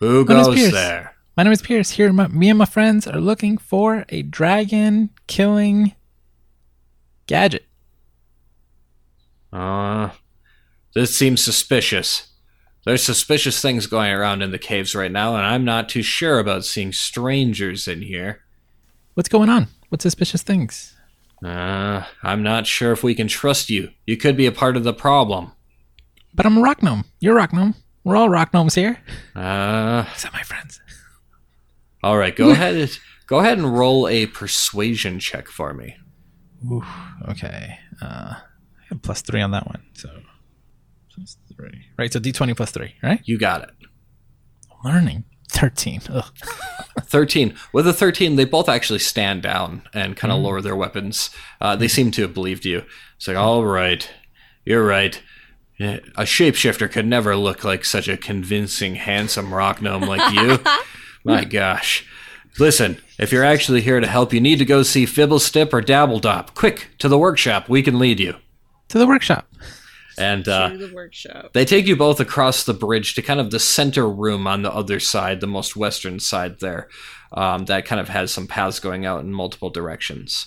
Who 0.00 0.26
My 0.26 0.34
goes 0.34 0.70
there? 0.70 1.16
My 1.34 1.44
name 1.44 1.52
is 1.52 1.62
Pierce. 1.62 1.92
Here, 1.92 2.12
my, 2.12 2.28
me 2.28 2.50
and 2.50 2.58
my 2.58 2.66
friends 2.66 3.06
are 3.06 3.20
looking 3.20 3.56
for 3.56 4.04
a 4.10 4.20
dragon 4.20 5.10
killing 5.28 5.94
gadget. 7.26 7.64
Uh, 9.50 10.10
this 10.94 11.16
seems 11.16 11.42
suspicious. 11.42 12.28
There's 12.84 13.02
suspicious 13.02 13.60
things 13.62 13.86
going 13.86 14.10
around 14.10 14.42
in 14.42 14.50
the 14.50 14.58
caves 14.58 14.94
right 14.94 15.12
now, 15.12 15.36
and 15.36 15.44
I'm 15.46 15.64
not 15.64 15.88
too 15.88 16.02
sure 16.02 16.38
about 16.38 16.64
seeing 16.64 16.92
strangers 16.92 17.86
in 17.86 18.02
here. 18.02 18.42
What's 19.14 19.28
going 19.28 19.48
on? 19.48 19.68
What 19.88 20.02
suspicious 20.02 20.42
things? 20.42 20.94
Uh, 21.44 22.04
I'm 22.22 22.42
not 22.42 22.66
sure 22.66 22.92
if 22.92 23.02
we 23.04 23.14
can 23.14 23.28
trust 23.28 23.70
you. 23.70 23.90
You 24.06 24.16
could 24.16 24.36
be 24.36 24.46
a 24.46 24.52
part 24.52 24.76
of 24.76 24.84
the 24.84 24.92
problem. 24.92 25.52
But 26.34 26.46
I'm 26.46 26.56
a 26.58 26.60
rock 26.60 26.82
gnome. 26.82 27.04
You're 27.20 27.34
a 27.34 27.36
rock 27.36 27.52
gnome. 27.52 27.74
We're 28.04 28.16
all 28.16 28.28
rock 28.28 28.52
gnomes 28.52 28.74
here. 28.74 28.98
Uh, 29.36 30.04
Except 30.12 30.34
my 30.34 30.42
friends. 30.42 30.80
all 32.02 32.16
right, 32.18 32.34
go 32.34 32.50
ahead. 32.50 32.90
Go 33.26 33.38
ahead 33.40 33.58
and 33.58 33.76
roll 33.78 34.08
a 34.08 34.26
persuasion 34.26 35.18
check 35.20 35.46
for 35.48 35.72
me. 35.72 35.96
Ooh, 36.70 36.84
okay. 37.28 37.78
Uh, 38.00 38.34
I 38.90 38.94
plus 39.02 39.22
three 39.22 39.40
on 39.40 39.52
that 39.52 39.66
one. 39.66 39.82
So 39.94 40.10
plus 41.14 41.36
three. 41.54 41.86
Right. 41.98 42.12
So 42.12 42.20
D20 42.20 42.56
plus 42.56 42.70
three. 42.70 42.94
Right. 43.02 43.20
You 43.24 43.38
got 43.38 43.62
it. 43.62 43.70
Learning. 44.84 45.24
Thirteen. 45.48 46.00
Ugh. 46.10 46.24
13. 47.00 47.54
With 47.72 47.86
a 47.86 47.92
13, 47.92 48.36
they 48.36 48.44
both 48.44 48.68
actually 48.68 48.98
stand 48.98 49.42
down 49.42 49.82
and 49.92 50.16
kind 50.16 50.32
of 50.32 50.40
lower 50.40 50.60
their 50.60 50.76
weapons. 50.76 51.30
Uh, 51.60 51.76
they 51.76 51.88
seem 51.88 52.10
to 52.12 52.22
have 52.22 52.34
believed 52.34 52.64
you. 52.64 52.84
It's 53.16 53.28
like, 53.28 53.36
all 53.36 53.64
right, 53.64 54.08
you're 54.64 54.84
right. 54.84 55.20
A 55.78 56.22
shapeshifter 56.22 56.90
could 56.90 57.06
never 57.06 57.36
look 57.36 57.64
like 57.64 57.84
such 57.84 58.08
a 58.08 58.16
convincing, 58.16 58.94
handsome 58.94 59.52
rock 59.52 59.82
gnome 59.82 60.02
like 60.02 60.32
you. 60.32 60.58
My 61.24 61.44
gosh. 61.44 62.06
Listen, 62.58 63.00
if 63.18 63.32
you're 63.32 63.44
actually 63.44 63.80
here 63.80 63.98
to 63.98 64.06
help, 64.06 64.32
you 64.32 64.40
need 64.40 64.58
to 64.58 64.64
go 64.64 64.82
see 64.82 65.06
Fibblestib 65.06 65.72
or 65.72 65.82
Dabbledob. 65.82 66.54
Quick, 66.54 66.88
to 66.98 67.08
the 67.08 67.18
workshop. 67.18 67.68
We 67.68 67.82
can 67.82 67.98
lead 67.98 68.20
you. 68.20 68.36
To 68.88 68.98
the 68.98 69.06
workshop. 69.06 69.48
And 70.18 70.46
uh, 70.48 70.68
the 70.76 70.92
workshop. 70.94 71.52
they 71.52 71.64
take 71.64 71.86
you 71.86 71.96
both 71.96 72.20
across 72.20 72.64
the 72.64 72.74
bridge 72.74 73.14
to 73.14 73.22
kind 73.22 73.40
of 73.40 73.50
the 73.50 73.58
center 73.58 74.08
room 74.08 74.46
on 74.46 74.62
the 74.62 74.72
other 74.72 75.00
side, 75.00 75.40
the 75.40 75.46
most 75.46 75.76
western 75.76 76.20
side 76.20 76.60
there, 76.60 76.88
um, 77.32 77.64
that 77.66 77.84
kind 77.84 78.00
of 78.00 78.08
has 78.08 78.32
some 78.32 78.46
paths 78.46 78.80
going 78.80 79.06
out 79.06 79.20
in 79.20 79.32
multiple 79.32 79.70
directions. 79.70 80.46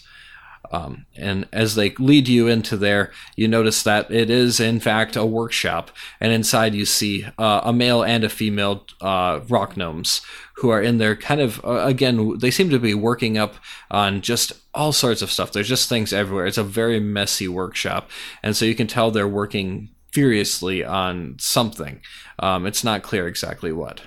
Um, 0.76 1.06
and 1.16 1.48
as 1.54 1.76
they 1.76 1.92
lead 1.92 2.28
you 2.28 2.48
into 2.48 2.76
there, 2.76 3.12
you 3.38 3.48
notice 3.48 3.84
that 3.84 4.12
it 4.12 4.30
is, 4.30 4.60
in 4.60 4.80
fact, 4.80 5.16
a 5.16 5.26
workshop. 5.26 5.90
And 6.20 6.34
inside 6.34 6.76
you 6.76 6.86
see 6.86 7.26
uh, 7.38 7.62
a 7.64 7.72
male 7.72 8.04
and 8.04 8.24
a 8.24 8.30
female 8.30 8.86
uh, 9.00 9.40
rock 9.48 9.78
gnomes 9.78 10.22
who 10.56 10.70
are 10.70 10.82
in 10.82 10.98
there, 10.98 11.16
kind 11.16 11.40
of, 11.40 11.64
uh, 11.64 11.86
again, 11.86 12.38
they 12.40 12.52
seem 12.52 12.70
to 12.70 12.80
be 12.80 12.94
working 12.94 13.38
up 13.38 13.56
on 13.90 14.22
just 14.22 14.52
all 14.74 14.92
sorts 14.92 15.22
of 15.22 15.32
stuff. 15.32 15.52
There's 15.52 15.70
just 15.70 15.88
things 15.88 16.12
everywhere. 16.12 16.46
It's 16.46 16.58
a 16.58 16.64
very 16.64 17.00
messy 17.00 17.48
workshop. 17.48 18.10
And 18.44 18.56
so 18.56 18.66
you 18.66 18.76
can 18.76 18.88
tell 18.88 19.12
they're 19.12 19.28
working 19.28 19.90
furiously 20.12 20.84
on 20.84 21.36
something. 21.40 22.02
Um, 22.40 22.66
it's 22.66 22.84
not 22.84 23.04
clear 23.04 23.28
exactly 23.28 23.72
what. 23.72 24.02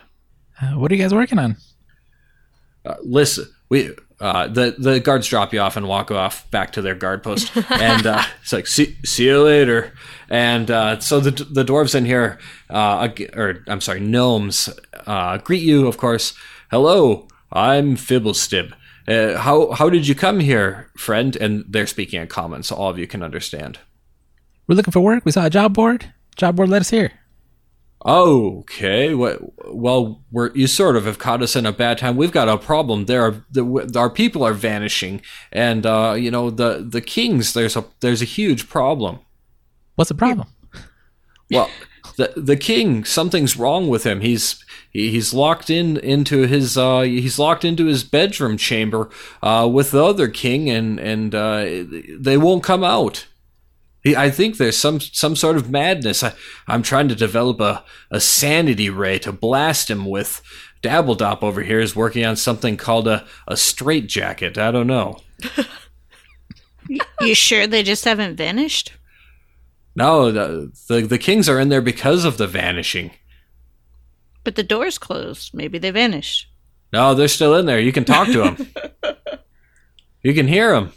Uh, 0.60 0.78
what 0.78 0.90
are 0.90 0.94
you 0.94 1.02
guys 1.02 1.14
working 1.14 1.38
on? 1.38 1.56
Uh, 2.84 2.96
listen, 3.02 3.46
we 3.70 3.94
uh, 4.20 4.48
the 4.48 4.74
the 4.78 5.00
guards 5.00 5.28
drop 5.28 5.52
you 5.52 5.60
off 5.60 5.76
and 5.76 5.86
walk 5.86 6.10
off 6.10 6.50
back 6.50 6.72
to 6.72 6.82
their 6.82 6.94
guard 6.94 7.22
post, 7.22 7.54
and 7.70 8.06
uh, 8.06 8.22
it's 8.42 8.52
like 8.52 8.66
see 8.66 8.96
see 9.04 9.26
you 9.26 9.42
later. 9.42 9.92
And 10.28 10.70
uh, 10.70 11.00
so 11.00 11.20
the 11.20 11.30
the 11.30 11.64
dwarves 11.64 11.94
in 11.94 12.04
here, 12.04 12.38
uh, 12.68 13.08
or 13.34 13.62
I'm 13.68 13.80
sorry, 13.80 14.00
gnomes, 14.00 14.68
uh, 15.06 15.38
greet 15.38 15.62
you, 15.62 15.86
of 15.86 15.96
course. 15.98 16.34
Hello, 16.70 17.28
I'm 17.52 17.96
Fibblestib. 17.96 18.72
Uh, 19.06 19.38
how 19.38 19.70
how 19.72 19.88
did 19.88 20.08
you 20.08 20.14
come 20.14 20.40
here, 20.40 20.90
friend? 20.96 21.36
And 21.36 21.64
they're 21.68 21.86
speaking 21.86 22.20
in 22.20 22.26
common, 22.26 22.62
so 22.62 22.74
all 22.74 22.90
of 22.90 22.98
you 22.98 23.06
can 23.06 23.22
understand. 23.22 23.78
We're 24.66 24.74
looking 24.74 24.92
for 24.92 25.00
work. 25.00 25.24
We 25.24 25.32
saw 25.32 25.46
a 25.46 25.50
job 25.50 25.74
board. 25.74 26.12
Job 26.36 26.56
board 26.56 26.68
let 26.68 26.82
us 26.82 26.90
here. 26.90 27.12
Okay. 28.04 29.12
Well, 29.14 30.22
you 30.54 30.66
sort 30.66 30.96
of 30.96 31.04
have 31.04 31.18
caught 31.18 31.42
us 31.42 31.56
in 31.56 31.66
a 31.66 31.72
bad 31.72 31.98
time. 31.98 32.16
We've 32.16 32.32
got 32.32 32.48
a 32.48 32.56
problem. 32.56 33.06
There 33.06 33.22
are 33.22 33.44
the, 33.50 33.92
our 33.96 34.10
people 34.10 34.44
are 34.44 34.54
vanishing, 34.54 35.20
and 35.52 35.84
uh, 35.84 36.14
you 36.16 36.30
know 36.30 36.50
the 36.50 36.86
the 36.88 37.00
kings. 37.00 37.54
There's 37.54 37.76
a 37.76 37.84
there's 38.00 38.22
a 38.22 38.26
huge 38.26 38.68
problem. 38.68 39.18
What's 39.96 40.08
the 40.08 40.14
problem? 40.14 40.48
Well, 41.50 41.70
the 42.18 42.34
the 42.36 42.58
king, 42.58 43.06
something's 43.06 43.56
wrong 43.56 43.88
with 43.88 44.04
him. 44.04 44.20
He's 44.20 44.62
he's 44.90 45.32
locked 45.32 45.70
in 45.70 45.96
into 45.96 46.42
his 46.46 46.76
uh 46.76 47.00
he's 47.00 47.38
locked 47.38 47.64
into 47.64 47.86
his 47.86 48.04
bedroom 48.04 48.58
chamber 48.58 49.08
uh 49.42 49.66
with 49.72 49.92
the 49.92 50.04
other 50.04 50.28
king, 50.28 50.68
and 50.68 51.00
and 51.00 51.34
uh, 51.34 51.64
they 52.20 52.36
won't 52.36 52.62
come 52.62 52.84
out. 52.84 53.26
I 54.16 54.30
think 54.30 54.56
there's 54.56 54.76
some 54.76 55.00
some 55.00 55.36
sort 55.36 55.56
of 55.56 55.70
madness. 55.70 56.22
I, 56.22 56.34
I'm 56.66 56.82
trying 56.82 57.08
to 57.08 57.14
develop 57.14 57.60
a, 57.60 57.84
a 58.10 58.20
sanity 58.20 58.90
ray 58.90 59.18
to 59.20 59.32
blast 59.32 59.90
him 59.90 60.06
with. 60.06 60.42
Dabbledob 60.82 61.42
over 61.42 61.62
here 61.62 61.80
is 61.80 61.96
working 61.96 62.24
on 62.24 62.36
something 62.36 62.76
called 62.76 63.08
a, 63.08 63.26
a 63.48 63.56
straight 63.56 64.06
jacket. 64.06 64.56
I 64.58 64.70
don't 64.70 64.86
know. 64.86 65.18
You 67.20 67.34
sure 67.34 67.66
they 67.66 67.82
just 67.82 68.04
haven't 68.04 68.36
vanished? 68.36 68.92
No, 69.94 70.30
the, 70.30 70.72
the 70.88 71.00
the 71.02 71.18
kings 71.18 71.48
are 71.48 71.58
in 71.58 71.68
there 71.68 71.82
because 71.82 72.24
of 72.24 72.38
the 72.38 72.46
vanishing. 72.46 73.10
But 74.44 74.54
the 74.54 74.62
door's 74.62 74.98
closed. 74.98 75.52
Maybe 75.52 75.78
they 75.78 75.90
vanished. 75.90 76.46
No, 76.92 77.14
they're 77.14 77.28
still 77.28 77.54
in 77.56 77.66
there. 77.66 77.80
You 77.80 77.92
can 77.92 78.04
talk 78.04 78.28
to 78.28 78.38
them. 78.38 78.72
you 80.22 80.32
can 80.32 80.48
hear 80.48 80.72
them. 80.72 80.92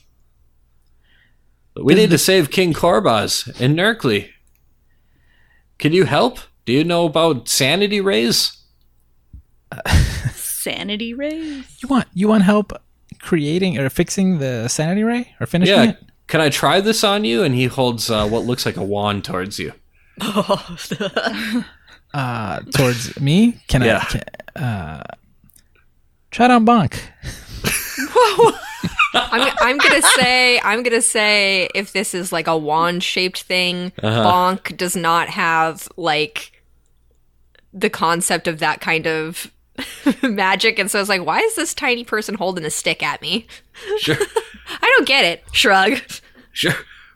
We 1.76 1.94
need 1.96 2.10
to 2.10 2.18
save 2.18 2.52
King 2.52 2.74
Korboz 2.74 3.60
in 3.62 3.76
Gnerkli. 3.76 4.30
Can 5.78 5.94
you 5.94 6.06
help? 6.06 6.40
Do 6.66 6.74
you 6.74 6.84
know 6.84 7.06
about 7.06 7.48
sanity 7.50 8.02
rays? 8.02 8.58
Sanity 10.34 11.14
rays? 11.14 11.66
You 11.82 11.88
want 11.88 12.08
you 12.14 12.28
want 12.28 12.44
help 12.44 12.72
creating 13.20 13.78
or 13.80 13.90
fixing 13.90 14.38
the 14.40 14.68
sanity 14.68 15.04
ray 15.04 15.34
or 15.40 15.48
finishing 15.48 15.74
it? 15.76 15.84
Yeah. 15.84 15.90
it? 15.92 15.98
Can 16.28 16.40
I 16.42 16.50
try 16.50 16.82
this 16.82 17.04
on 17.04 17.24
you? 17.26 17.42
And 17.44 17.56
he 17.56 17.66
holds 17.66 18.10
uh, 18.12 18.28
what 18.28 18.44
looks 18.46 18.66
like 18.66 18.78
a 18.78 18.84
wand 18.84 19.24
towards 19.24 19.58
you. 19.60 19.74
Uh, 22.14 22.60
towards 22.76 23.18
me? 23.22 23.58
Can 23.70 23.82
Yeah. 23.84 24.00
I? 24.02 24.06
Can, 24.06 24.62
uh, 24.64 25.04
try 26.30 26.44
it 26.48 26.52
on 26.52 26.66
Bonk. 26.66 27.00
I'm, 29.14 29.54
I'm 29.60 29.78
gonna 29.78 30.02
say 30.02 30.60
I'm 30.62 30.84
gonna 30.84 31.02
say 31.02 31.68
if 31.76 31.94
this 31.94 32.14
is 32.14 32.32
like 32.32 32.48
a 32.48 32.58
wand 32.58 33.04
shaped 33.04 33.44
thing, 33.44 33.92
Uh-huh. 34.02 34.24
Bonk 34.24 34.76
does 34.78 34.96
not 34.96 35.30
have 35.30 35.88
like 35.98 36.62
the 37.74 37.90
concept 37.90 38.48
of 38.48 38.60
that 38.60 38.82
kind 38.82 39.08
of 39.08 39.52
magic, 40.24 40.78
and 40.80 40.90
so 40.92 41.00
it's 41.00 41.10
like, 41.10 41.26
why 41.26 41.40
is 41.40 41.56
this 41.56 41.74
tiny 41.74 42.04
person 42.04 42.36
holding 42.36 42.66
a 42.66 42.70
stick 42.70 43.02
at 43.04 43.22
me? 43.22 43.48
Sure, 44.00 44.18
I 44.82 44.94
don't 44.98 45.08
get 45.08 45.26
it. 45.26 45.44
Shrug. 45.54 46.00
sure. 46.52 46.74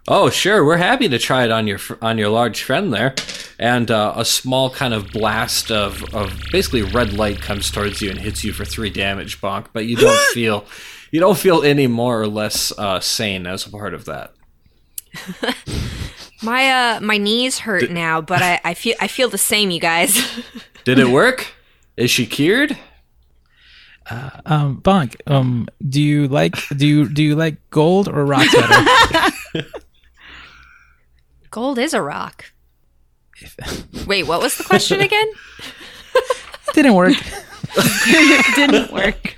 Oh, 0.07 0.29
sure. 0.29 0.63
We're 0.63 0.77
happy 0.77 1.09
to 1.09 1.17
try 1.17 1.45
it 1.45 1.51
on 1.51 1.65
your 1.65 1.79
on 2.01 2.19
your 2.19 2.29
large 2.29 2.61
friend 2.61 2.93
there. 2.93 3.15
and 3.57 3.89
uh, 3.89 4.13
a 4.15 4.23
small 4.23 4.69
kind 4.69 4.93
of 4.93 5.11
blast 5.11 5.71
of, 5.71 6.03
of 6.13 6.39
basically 6.51 6.83
red 6.83 7.13
light 7.13 7.41
comes 7.41 7.71
towards 7.71 8.03
you 8.03 8.11
and 8.11 8.19
hits 8.19 8.43
you 8.43 8.53
for 8.53 8.65
three 8.65 8.91
damage, 8.91 9.41
Bonk. 9.41 9.65
But 9.73 9.87
you 9.87 9.95
don't 9.95 10.19
feel 10.33 10.65
you 11.11 11.19
don't 11.19 11.37
feel 11.37 11.63
any 11.63 11.87
more 11.87 12.21
or 12.21 12.27
less 12.27 12.71
uh, 12.77 12.99
sane 12.99 13.47
as 13.47 13.65
a 13.65 13.69
part 13.69 13.93
of 13.93 14.05
that. 14.05 14.33
My 16.43 16.69
uh 16.69 16.99
my 16.99 17.17
knees 17.17 17.59
hurt 17.59 17.89
now, 17.89 18.21
but 18.21 18.41
I, 18.41 18.59
I 18.63 18.73
feel 18.73 18.95
I 18.99 19.07
feel 19.07 19.29
the 19.29 19.37
same, 19.37 19.71
you 19.71 19.79
guys. 19.79 20.13
Did 20.83 20.99
it 20.99 21.07
work? 21.07 21.47
Is 21.97 22.11
she 22.11 22.25
cured? 22.25 22.77
Um, 24.45 24.81
Bonk, 24.81 25.15
um, 25.25 25.67
do 25.87 25.99
you 26.01 26.27
like 26.27 26.55
do 26.77 26.85
you 26.85 27.09
do 27.09 27.23
you 27.23 27.35
like 27.35 27.57
gold 27.71 28.07
or 28.07 28.25
rocks 28.25 28.53
better? 28.53 29.67
Gold 31.49 31.79
is 31.79 31.93
a 31.93 32.01
rock. 32.01 32.51
Wait, 34.05 34.27
what 34.27 34.41
was 34.41 34.57
the 34.57 34.63
question 34.65 34.99
again? 34.99 35.25
Didn't 36.73 36.95
work. 36.95 37.13
didn't 38.55 38.91
work. 38.91 39.35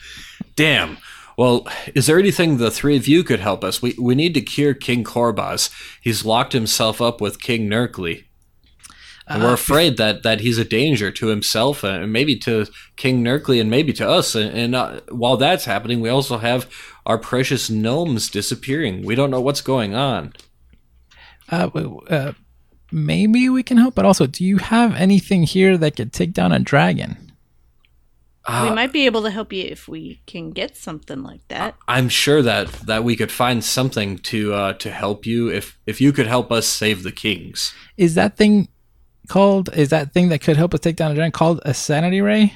Damn. 0.56 0.98
Well, 1.38 1.68
is 1.94 2.08
there 2.08 2.18
anything 2.18 2.58
the 2.58 2.72
three 2.72 2.98
of 2.98 3.08
you 3.08 3.24
could 3.24 3.40
help 3.40 3.64
us? 3.64 3.82
We 3.82 3.96
we 4.00 4.16
need 4.16 4.34
to 4.34 4.42
cure 4.42 4.74
King 4.74 5.04
Korboz. 5.04 5.70
He's 6.02 6.26
locked 6.26 6.54
himself 6.54 7.00
up 7.00 7.22
with 7.22 7.42
King 7.42 7.70
Gnerkli. 7.70 8.24
And 9.30 9.44
we're 9.44 9.54
afraid 9.54 9.98
that, 9.98 10.24
that 10.24 10.40
he's 10.40 10.58
a 10.58 10.64
danger 10.64 11.12
to 11.12 11.28
himself 11.28 11.84
and 11.84 12.14
maybe 12.14 12.38
to 12.40 12.66
King 12.96 13.24
Gnerkli 13.26 13.60
and 13.60 13.70
maybe 13.70 13.92
to 13.94 14.08
us. 14.08 14.36
And, 14.36 14.58
and 14.58 14.76
uh, 14.76 15.02
while 15.10 15.36
that's 15.36 15.66
happening, 15.66 16.00
we 16.00 16.08
also 16.08 16.38
have 16.38 16.72
our 17.06 17.18
precious 17.18 17.70
gnomes 17.70 18.30
disappearing. 18.30 19.04
We 19.04 19.16
don't 19.16 19.30
know 19.30 19.42
what's 19.42 19.60
going 19.60 19.94
on. 19.94 20.32
Uh, 21.50 21.70
uh, 22.10 22.34
maybe 22.90 23.50
we 23.50 23.64
can 23.64 23.76
help, 23.76 23.96
but 23.96 24.06
also, 24.06 24.28
do 24.28 24.46
you 24.46 24.58
have 24.58 24.96
anything 24.96 25.44
here 25.44 25.78
that 25.78 25.98
could 25.98 26.14
take 26.14 26.32
down 26.32 26.54
a 26.54 26.60
dragon? 26.60 27.27
We 28.48 28.70
might 28.72 28.94
be 28.94 29.06
able 29.06 29.24
to 29.24 29.30
help 29.30 29.52
you 29.52 29.64
if 29.66 29.88
we 29.88 30.22
can 30.26 30.52
get 30.52 30.78
something 30.78 31.22
like 31.22 31.46
that. 31.50 31.76
I'm 31.88 32.08
sure 32.08 32.42
that, 32.42 32.68
that 32.86 33.04
we 33.04 33.18
could 33.18 33.32
find 33.32 33.64
something 33.64 34.20
to 34.20 34.54
uh, 34.54 34.74
to 34.74 34.90
help 34.90 35.26
you 35.26 35.50
if 35.50 35.78
if 35.86 36.00
you 36.00 36.14
could 36.14 36.28
help 36.28 36.52
us 36.52 36.68
save 36.68 37.04
the 37.04 37.12
kings. 37.12 37.74
Is 37.98 38.16
that 38.16 38.38
thing 38.38 38.70
called? 39.28 39.70
Is 39.76 39.90
that 39.90 40.14
thing 40.14 40.30
that 40.30 40.40
could 40.40 40.56
help 40.56 40.74
us 40.74 40.80
take 40.80 40.96
down 40.96 41.12
a 41.12 41.16
giant 41.16 41.34
called 41.34 41.60
a 41.66 41.74
sanity 41.74 42.22
ray? 42.22 42.54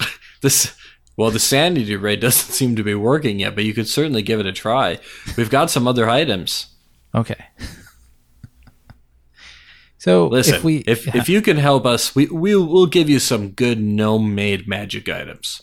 This 0.42 0.74
well, 1.16 1.30
the 1.30 1.38
sanity 1.38 1.94
ray 1.94 2.16
doesn't 2.16 2.52
seem 2.54 2.74
to 2.74 2.82
be 2.82 2.94
working 2.94 3.38
yet, 3.38 3.54
but 3.54 3.64
you 3.64 3.74
could 3.74 3.88
certainly 3.88 4.22
give 4.22 4.40
it 4.40 4.46
a 4.46 4.52
try. 4.52 4.98
We've 5.36 5.50
got 5.50 5.70
some 5.70 5.86
other 5.86 6.08
items. 6.08 6.66
Okay. 7.14 7.44
So 10.02 10.26
Listen, 10.26 10.56
if 10.56 10.64
we 10.64 10.78
if 10.78 11.14
if 11.14 11.28
you 11.28 11.40
can 11.40 11.58
help 11.58 11.86
us, 11.86 12.12
we 12.12 12.26
we'll, 12.26 12.66
we'll 12.66 12.86
give 12.86 13.08
you 13.08 13.20
some 13.20 13.50
good 13.50 13.80
gnome 13.80 14.34
made 14.34 14.66
magic 14.66 15.08
items. 15.08 15.62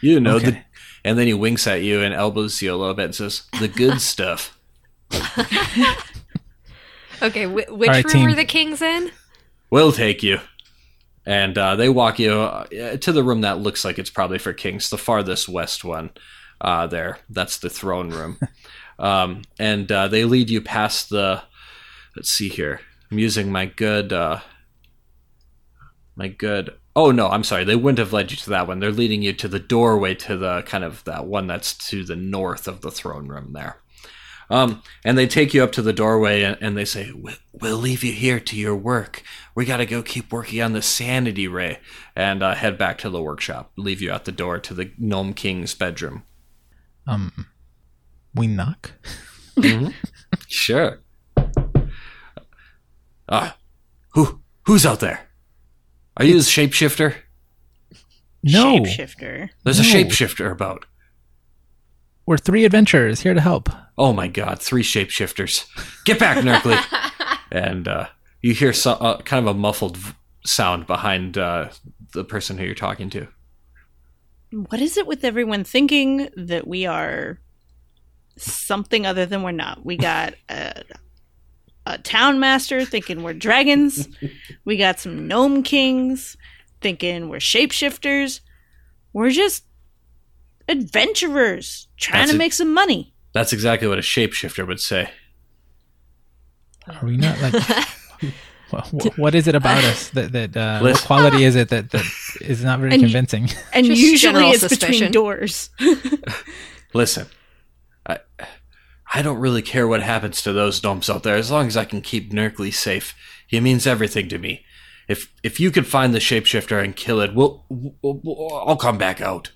You 0.00 0.18
know 0.18 0.38
the, 0.38 0.62
and 1.04 1.18
then 1.18 1.26
he 1.26 1.34
winks 1.34 1.66
at 1.66 1.82
you 1.82 2.00
and 2.00 2.14
elbows 2.14 2.62
you 2.62 2.74
a 2.74 2.76
little 2.76 2.94
bit 2.94 3.04
and 3.04 3.14
says, 3.14 3.42
"The 3.60 3.68
good 3.68 4.00
stuff." 4.12 4.58
Okay, 7.22 7.44
wh- 7.44 7.72
which 7.72 7.88
All 7.88 7.94
right, 7.94 8.04
room 8.04 8.12
team. 8.12 8.28
are 8.28 8.34
the 8.34 8.44
kings 8.44 8.82
in? 8.82 9.10
We'll 9.70 9.92
take 9.92 10.22
you. 10.22 10.38
And 11.24 11.56
uh, 11.56 11.74
they 11.74 11.88
walk 11.88 12.18
you 12.18 12.30
uh, 12.30 12.66
to 12.98 13.10
the 13.10 13.24
room 13.24 13.40
that 13.40 13.58
looks 13.58 13.86
like 13.86 13.98
it's 13.98 14.10
probably 14.10 14.36
for 14.36 14.52
kings, 14.52 14.90
the 14.90 14.98
farthest 14.98 15.48
west 15.48 15.82
one. 15.82 16.10
Uh, 16.60 16.86
there, 16.86 17.20
that's 17.30 17.56
the 17.56 17.70
throne 17.70 18.10
room. 18.10 18.38
um, 18.98 19.42
and 19.58 19.90
uh, 19.90 20.08
they 20.08 20.26
lead 20.26 20.50
you 20.50 20.60
past 20.60 21.08
the. 21.08 21.42
Let's 22.14 22.30
see 22.30 22.50
here. 22.50 22.80
I'm 23.10 23.18
using 23.18 23.50
my 23.52 23.66
good. 23.66 24.12
Uh, 24.12 24.40
my 26.16 26.28
good. 26.28 26.74
Oh 26.94 27.10
no, 27.10 27.28
I'm 27.28 27.44
sorry. 27.44 27.64
They 27.64 27.76
wouldn't 27.76 27.98
have 27.98 28.12
led 28.12 28.30
you 28.30 28.36
to 28.38 28.50
that 28.50 28.66
one. 28.66 28.80
They're 28.80 28.90
leading 28.90 29.22
you 29.22 29.32
to 29.34 29.48
the 29.48 29.58
doorway 29.58 30.14
to 30.16 30.36
the 30.36 30.62
kind 30.62 30.82
of 30.84 31.04
that 31.04 31.26
one 31.26 31.46
that's 31.46 31.74
to 31.88 32.04
the 32.04 32.16
north 32.16 32.66
of 32.66 32.80
the 32.80 32.90
throne 32.90 33.28
room 33.28 33.52
there. 33.52 33.76
Um, 34.48 34.82
and 35.04 35.18
they 35.18 35.26
take 35.26 35.52
you 35.54 35.64
up 35.64 35.72
to 35.72 35.82
the 35.82 35.92
doorway 35.92 36.42
and, 36.42 36.56
and 36.60 36.76
they 36.76 36.84
say, 36.84 37.10
"We- 37.12 37.34
"We'll 37.52 37.78
leave 37.78 38.04
you 38.04 38.12
here 38.12 38.38
to 38.40 38.56
your 38.56 38.76
work. 38.76 39.22
We 39.56 39.64
got 39.64 39.78
to 39.78 39.86
go 39.86 40.02
keep 40.02 40.32
working 40.32 40.62
on 40.62 40.72
the 40.72 40.82
sanity 40.82 41.48
ray 41.48 41.80
and 42.14 42.42
uh, 42.42 42.54
head 42.54 42.78
back 42.78 42.96
to 42.98 43.10
the 43.10 43.20
workshop. 43.20 43.72
Leave 43.76 44.00
you 44.00 44.10
at 44.12 44.24
the 44.24 44.32
door 44.32 44.58
to 44.60 44.72
the 44.74 44.92
gnome 44.98 45.34
king's 45.34 45.74
bedroom." 45.74 46.22
um 47.08 47.46
we 48.34 48.46
knock. 48.46 48.92
Sure. 50.48 51.00
Ah, 53.28 53.56
who 54.10 54.40
who's 54.66 54.86
out 54.86 55.00
there? 55.00 55.28
Are 56.16 56.24
you 56.24 56.34
the 56.34 56.40
shapeshifter? 56.40 57.14
No, 58.42 58.76
Shapeshifter. 58.80 59.48
There's 59.64 59.80
a 59.80 59.82
No. 59.82 59.88
shapeshifter 59.88 60.50
about. 60.52 60.86
we're 62.26 62.36
three 62.38 62.64
adventurers 62.64 63.20
here 63.20 63.34
to 63.34 63.40
help. 63.40 63.68
Oh 63.98 64.12
my 64.12 64.28
god, 64.28 64.60
three 64.60 64.82
shapeshifters. 64.82 65.66
Get 66.04 66.18
back, 66.18 66.38
Gnerkli. 66.38 66.78
and 67.50 67.88
uh, 67.88 68.06
you 68.42 68.52
hear 68.54 68.72
so, 68.72 68.92
uh, 68.92 69.20
kind 69.22 69.46
of 69.48 69.54
a 69.56 69.58
muffled 69.58 69.96
v- 69.96 70.14
sound 70.44 70.86
behind 70.86 71.36
uh, 71.38 71.70
the 72.12 72.24
person 72.24 72.56
who 72.58 72.64
you're 72.64 72.74
talking 72.74 73.10
to. 73.10 73.26
What 74.52 74.80
is 74.80 74.96
it 74.96 75.06
with 75.06 75.24
everyone 75.24 75.64
thinking 75.64 76.28
that 76.36 76.66
we 76.68 76.86
are 76.86 77.40
something 78.36 79.06
other 79.06 79.26
than 79.26 79.42
we're 79.42 79.50
not? 79.52 79.84
We 79.84 79.96
got 79.96 80.34
a, 80.48 80.82
a 81.86 81.98
town 81.98 82.40
master 82.40 82.84
thinking 82.84 83.22
we're 83.22 83.32
dragons. 83.34 84.08
We 84.64 84.76
got 84.76 84.98
some 85.00 85.26
gnome 85.28 85.62
kings 85.62 86.36
thinking 86.80 87.28
we're 87.28 87.38
shapeshifters. 87.38 88.40
We're 89.12 89.30
just 89.30 89.64
adventurers 90.68 91.88
trying 91.96 92.22
That's 92.22 92.30
to 92.32 92.36
it. 92.36 92.38
make 92.38 92.52
some 92.52 92.74
money. 92.74 93.14
That's 93.32 93.52
exactly 93.52 93.86
what 93.88 93.98
a 93.98 94.02
shapeshifter 94.02 94.66
would 94.66 94.80
say. 94.80 95.10
Are 96.88 97.04
we 97.06 97.16
not 97.16 97.40
like? 97.40 97.52
wha- 98.72 98.82
wha- 98.92 99.10
what 99.16 99.34
is 99.34 99.46
it 99.48 99.54
about 99.54 99.82
us 99.84 100.08
that 100.10 100.32
that 100.32 100.56
uh, 100.56 100.80
what 100.80 100.96
quality 101.02 101.44
is 101.44 101.56
it 101.56 101.68
that 101.70 101.90
that 101.90 102.04
is 102.40 102.62
not 102.64 102.78
very 102.80 102.92
And 102.92 103.02
convincing? 103.02 103.48
And 103.72 103.86
Just 103.86 104.00
usually 104.00 104.50
it's 104.50 104.60
suspicion. 104.60 104.92
between 104.92 105.12
doors. 105.12 105.70
Listen, 106.94 107.26
I, 108.06 108.18
I 109.12 109.22
don't 109.22 109.38
really 109.38 109.62
care 109.62 109.86
what 109.86 110.02
happens 110.02 110.42
to 110.42 110.52
those 110.52 110.82
gnomes 110.82 111.08
out 111.08 111.22
there 111.22 111.36
as 111.36 111.50
long 111.50 111.66
as 111.66 111.76
I 111.76 111.84
can 111.84 112.00
keep 112.00 112.32
Gnerkli 112.32 112.72
safe. 112.72 113.14
He 113.46 113.60
means 113.60 113.86
everything 113.86 114.28
to 114.28 114.38
me. 114.38 114.64
If 115.08 115.32
if 115.42 115.60
you 115.60 115.70
could 115.70 115.86
find 115.86 116.12
the 116.12 116.18
shapeshifter 116.18 116.82
and 116.82 116.96
kill 116.96 117.20
it, 117.20 117.34
we'll, 117.34 117.64
we'll, 117.68 117.96
we'll 118.02 118.62
I'll 118.66 118.76
come 118.76 118.98
back 118.98 119.20
out, 119.20 119.52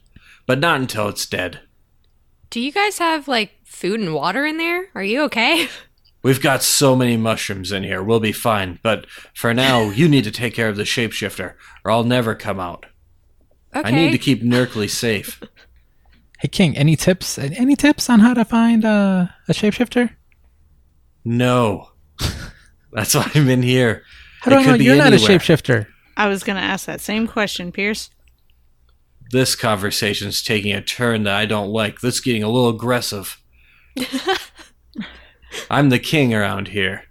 but 0.47 0.61
not 0.61 0.81
until 0.81 1.09
it's 1.09 1.27
dead. 1.27 1.61
Do 2.51 2.61
you 2.61 2.73
guys 2.73 2.99
have 2.99 3.27
like 3.27 3.53
food 3.65 4.01
and 4.01 4.15
water 4.15 4.47
in 4.47 4.59
there? 4.59 4.89
Are 4.95 5.03
you 5.03 5.23
okay? 5.23 5.69
We've 6.23 6.43
got 6.43 6.63
so 6.63 6.95
many 6.95 7.17
mushrooms 7.17 7.73
in 7.73 7.83
here. 7.83 8.03
We'll 8.03 8.21
be 8.21 8.33
fine. 8.33 8.79
But 8.83 9.07
for 9.35 9.55
now, 9.55 9.83
you 9.91 10.09
need 10.09 10.25
to 10.25 10.31
take 10.31 10.55
care 10.55 10.69
of 10.69 10.77
the 10.77 10.83
shapeshifter, 10.83 11.55
or 11.85 11.91
I'll 11.91 12.05
never 12.05 12.35
come 12.35 12.61
out. 12.61 12.87
Okay. 13.75 13.89
I 13.89 13.91
need 13.93 14.13
to 14.13 14.19
keep 14.19 14.43
Gnerkli 14.43 14.91
safe. 14.91 15.43
Hey 16.41 16.49
King, 16.49 16.75
any 16.75 16.97
tips? 16.97 17.39
Any 17.39 17.77
tips 17.77 18.09
on 18.09 18.21
how 18.21 18.33
to 18.33 18.47
find 18.47 18.83
uh, 18.83 19.27
a 19.47 19.53
shapeshifter? 19.53 20.17
No. 21.23 21.91
That's 22.93 23.15
why 23.15 23.31
I'm 23.35 23.51
in 23.51 23.63
here. 23.63 24.05
How 24.41 24.51
do 24.51 24.57
It 24.57 24.61
I 24.61 24.65
know 24.65 24.75
you're 24.77 24.97
not 24.97 25.13
a 25.13 25.17
shapeshifter? 25.17 25.87
I 26.17 26.29
was 26.29 26.43
going 26.43 26.57
to 26.57 26.63
ask 26.63 26.87
that 26.87 27.03
same 27.03 27.27
question, 27.27 27.73
Pierce. 27.73 28.09
This 29.31 29.55
conversation's 29.55 30.43
taking 30.43 30.73
a 30.73 30.81
turn 30.81 31.25
that 31.25 31.35
I 31.35 31.45
don't 31.45 31.69
like. 31.69 32.01
This 32.01 32.15
is 32.15 32.21
getting 32.23 32.43
a 32.43 32.49
little 32.49 32.71
aggressive. 32.71 33.39
I'm 35.71 35.91
the 35.91 35.99
king 35.99 36.33
around 36.33 36.69
here. 36.69 37.05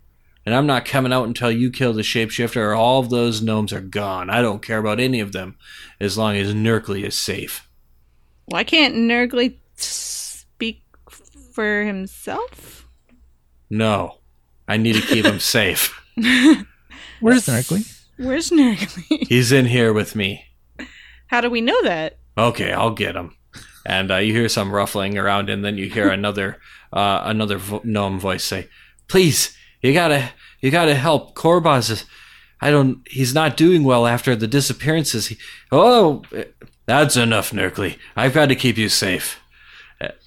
And 0.44 0.56
I'm 0.56 0.66
not 0.66 0.86
coming 0.86 1.14
out 1.14 1.28
until 1.28 1.52
you 1.52 1.70
kill 1.70 1.94
the 1.94 2.02
shapeshifter 2.02 2.58
or 2.58 2.74
all 2.74 3.00
of 3.00 3.12
those 3.12 3.44
gnomes 3.44 3.74
are 3.74 3.80
gone. 3.80 4.32
I 4.32 4.42
don't 4.42 4.64
care 4.64 4.80
about 4.80 5.00
any 5.00 5.20
of 5.20 5.34
them 5.34 5.56
as 6.00 6.18
long 6.18 6.36
as 6.36 6.56
Gnerkli 6.56 7.04
is 7.04 7.16
safe. 7.16 7.69
Why 8.50 8.64
can't 8.64 8.96
Nergly 8.96 9.58
speak 9.76 10.84
for 11.54 11.84
himself? 11.84 12.88
No. 13.70 14.18
I 14.68 14.78
need 14.78 14.94
to 14.96 15.02
keep 15.02 15.26
him 15.26 15.40
safe. 15.40 15.96
Where's 17.22 17.46
Gnerkli? 17.46 18.06
Where's 18.18 18.50
Nergly? 18.50 19.28
He's 19.30 19.52
in 19.52 19.66
here 19.66 19.94
with 19.94 20.16
me. 20.16 20.46
How 21.28 21.42
do 21.42 21.50
we 21.50 21.62
know 21.62 21.80
that? 21.84 22.18
Okay, 22.38 22.72
I'll 22.72 22.94
get 22.94 23.16
him. 23.16 23.36
And 23.86 24.12
uh, 24.12 24.18
you 24.18 24.34
hear 24.34 24.50
some 24.50 24.72
ruffling 24.72 25.18
around, 25.18 25.50
and 25.50 25.64
then 25.64 25.78
you 25.78 25.90
hear 25.90 26.10
another 26.12 26.58
uh, 26.92 27.22
another 27.26 27.58
vo- 27.58 27.82
gnome 27.84 28.20
voice 28.20 28.44
say, 28.44 28.68
"Please, 29.08 29.56
you 29.82 29.94
gotta 29.94 30.32
you 30.60 30.72
gotta 30.72 30.96
help. 30.96 31.36
Korboz 31.36 31.90
is, 31.92 32.06
I 32.62 32.72
don't. 32.72 33.08
He's 33.08 33.34
not 33.34 33.58
doing 33.58 33.84
well 33.84 34.08
after 34.08 34.36
the 34.36 34.48
disappearances. 34.48 35.28
He, 35.28 35.38
oh, 35.72 36.24
that's 36.90 37.16
enough, 37.16 37.52
Gnerkli. 37.52 37.98
I've 38.16 38.34
got 38.34 38.48
to 38.48 38.56
keep 38.56 38.78
you 38.78 38.90
safe." 38.90 39.40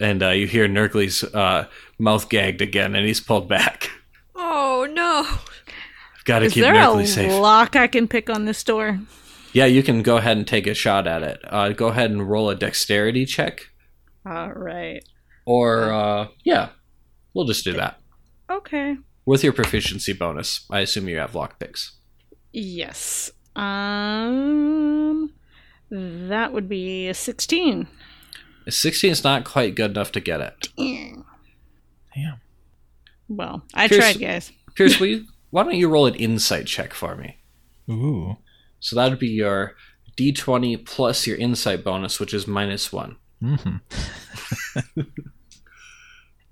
And 0.01 0.23
uh, 0.23 0.29
you 0.31 0.47
hear 0.47 0.69
Gnerkli's 0.69 1.25
uh, 1.35 1.67
mouth 1.99 2.29
gagged 2.29 2.61
again, 2.63 2.95
and 2.95 3.07
he's 3.07 3.21
pulled 3.21 3.49
back. 3.49 3.91
oh 4.35 4.87
no. 4.91 5.25
I've 5.27 6.25
Gotta 6.25 6.45
Is 6.47 6.53
keep 6.53 6.63
there 6.63 6.75
a 6.75 7.07
safe. 7.07 7.33
lock 7.33 7.75
I 7.75 7.87
can 7.89 8.07
pick 8.07 8.31
on 8.31 8.45
this 8.45 8.63
door? 8.63 9.01
Yeah, 9.53 9.65
you 9.67 9.83
can 9.83 10.03
go 10.03 10.19
ahead 10.19 10.37
and 10.37 10.47
take 10.47 10.67
a 10.69 10.75
shot 10.75 11.07
at 11.07 11.23
it. 11.23 11.41
Uh, 11.47 11.71
go 11.71 11.89
ahead 11.89 12.11
and 12.11 12.29
roll 12.31 12.49
a 12.49 12.55
dexterity 12.55 13.27
check. 13.27 13.71
All 14.25 14.53
right. 14.53 15.03
Or, 15.47 15.91
uh, 15.93 16.29
yeah, 16.45 16.69
we'll 17.35 17.45
just 17.47 17.65
do 17.65 17.73
that. 17.73 17.99
Okay. 18.49 18.97
With 19.27 19.43
your 19.43 19.53
proficiency 19.53 20.13
bonus, 20.13 20.65
I 20.71 20.81
assume 20.81 21.09
you 21.09 21.19
have 21.19 21.33
lockpicks. 21.33 21.91
Yes. 22.53 23.31
Um, 23.57 25.33
that 25.93 26.53
would 26.53 26.69
be 26.69 27.09
a 27.09 27.15
sixteen. 27.15 27.87
A 28.67 28.71
16 28.71 29.11
is 29.11 29.25
not 29.25 29.45
quite 29.45 29.75
good 29.75 29.91
enough 29.91 30.13
to 30.13 30.21
get 30.21 30.41
it. 30.41 30.69
Damn. 30.77 32.41
Well, 33.29 33.63
I 33.75 33.89
Pierce- 33.89 34.13
tried, 34.13 34.21
guys. 34.21 34.53
Pierce, 34.77 35.01
will 35.01 35.09
you, 35.09 35.25
why 35.51 35.65
don't 35.65 35.75
you 35.75 35.89
roll 35.89 36.07
an 36.07 36.15
insight 36.15 36.67
check 36.67 36.95
for 36.95 37.17
me? 37.17 37.39
Ooh. 37.91 38.37
So 38.79 38.95
that 38.97 39.11
would 39.11 39.19
be 39.19 39.29
your 39.29 39.75
d20 40.17 40.87
plus 40.87 41.27
your 41.27 41.37
insight 41.39 41.83
bonus, 41.83 42.21
which 42.21 42.33
is 42.33 42.47
minus 42.47 42.93
one. 42.93 43.17
Mm-hmm. 43.43 43.79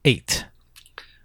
Eight. 0.05 0.45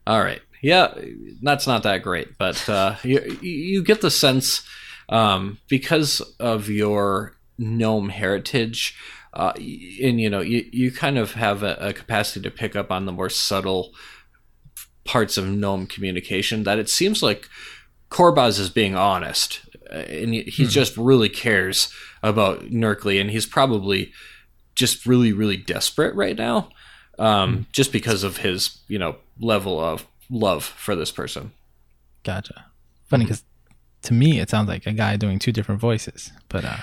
All 0.05 0.21
right. 0.21 0.41
Yeah, 0.61 0.93
that's 1.41 1.65
not 1.67 1.83
that 1.83 2.01
great, 2.03 2.37
but 2.37 2.67
uh, 2.69 2.95
you, 3.03 3.37
you 3.41 3.83
get 3.83 4.01
the 4.01 4.11
sense 4.11 4.63
um, 5.09 5.59
because 5.69 6.21
of 6.39 6.69
your 6.69 7.37
gnome 7.57 8.09
heritage, 8.09 8.97
uh, 9.33 9.53
and 9.55 10.19
you 10.19 10.29
know 10.29 10.41
you, 10.41 10.67
you 10.71 10.91
kind 10.91 11.17
of 11.17 11.33
have 11.33 11.63
a, 11.63 11.75
a 11.79 11.93
capacity 11.93 12.41
to 12.41 12.51
pick 12.51 12.75
up 12.75 12.91
on 12.91 13.05
the 13.05 13.11
more 13.11 13.29
subtle 13.29 13.93
parts 15.03 15.37
of 15.37 15.47
gnome 15.47 15.87
communication. 15.87 16.63
That 16.63 16.79
it 16.79 16.89
seems 16.89 17.21
like 17.21 17.47
Korboz 18.09 18.59
is 18.59 18.69
being 18.69 18.95
honest, 18.95 19.61
uh, 19.91 19.95
and 19.95 20.33
he, 20.33 20.41
he 20.43 20.65
just 20.65 20.97
really 20.97 21.29
cares 21.29 21.93
about 22.23 22.65
Gnerkli, 22.65 23.19
and 23.19 23.29
he's 23.29 23.45
probably 23.45 24.11
just 24.73 25.05
really 25.05 25.31
really 25.31 25.57
desperate 25.57 26.15
right 26.15 26.37
now, 26.37 26.69
um, 27.19 27.67
just 27.71 27.91
because 27.91 28.23
of 28.23 28.37
his 28.37 28.79
you 28.87 28.99
know 28.99 29.17
level 29.39 29.79
of 29.79 30.05
love 30.29 30.63
for 30.63 30.95
this 30.95 31.11
person. 31.11 31.51
Gotcha. 32.23 32.65
Funny 33.05 33.25
because 33.25 33.43
to 34.01 34.13
me 34.13 34.39
it 34.39 34.49
sounds 34.49 34.67
like 34.67 34.85
a 34.85 34.93
guy 34.93 35.15
doing 35.17 35.39
two 35.39 35.51
different 35.51 35.81
voices, 35.81 36.31
but 36.49 36.65
uh, 36.65 36.77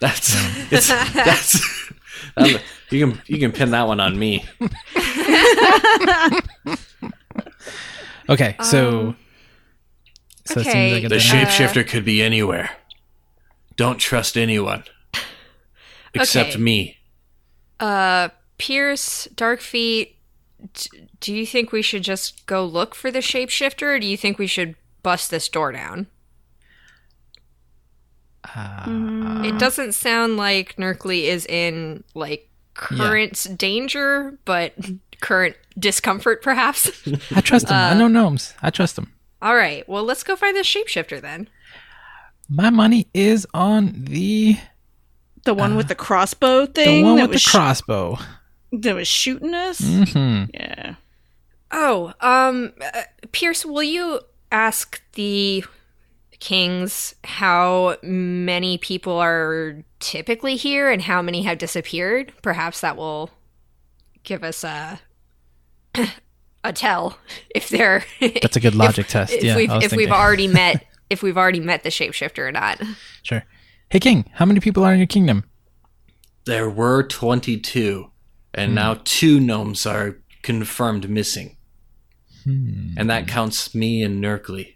That's 0.00 0.34
it's 0.72 0.88
that's 0.88 1.90
um, 2.36 2.56
you 2.90 3.06
can 3.06 3.22
you 3.26 3.38
can 3.38 3.52
pin 3.52 3.70
that 3.70 3.86
one 3.86 4.00
on 4.00 4.18
me. 4.18 4.44
okay. 8.28 8.56
So, 8.62 8.98
Um, 9.00 9.16
so 10.44 10.60
it 10.60 10.66
okay. 10.66 10.90
seems 10.90 11.02
like 11.02 11.08
The 11.08 11.16
a 11.16 11.18
shapeshifter 11.18 11.86
could 11.86 12.04
be 12.04 12.22
anywhere. 12.22 12.70
Don't 13.76 13.98
trust 13.98 14.36
anyone 14.36 14.84
except 16.14 16.50
Okay. 16.50 16.58
me. 16.60 16.98
Uh, 17.78 18.30
Pierce, 18.58 19.28
Darkfeet, 19.34 20.14
d- 20.72 21.08
do 21.20 21.34
you 21.34 21.44
think 21.44 21.72
we 21.72 21.82
should 21.82 22.02
just 22.02 22.46
go 22.46 22.64
look 22.64 22.94
for 22.94 23.10
the 23.10 23.18
shapeshifter, 23.18 23.96
or 23.96 23.98
do 23.98 24.06
you 24.06 24.16
think 24.16 24.38
we 24.38 24.46
should 24.46 24.76
bust 25.02 25.30
this 25.30 25.48
door 25.48 25.72
down? 25.72 26.06
Uh, 28.54 29.42
It 29.44 29.58
doesn't 29.58 29.92
sound 29.92 30.36
like 30.36 30.76
Gnerkli 30.76 31.24
is 31.24 31.46
in 31.46 32.04
like 32.14 32.48
current 32.74 33.46
danger, 33.56 34.38
but 34.44 34.74
current 35.20 35.56
discomfort, 35.78 36.42
perhaps. 36.42 36.90
I 37.34 37.40
trust 37.40 37.68
him. 37.68 37.74
I 37.76 37.94
know 37.94 38.08
gnomes. 38.08 38.54
I 38.62 38.70
trust 38.70 38.98
him. 38.98 39.12
All 39.42 39.54
right, 39.56 39.86
well, 39.88 40.04
let's 40.04 40.22
go 40.22 40.36
find 40.36 40.56
the 40.56 40.60
shapeshifter 40.60 41.20
then. 41.20 41.48
My 42.48 42.70
money 42.70 43.08
is 43.12 43.46
on 43.54 44.04
the 44.04 44.56
The 45.44 45.54
one 45.54 45.76
with 45.76 45.88
the 45.88 45.94
crossbow 45.94 46.66
thing. 46.66 47.02
the 47.04 47.10
one 47.10 47.20
with 47.22 47.32
the 47.32 47.38
sh- 47.38 47.50
crossbow. 47.50 48.18
that 48.72 48.94
was 48.94 49.08
shooting 49.08 49.54
us. 49.54 49.80
Mm-hmm. 49.80 50.50
Yeah. 50.54 50.94
Oh, 51.72 52.12
um, 52.20 52.72
uh, 52.80 53.02
Pierce, 53.32 53.64
will 53.66 53.82
you 53.82 54.20
ask 54.52 55.02
the 55.14 55.64
kings 56.40 57.14
how 57.24 57.96
many 58.02 58.78
people 58.78 59.18
are 59.18 59.82
typically 60.00 60.56
here 60.56 60.90
and 60.90 61.02
how 61.02 61.22
many 61.22 61.42
have 61.42 61.58
disappeared? 61.58 62.32
Perhaps 62.42 62.80
that 62.80 62.96
will 62.96 63.30
give 64.22 64.42
us 64.44 64.64
a 64.64 65.00
a 66.64 66.72
tell 66.72 67.18
if 67.54 67.68
they're 67.68 68.04
That's 68.20 68.56
a 68.56 68.60
good 68.60 68.74
logic 68.74 69.06
test. 69.08 69.32
if 69.32 69.44
yeah, 69.44 69.56
we've 69.56 69.70
I 69.70 69.76
was 69.76 69.84
if 69.84 69.92
we've 69.92 70.10
already 70.10 70.46
met 70.62 70.84
if 71.10 71.22
we've 71.22 71.36
already 71.38 71.60
met 71.60 71.82
the 71.84 71.88
shapeshifter 71.90 72.40
or 72.40 72.52
not. 72.52 72.80
Sure. 73.22 73.44
Hey, 73.90 74.00
King, 74.00 74.24
how 74.34 74.44
many 74.44 74.58
people 74.60 74.84
are 74.84 74.92
in 74.92 74.98
your 74.98 75.06
kingdom? 75.06 75.44
There 76.44 76.68
were 76.68 77.02
twenty 77.02 77.58
two, 77.58 78.10
and 78.54 78.74
now 78.74 79.00
two 79.04 79.38
gnomes 79.40 79.86
are 79.86 80.18
confirmed 80.42 81.08
missing, 81.10 81.56
Hmm. 82.44 82.94
and 82.96 83.08
that 83.10 83.26
counts 83.26 83.74
me 83.74 84.02
and 84.02 84.22
Gnerkli. 84.22 84.75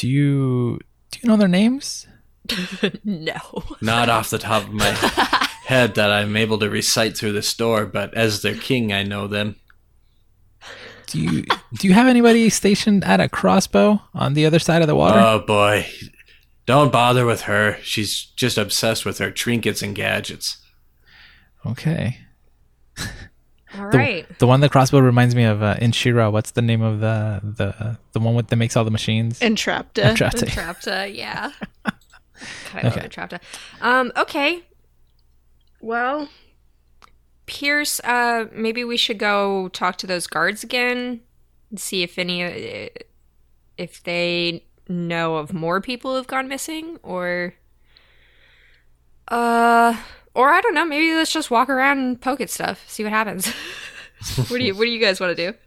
Do 0.00 0.08
you 0.08 0.80
do 1.10 1.18
you 1.20 1.28
know 1.28 1.36
their 1.36 1.46
names? 1.46 2.06
no. 3.04 3.36
Not 3.82 4.08
off 4.08 4.30
the 4.30 4.38
top 4.38 4.62
of 4.62 4.72
my 4.72 4.86
head 5.66 5.94
that 5.96 6.10
I'm 6.10 6.38
able 6.38 6.58
to 6.60 6.70
recite 6.70 7.18
through 7.18 7.32
this 7.32 7.52
door, 7.52 7.84
but 7.84 8.14
as 8.14 8.40
their 8.40 8.54
king, 8.54 8.94
I 8.94 9.02
know 9.02 9.26
them. 9.26 9.56
Do 11.08 11.20
you 11.20 11.44
do 11.74 11.86
you 11.86 11.92
have 11.92 12.06
anybody 12.06 12.48
stationed 12.48 13.04
at 13.04 13.20
a 13.20 13.28
crossbow 13.28 14.00
on 14.14 14.32
the 14.32 14.46
other 14.46 14.58
side 14.58 14.80
of 14.80 14.88
the 14.88 14.94
water? 14.94 15.18
Oh 15.18 15.40
boy. 15.40 15.86
Don't 16.64 16.90
bother 16.90 17.26
with 17.26 17.42
her. 17.42 17.76
She's 17.82 18.24
just 18.24 18.56
obsessed 18.56 19.04
with 19.04 19.18
her 19.18 19.30
trinkets 19.30 19.82
and 19.82 19.94
gadgets. 19.94 20.56
okay. 21.66 22.20
All 23.78 23.90
The, 23.90 23.98
right. 23.98 24.38
the 24.38 24.46
one 24.46 24.60
the 24.60 24.68
crossbow 24.68 24.98
reminds 25.00 25.34
me 25.34 25.44
of 25.44 25.62
uh, 25.62 25.76
in 25.80 25.92
She-Ra. 25.92 26.28
What's 26.30 26.50
the 26.52 26.62
name 26.62 26.82
of 26.82 27.00
the 27.00 27.40
the 27.42 27.98
the 28.12 28.20
one 28.20 28.34
with 28.34 28.48
that 28.48 28.56
makes 28.56 28.76
all 28.76 28.84
the 28.84 28.90
machines? 28.90 29.38
Entrapta. 29.40 30.02
Entrapta. 30.14 30.46
Entrapta, 30.48 31.14
yeah. 31.14 31.52
God, 31.84 31.94
I 32.74 32.82
love 32.82 32.96
Okay. 32.96 33.08
Entrapta. 33.08 33.40
Um, 33.80 34.12
okay. 34.16 34.62
Well, 35.80 36.28
Pierce, 37.46 38.00
uh, 38.00 38.46
maybe 38.52 38.82
we 38.84 38.96
should 38.96 39.18
go 39.18 39.68
talk 39.68 39.96
to 39.98 40.06
those 40.06 40.26
guards 40.26 40.62
again 40.64 41.20
and 41.70 41.78
see 41.80 42.02
if 42.02 42.18
any, 42.18 42.42
uh, 42.44 42.88
if 43.76 44.02
they 44.02 44.64
know 44.88 45.36
of 45.36 45.52
more 45.52 45.80
people 45.80 46.16
who've 46.16 46.26
gone 46.26 46.48
missing, 46.48 46.98
or, 47.02 47.54
uh, 49.28 49.96
or 50.40 50.50
I 50.50 50.60
don't 50.60 50.74
know. 50.74 50.84
Maybe 50.84 51.14
let's 51.14 51.32
just 51.32 51.50
walk 51.50 51.68
around 51.68 51.98
and 51.98 52.20
poke 52.20 52.40
at 52.40 52.50
stuff, 52.50 52.88
see 52.88 53.02
what 53.02 53.12
happens. 53.12 53.46
what 54.36 54.48
do 54.48 54.64
you 54.64 54.74
What 54.74 54.84
do 54.84 54.90
you 54.90 55.00
guys 55.00 55.20
want 55.20 55.36
to 55.36 55.52
do? 55.52 55.58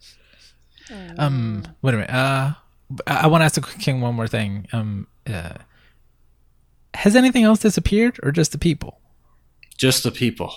Um, 1.17 1.63
wait 1.81 1.93
a 1.93 1.97
minute. 1.97 2.09
Uh, 2.09 2.53
I, 3.07 3.21
I 3.23 3.27
want 3.27 3.41
to 3.41 3.45
ask 3.45 3.55
the 3.55 3.61
king 3.61 4.01
one 4.01 4.15
more 4.15 4.27
thing. 4.27 4.67
Um, 4.73 5.07
uh, 5.27 5.53
has 6.93 7.15
anything 7.15 7.43
else 7.43 7.59
disappeared, 7.59 8.19
or 8.23 8.31
just 8.31 8.51
the 8.51 8.57
people? 8.57 8.99
Just 9.77 10.03
the 10.03 10.11
people. 10.11 10.53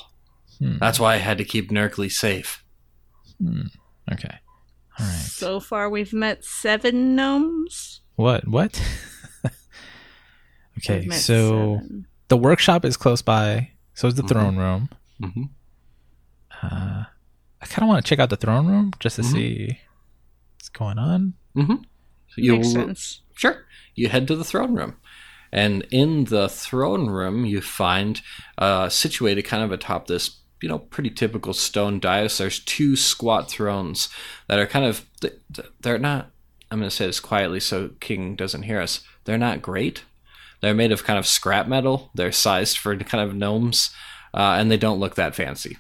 That's 0.61 0.99
why 0.99 1.15
I 1.15 1.19
had 1.19 1.39
to 1.39 1.45
keep 1.45 1.71
Gnerkli 1.71 2.11
safe. 2.11 2.65
Okay. 4.13 4.35
All 4.99 5.07
right. 5.07 5.15
So 5.15 5.61
far, 5.61 5.91
we've 5.91 6.13
met 6.13 6.45
seven 6.45 7.15
gnomes. 7.15 8.01
What? 8.17 8.49
What? 8.49 8.83
okay. 10.79 11.09
So 11.11 11.77
seven. 11.77 12.07
the 12.29 12.37
workshop 12.37 12.85
is 12.85 12.97
close 12.97 13.23
by. 13.23 13.71
So 13.97 14.07
it's 14.09 14.17
the 14.17 14.23
Mhm. 14.23 14.29
throne 14.29 14.57
room. 14.57 14.89
hmm 15.21 15.43
Uh, 16.63 17.05
I 17.61 17.67
kind 17.67 17.83
of 17.83 17.89
want 17.89 18.05
to 18.05 18.09
check 18.09 18.19
out 18.19 18.31
the 18.31 18.37
throne 18.37 18.67
room 18.67 18.93
just 19.01 19.17
to 19.17 19.23
Mhm. 19.23 19.33
see 19.33 19.79
what's 20.57 20.69
going 20.69 20.99
on. 20.99 21.35
hmm 21.55 21.77
You 22.37 22.53
makes 22.57 22.73
sense. 22.73 23.23
Sure. 23.35 23.65
You 23.95 24.09
head 24.09 24.27
to 24.29 24.37
the 24.37 24.45
throne 24.45 24.75
room. 24.75 24.97
And 25.53 25.87
in 25.91 26.25
the 26.25 26.49
throne 26.49 27.09
room, 27.09 27.45
you 27.47 27.61
find 27.63 28.21
uh, 28.59 28.89
situated 28.91 29.43
kind 29.43 29.63
of 29.63 29.73
atop 29.73 30.07
this, 30.07 30.41
you 30.63 30.69
know, 30.69 30.79
pretty 30.79 31.11
typical 31.11 31.53
stone 31.55 31.99
dais. 31.99 32.37
There's 32.39 32.59
two 32.61 32.97
squat 32.97 33.51
thrones 33.51 34.09
that 34.49 34.59
are 34.59 34.67
kind 34.67 34.85
of, 34.85 35.07
th- 35.21 35.35
th- 35.55 35.69
they're 35.81 35.99
not, 35.99 36.31
I'm 36.71 36.79
going 36.79 36.91
to 36.91 36.95
say 36.97 37.07
this 37.07 37.21
quietly 37.21 37.61
so 37.61 37.91
King 38.01 38.35
doesn't 38.37 38.63
hear 38.65 38.81
us. 38.81 39.01
They're 39.25 39.39
not 39.39 39.63
great. 39.63 40.05
They're 40.61 40.75
made 40.75 40.93
of 40.93 41.05
kind 41.05 41.19
of 41.19 41.27
scrap 41.27 41.69
metal. 41.69 42.11
They're 42.15 42.33
sized 42.33 42.79
for 42.79 42.97
kind 42.97 43.29
of 43.29 43.35
gnomes, 43.37 43.91
uh, 44.35 44.57
and 44.59 44.71
they 44.71 44.77
don't 44.77 44.99
look 44.99 45.15
that 45.17 45.35
fancy. 45.35 45.77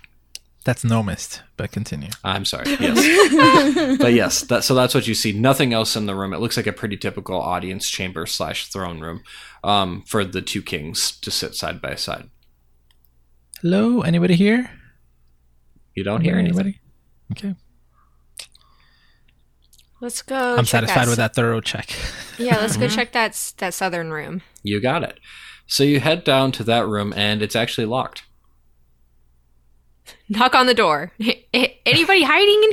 That's 0.64 0.82
gnomist, 0.84 1.42
but 1.56 1.70
continue. 1.70 2.10
I'm 2.24 2.44
sorry. 2.44 2.64
Yes, 2.80 3.98
but 3.98 4.12
yes. 4.12 4.40
That, 4.42 4.64
so 4.64 4.74
that's 4.74 4.94
what 4.94 5.06
you 5.06 5.14
see. 5.14 5.32
Nothing 5.32 5.72
else 5.72 5.94
in 5.94 6.06
the 6.06 6.14
room. 6.16 6.32
It 6.34 6.40
looks 6.40 6.56
like 6.56 6.66
a 6.66 6.72
pretty 6.72 6.96
typical 6.96 7.40
audience 7.40 7.88
chamber 7.88 8.26
slash 8.26 8.66
throne 8.66 8.98
room 9.00 9.22
um, 9.62 10.02
for 10.08 10.24
the 10.24 10.42
two 10.42 10.62
kings 10.62 11.18
to 11.20 11.30
sit 11.30 11.54
side 11.54 11.80
by 11.80 11.94
side. 11.94 12.30
Hello, 13.62 14.00
anybody 14.02 14.34
here? 14.34 14.70
You 15.94 16.02
don't 16.02 16.20
hear 16.22 16.34
anything. 16.34 16.58
anybody? 16.58 16.80
Okay. 17.32 17.54
Let's 20.00 20.20
go. 20.22 20.36
I'm 20.56 20.64
check 20.64 20.82
satisfied 20.88 21.08
with 21.08 21.16
that 21.16 21.34
thorough 21.34 21.60
check. 21.60 21.90
Yeah, 22.38 22.56
let's 22.58 22.76
go 22.76 22.86
check 22.88 23.12
that 23.12 23.52
that 23.58 23.72
southern 23.74 24.10
room. 24.10 24.42
You 24.62 24.80
got 24.80 25.02
it. 25.02 25.18
So 25.66 25.84
you 25.84 26.00
head 26.00 26.22
down 26.22 26.52
to 26.52 26.64
that 26.64 26.86
room, 26.86 27.12
and 27.16 27.42
it's 27.42 27.56
actually 27.56 27.86
locked. 27.86 28.24
Knock 30.28 30.54
on 30.54 30.66
the 30.66 30.74
door. 30.74 31.12
Anybody 31.54 32.22
hiding 32.22 32.62
in 32.64 32.72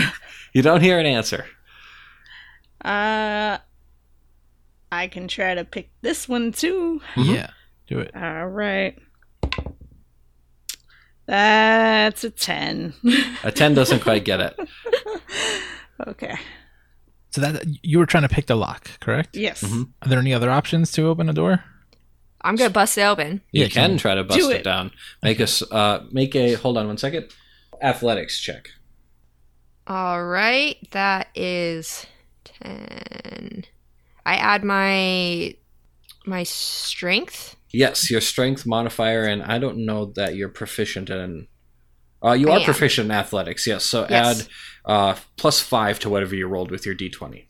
here? 0.00 0.12
You 0.56 0.62
don't 0.62 0.80
hear 0.82 1.00
an 1.00 1.06
answer. 1.06 1.46
Uh, 2.84 3.58
I 4.92 5.08
can 5.08 5.26
try 5.26 5.56
to 5.56 5.64
pick 5.64 5.90
this 6.00 6.28
one 6.28 6.52
too. 6.52 7.00
Mhm. 7.16 7.34
Yeah, 7.34 7.50
do 7.88 7.98
it. 7.98 8.12
All 8.14 8.46
right. 8.46 8.96
That's 11.26 12.22
a 12.22 12.30
10. 12.30 12.94
A 13.42 13.50
10 13.50 13.74
doesn't 13.74 13.98
quite 14.00 14.24
get 14.24 14.38
it. 14.40 14.56
Okay. 16.08 16.36
So 17.30 17.40
that 17.40 17.64
you 17.82 17.98
were 17.98 18.06
trying 18.06 18.22
to 18.22 18.28
pick 18.28 18.46
the 18.46 18.54
lock, 18.56 18.98
correct? 19.00 19.36
Yes. 19.36 19.62
Mhm. 19.62 19.90
Are 20.02 20.08
there 20.08 20.18
any 20.20 20.32
other 20.32 20.50
options 20.50 20.92
to 20.92 21.06
open 21.08 21.28
a 21.28 21.32
door? 21.32 21.64
I'm 22.42 22.56
gonna 22.56 22.70
bust 22.70 22.96
it 22.98 23.02
open. 23.02 23.40
You 23.52 23.62
Yeah, 23.62 23.68
can 23.68 23.90
can- 23.90 23.98
try 23.98 24.14
to 24.14 24.22
bust 24.22 24.38
Do 24.38 24.50
it. 24.50 24.56
it. 24.58 24.64
down. 24.64 24.90
Make 25.22 25.40
us 25.40 25.62
uh 25.72 26.04
make 26.12 26.36
a 26.36 26.54
hold 26.54 26.76
on 26.78 26.86
one 26.86 26.98
second. 26.98 27.26
Athletics 27.82 28.38
check. 28.40 28.68
All 29.86 30.24
right, 30.24 30.76
that 30.92 31.28
is 31.34 32.06
ten. 32.44 33.64
I 34.24 34.36
add 34.36 34.62
my 34.64 35.54
my 36.26 36.42
strength. 36.44 37.56
Yes, 37.72 38.10
your 38.10 38.20
strength 38.20 38.64
modifier, 38.64 39.24
and 39.24 39.42
I 39.42 39.58
don't 39.58 39.84
know 39.84 40.06
that 40.16 40.36
you're 40.36 40.48
proficient 40.48 41.10
in. 41.10 41.48
Uh, 42.24 42.32
you 42.32 42.48
I 42.50 42.56
are 42.56 42.58
am. 42.60 42.64
proficient 42.64 43.06
in 43.06 43.10
athletics, 43.10 43.66
yes. 43.66 43.84
So 43.84 44.06
Yes. 44.08 44.40
add 44.40 44.46
uh, 44.86 45.14
plus 45.36 45.60
five 45.60 45.98
to 46.00 46.08
whatever 46.08 46.34
you 46.34 46.46
rolled 46.46 46.70
with 46.70 46.86
your 46.86 46.94
d20. 46.94 47.44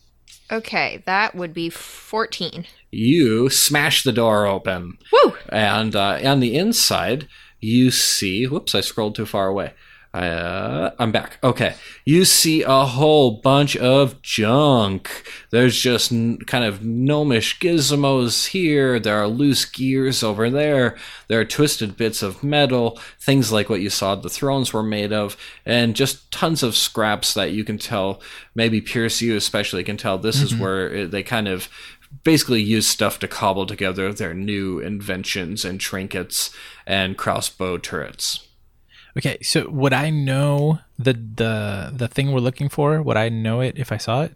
Okay, 0.53 1.03
that 1.07 1.35
would 1.35 1.55
be 1.55 1.70
fourteen. 1.70 2.66
You 2.91 3.49
smash 3.51 4.03
the 4.03 4.12
door 4.12 4.47
open, 4.47 4.99
Woo! 5.12 5.35
and 5.49 5.97
uh, 5.97 6.20
on 6.25 6.41
the 6.41 6.55
inside, 6.57 7.29
you 7.61 7.91
see. 7.91 8.45
Whoops, 8.47 8.75
I 8.75 8.81
scrolled 8.81 9.14
too 9.14 9.27
far 9.27 9.49
away. 9.49 9.72
Uh, 10.15 10.93
I'm 11.01 11.11
back. 11.11 11.39
Okay. 11.43 11.75
You 12.05 12.25
see 12.25 12.62
a 12.62 12.85
whole 12.85 13.33
bunch 13.33 13.77
of 13.77 14.23
junk. 14.23 15.29
There's 15.51 15.77
just 15.77 16.12
n- 16.12 16.39
kind 16.47 16.65
of 16.65 16.85
gnomish 16.85 17.59
gizmos 17.59 18.47
here. 18.47 19.01
There 19.01 19.21
are 19.21 19.27
loose 19.27 19.65
gears 19.65 20.23
over 20.23 20.49
there. 20.51 20.97
There 21.27 21.41
are 21.41 21.45
twisted 21.45 21.97
bits 21.97 22.23
of 22.23 22.45
metal, 22.45 23.01
things 23.21 23.51
like 23.51 23.69
what 23.69 23.81
you 23.81 23.91
saw 23.91 24.15
the 24.15 24.31
thrones 24.31 24.73
were 24.73 24.85
made 24.85 25.12
of, 25.12 25.37
and 25.67 25.97
just 25.97 26.31
tons 26.31 26.62
of 26.62 26.77
scraps 26.77 27.35
that 27.35 27.51
you 27.51 27.65
can 27.65 27.77
tell, 27.79 28.23
maybe 28.55 28.81
Pierce, 28.81 29.21
you 29.21 29.35
especially 29.35 29.83
can 29.83 29.97
tell 29.97 30.17
this 30.17 30.41
is 30.41 30.55
where 30.55 30.95
it, 30.95 31.11
they 31.11 31.25
kind 31.25 31.49
of 31.49 31.69
basically 32.23 32.62
use 32.62 32.87
stuff 32.87 33.19
to 33.19 33.27
cobble 33.27 33.67
together 33.67 34.12
their 34.12 34.33
new 34.33 34.79
inventions 34.79 35.65
and 35.65 35.81
trinkets 35.81 36.55
and 36.87 37.19
crossbow 37.19 37.79
turrets. 37.79 38.47
Okay, 39.17 39.39
so 39.43 39.69
would 39.69 39.93
I 39.93 40.11
know 40.11 40.81
the 40.99 41.12
the 41.12 41.93
the 41.95 42.09
thing 42.09 42.33
we're 42.33 42.41
looking 42.41 42.69
for? 42.69 43.01
Would 43.03 43.17
I 43.17 43.29
know 43.29 43.61
it 43.61 43.79
if 43.79 43.93
I 43.93 43.97
saw 43.97 44.23
it? 44.23 44.35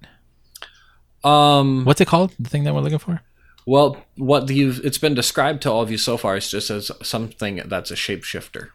Um, 1.25 1.85
What's 1.85 2.01
it 2.01 2.07
called? 2.07 2.33
The 2.39 2.49
thing 2.49 2.65
that 2.65 2.75
we're 2.75 2.81
looking 2.81 2.99
for? 2.99 3.21
well, 3.67 3.99
what 4.17 4.49
you've 4.49 4.81
it's 4.85 4.97
been 4.99 5.15
described 5.15 5.61
to 5.63 5.71
all 5.71 5.83
of 5.83 5.91
you 5.91 5.99
so 5.99 6.17
far 6.17 6.37
is 6.37 6.51
just 6.51 6.71
as 6.71 6.91
something 7.03 7.61
that's 7.67 7.91
a 7.91 7.95
shapeshifter. 7.95 8.69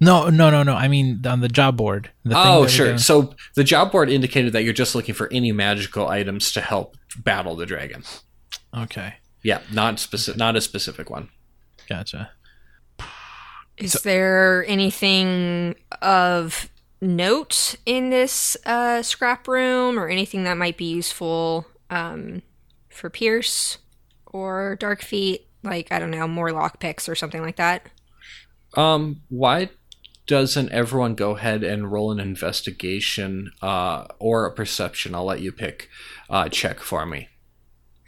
No, 0.00 0.28
no, 0.28 0.50
no, 0.50 0.62
no. 0.64 0.74
I 0.74 0.88
mean 0.88 1.24
on 1.26 1.40
the 1.40 1.48
job 1.48 1.76
board. 1.76 2.10
The 2.24 2.30
thing 2.30 2.42
Oh, 2.44 2.66
sure. 2.66 2.98
So 2.98 3.34
the 3.54 3.62
job 3.64 3.92
board 3.92 4.10
indicated 4.10 4.52
that 4.54 4.64
you're 4.64 4.72
just 4.72 4.94
looking 4.94 5.14
for 5.14 5.32
any 5.32 5.52
magical 5.52 6.08
items 6.08 6.52
to 6.52 6.60
help 6.60 6.96
battle 7.18 7.54
the 7.54 7.64
dragon. 7.66 8.02
Okay, 8.76 9.14
Yeah, 9.44 9.60
not 9.72 10.00
specific, 10.00 10.36
not 10.38 10.56
a 10.56 10.60
specific 10.60 11.10
one. 11.10 11.28
gotcha. 11.88 12.32
Is 13.78 13.94
there 14.04 14.64
anything 14.66 15.74
of 16.00 16.70
note 17.00 17.76
in 17.84 18.10
this 18.10 18.56
uh, 18.64 19.02
scrap 19.02 19.48
room, 19.48 19.98
or 19.98 20.08
anything 20.08 20.44
that 20.44 20.56
might 20.56 20.76
be 20.76 20.84
useful 20.84 21.66
um, 21.90 22.42
for 22.88 23.10
Pierce 23.10 23.78
or 24.26 24.76
Dark 24.76 25.02
Feet? 25.02 25.46
Like 25.62 25.90
I 25.90 25.98
don't 25.98 26.10
know, 26.10 26.28
more 26.28 26.50
lockpicks 26.50 27.08
or 27.08 27.14
something 27.14 27.42
like 27.42 27.56
that. 27.56 27.88
Um, 28.74 29.22
why 29.28 29.70
doesn't 30.26 30.70
everyone 30.70 31.14
go 31.14 31.36
ahead 31.36 31.62
and 31.62 31.90
roll 31.90 32.10
an 32.10 32.20
investigation 32.20 33.52
uh, 33.62 34.06
or 34.18 34.46
a 34.46 34.52
perception? 34.52 35.14
I'll 35.14 35.24
let 35.24 35.40
you 35.40 35.52
pick. 35.52 35.88
Uh, 36.30 36.48
check 36.48 36.80
for 36.80 37.06
me. 37.06 37.28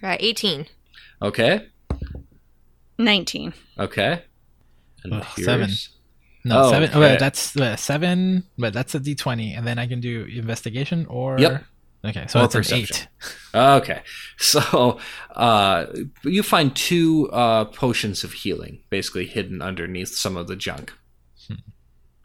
Uh, 0.03 0.17
Eighteen. 0.21 0.67
Okay. 1.23 1.69
19. 2.99 3.53
Okay. 3.79 4.23
And 5.13 5.23
Ugh, 5.23 5.27
here's- 5.37 5.45
seven. 5.45 5.71
No, 6.45 6.63
Oh, 6.63 6.71
seven. 6.71 6.89
okay. 6.91 6.99
Okay, 6.99 7.17
that's 7.19 7.57
uh, 7.57 7.75
seven, 7.77 8.45
but 8.57 8.73
that's 8.73 8.95
a 8.95 9.01
D 9.01 9.15
twenty, 9.17 9.53
and 9.55 9.67
then 9.67 9.79
I 9.81 9.87
can 9.89 10.01
do 10.01 10.27
investigation 10.33 11.05
or. 11.07 11.39
Yep. 11.41 11.65
Okay, 12.05 12.27
so 12.29 12.41
Or 12.41 12.45
it's 12.45 12.71
an 12.71 12.79
eight. 12.79 13.09
Okay, 13.53 14.01
so 14.39 14.99
uh, 15.35 15.87
you 16.23 16.45
find 16.45 16.75
two 16.77 17.29
uh, 17.33 17.65
potions 17.65 18.23
of 18.23 18.33
healing, 18.33 18.79
basically 18.91 19.27
hidden 19.27 19.61
underneath 19.61 20.11
some 20.15 20.37
of 20.37 20.47
the 20.47 20.55
junk. 20.55 20.93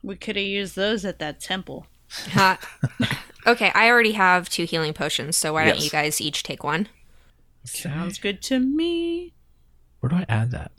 We 0.03 0.15
could 0.15 0.36
have 0.36 0.45
used 0.45 0.75
those 0.75 1.03
at 1.05 1.17
that 1.19 1.39
temple. 1.39 1.88
Ha. 2.32 2.59
okay, 3.47 3.71
I 3.73 3.88
already 3.89 4.11
have 4.11 4.49
two 4.49 4.65
healing 4.65 4.93
potions, 4.93 5.38
so 5.38 5.53
why 5.53 5.65
don't 5.65 5.75
Yes. 5.75 5.86
you 5.86 5.89
guys 5.89 6.19
each 6.21 6.43
take 6.43 6.63
one? 6.63 6.89
Sounds 7.63 8.19
good 8.19 8.41
to 8.43 8.59
me. 8.59 9.34
Where 10.01 10.09
do 10.09 10.17
I 10.17 10.25
add 10.27 10.51
that? 10.51 10.71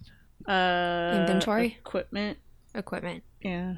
Uh, 0.49 1.19
Inventory? 1.21 1.77
Equipment. 1.81 2.39
Equipment. 2.75 3.23
Yeah. 3.41 3.75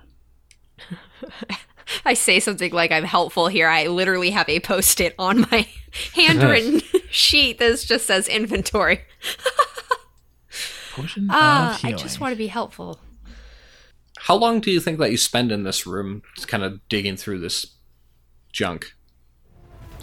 I 2.04 2.14
say 2.14 2.40
something 2.40 2.72
like 2.72 2.90
I'm 2.90 3.04
helpful 3.04 3.48
here. 3.48 3.68
I 3.68 3.86
literally 3.86 4.30
have 4.30 4.48
a 4.48 4.60
post 4.60 5.00
it 5.00 5.14
on 5.18 5.42
my 5.50 5.68
handwritten 6.14 6.80
sheet 7.10 7.58
that 7.58 7.78
just 7.86 8.06
says 8.06 8.26
inventory. 8.28 9.02
Potion 10.94 11.26
Ah, 11.30 11.76
of 11.78 11.84
I 11.84 11.92
just 11.92 12.20
want 12.20 12.32
to 12.32 12.36
be 12.36 12.46
helpful. 12.46 13.00
How 14.20 14.36
long 14.36 14.60
do 14.60 14.70
you 14.70 14.80
think 14.80 14.98
that 15.00 15.10
you 15.10 15.18
spend 15.18 15.52
in 15.52 15.64
this 15.64 15.86
room, 15.86 16.22
kind 16.46 16.62
of 16.62 16.80
digging 16.88 17.16
through 17.16 17.40
this 17.40 17.66
junk? 18.52 18.94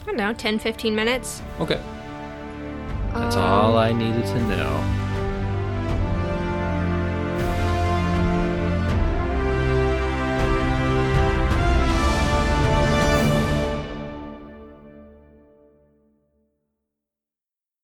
I 0.02 0.06
don't 0.06 0.18
know, 0.18 0.34
10, 0.34 0.60
15 0.60 0.94
minutes. 0.96 1.42
Okay, 1.60 1.82
that's 3.14 3.36
Um, 3.36 3.44
all 3.44 3.78
I 3.78 3.92
needed 3.92 4.26
to 4.26 4.40
know. 4.48 5.11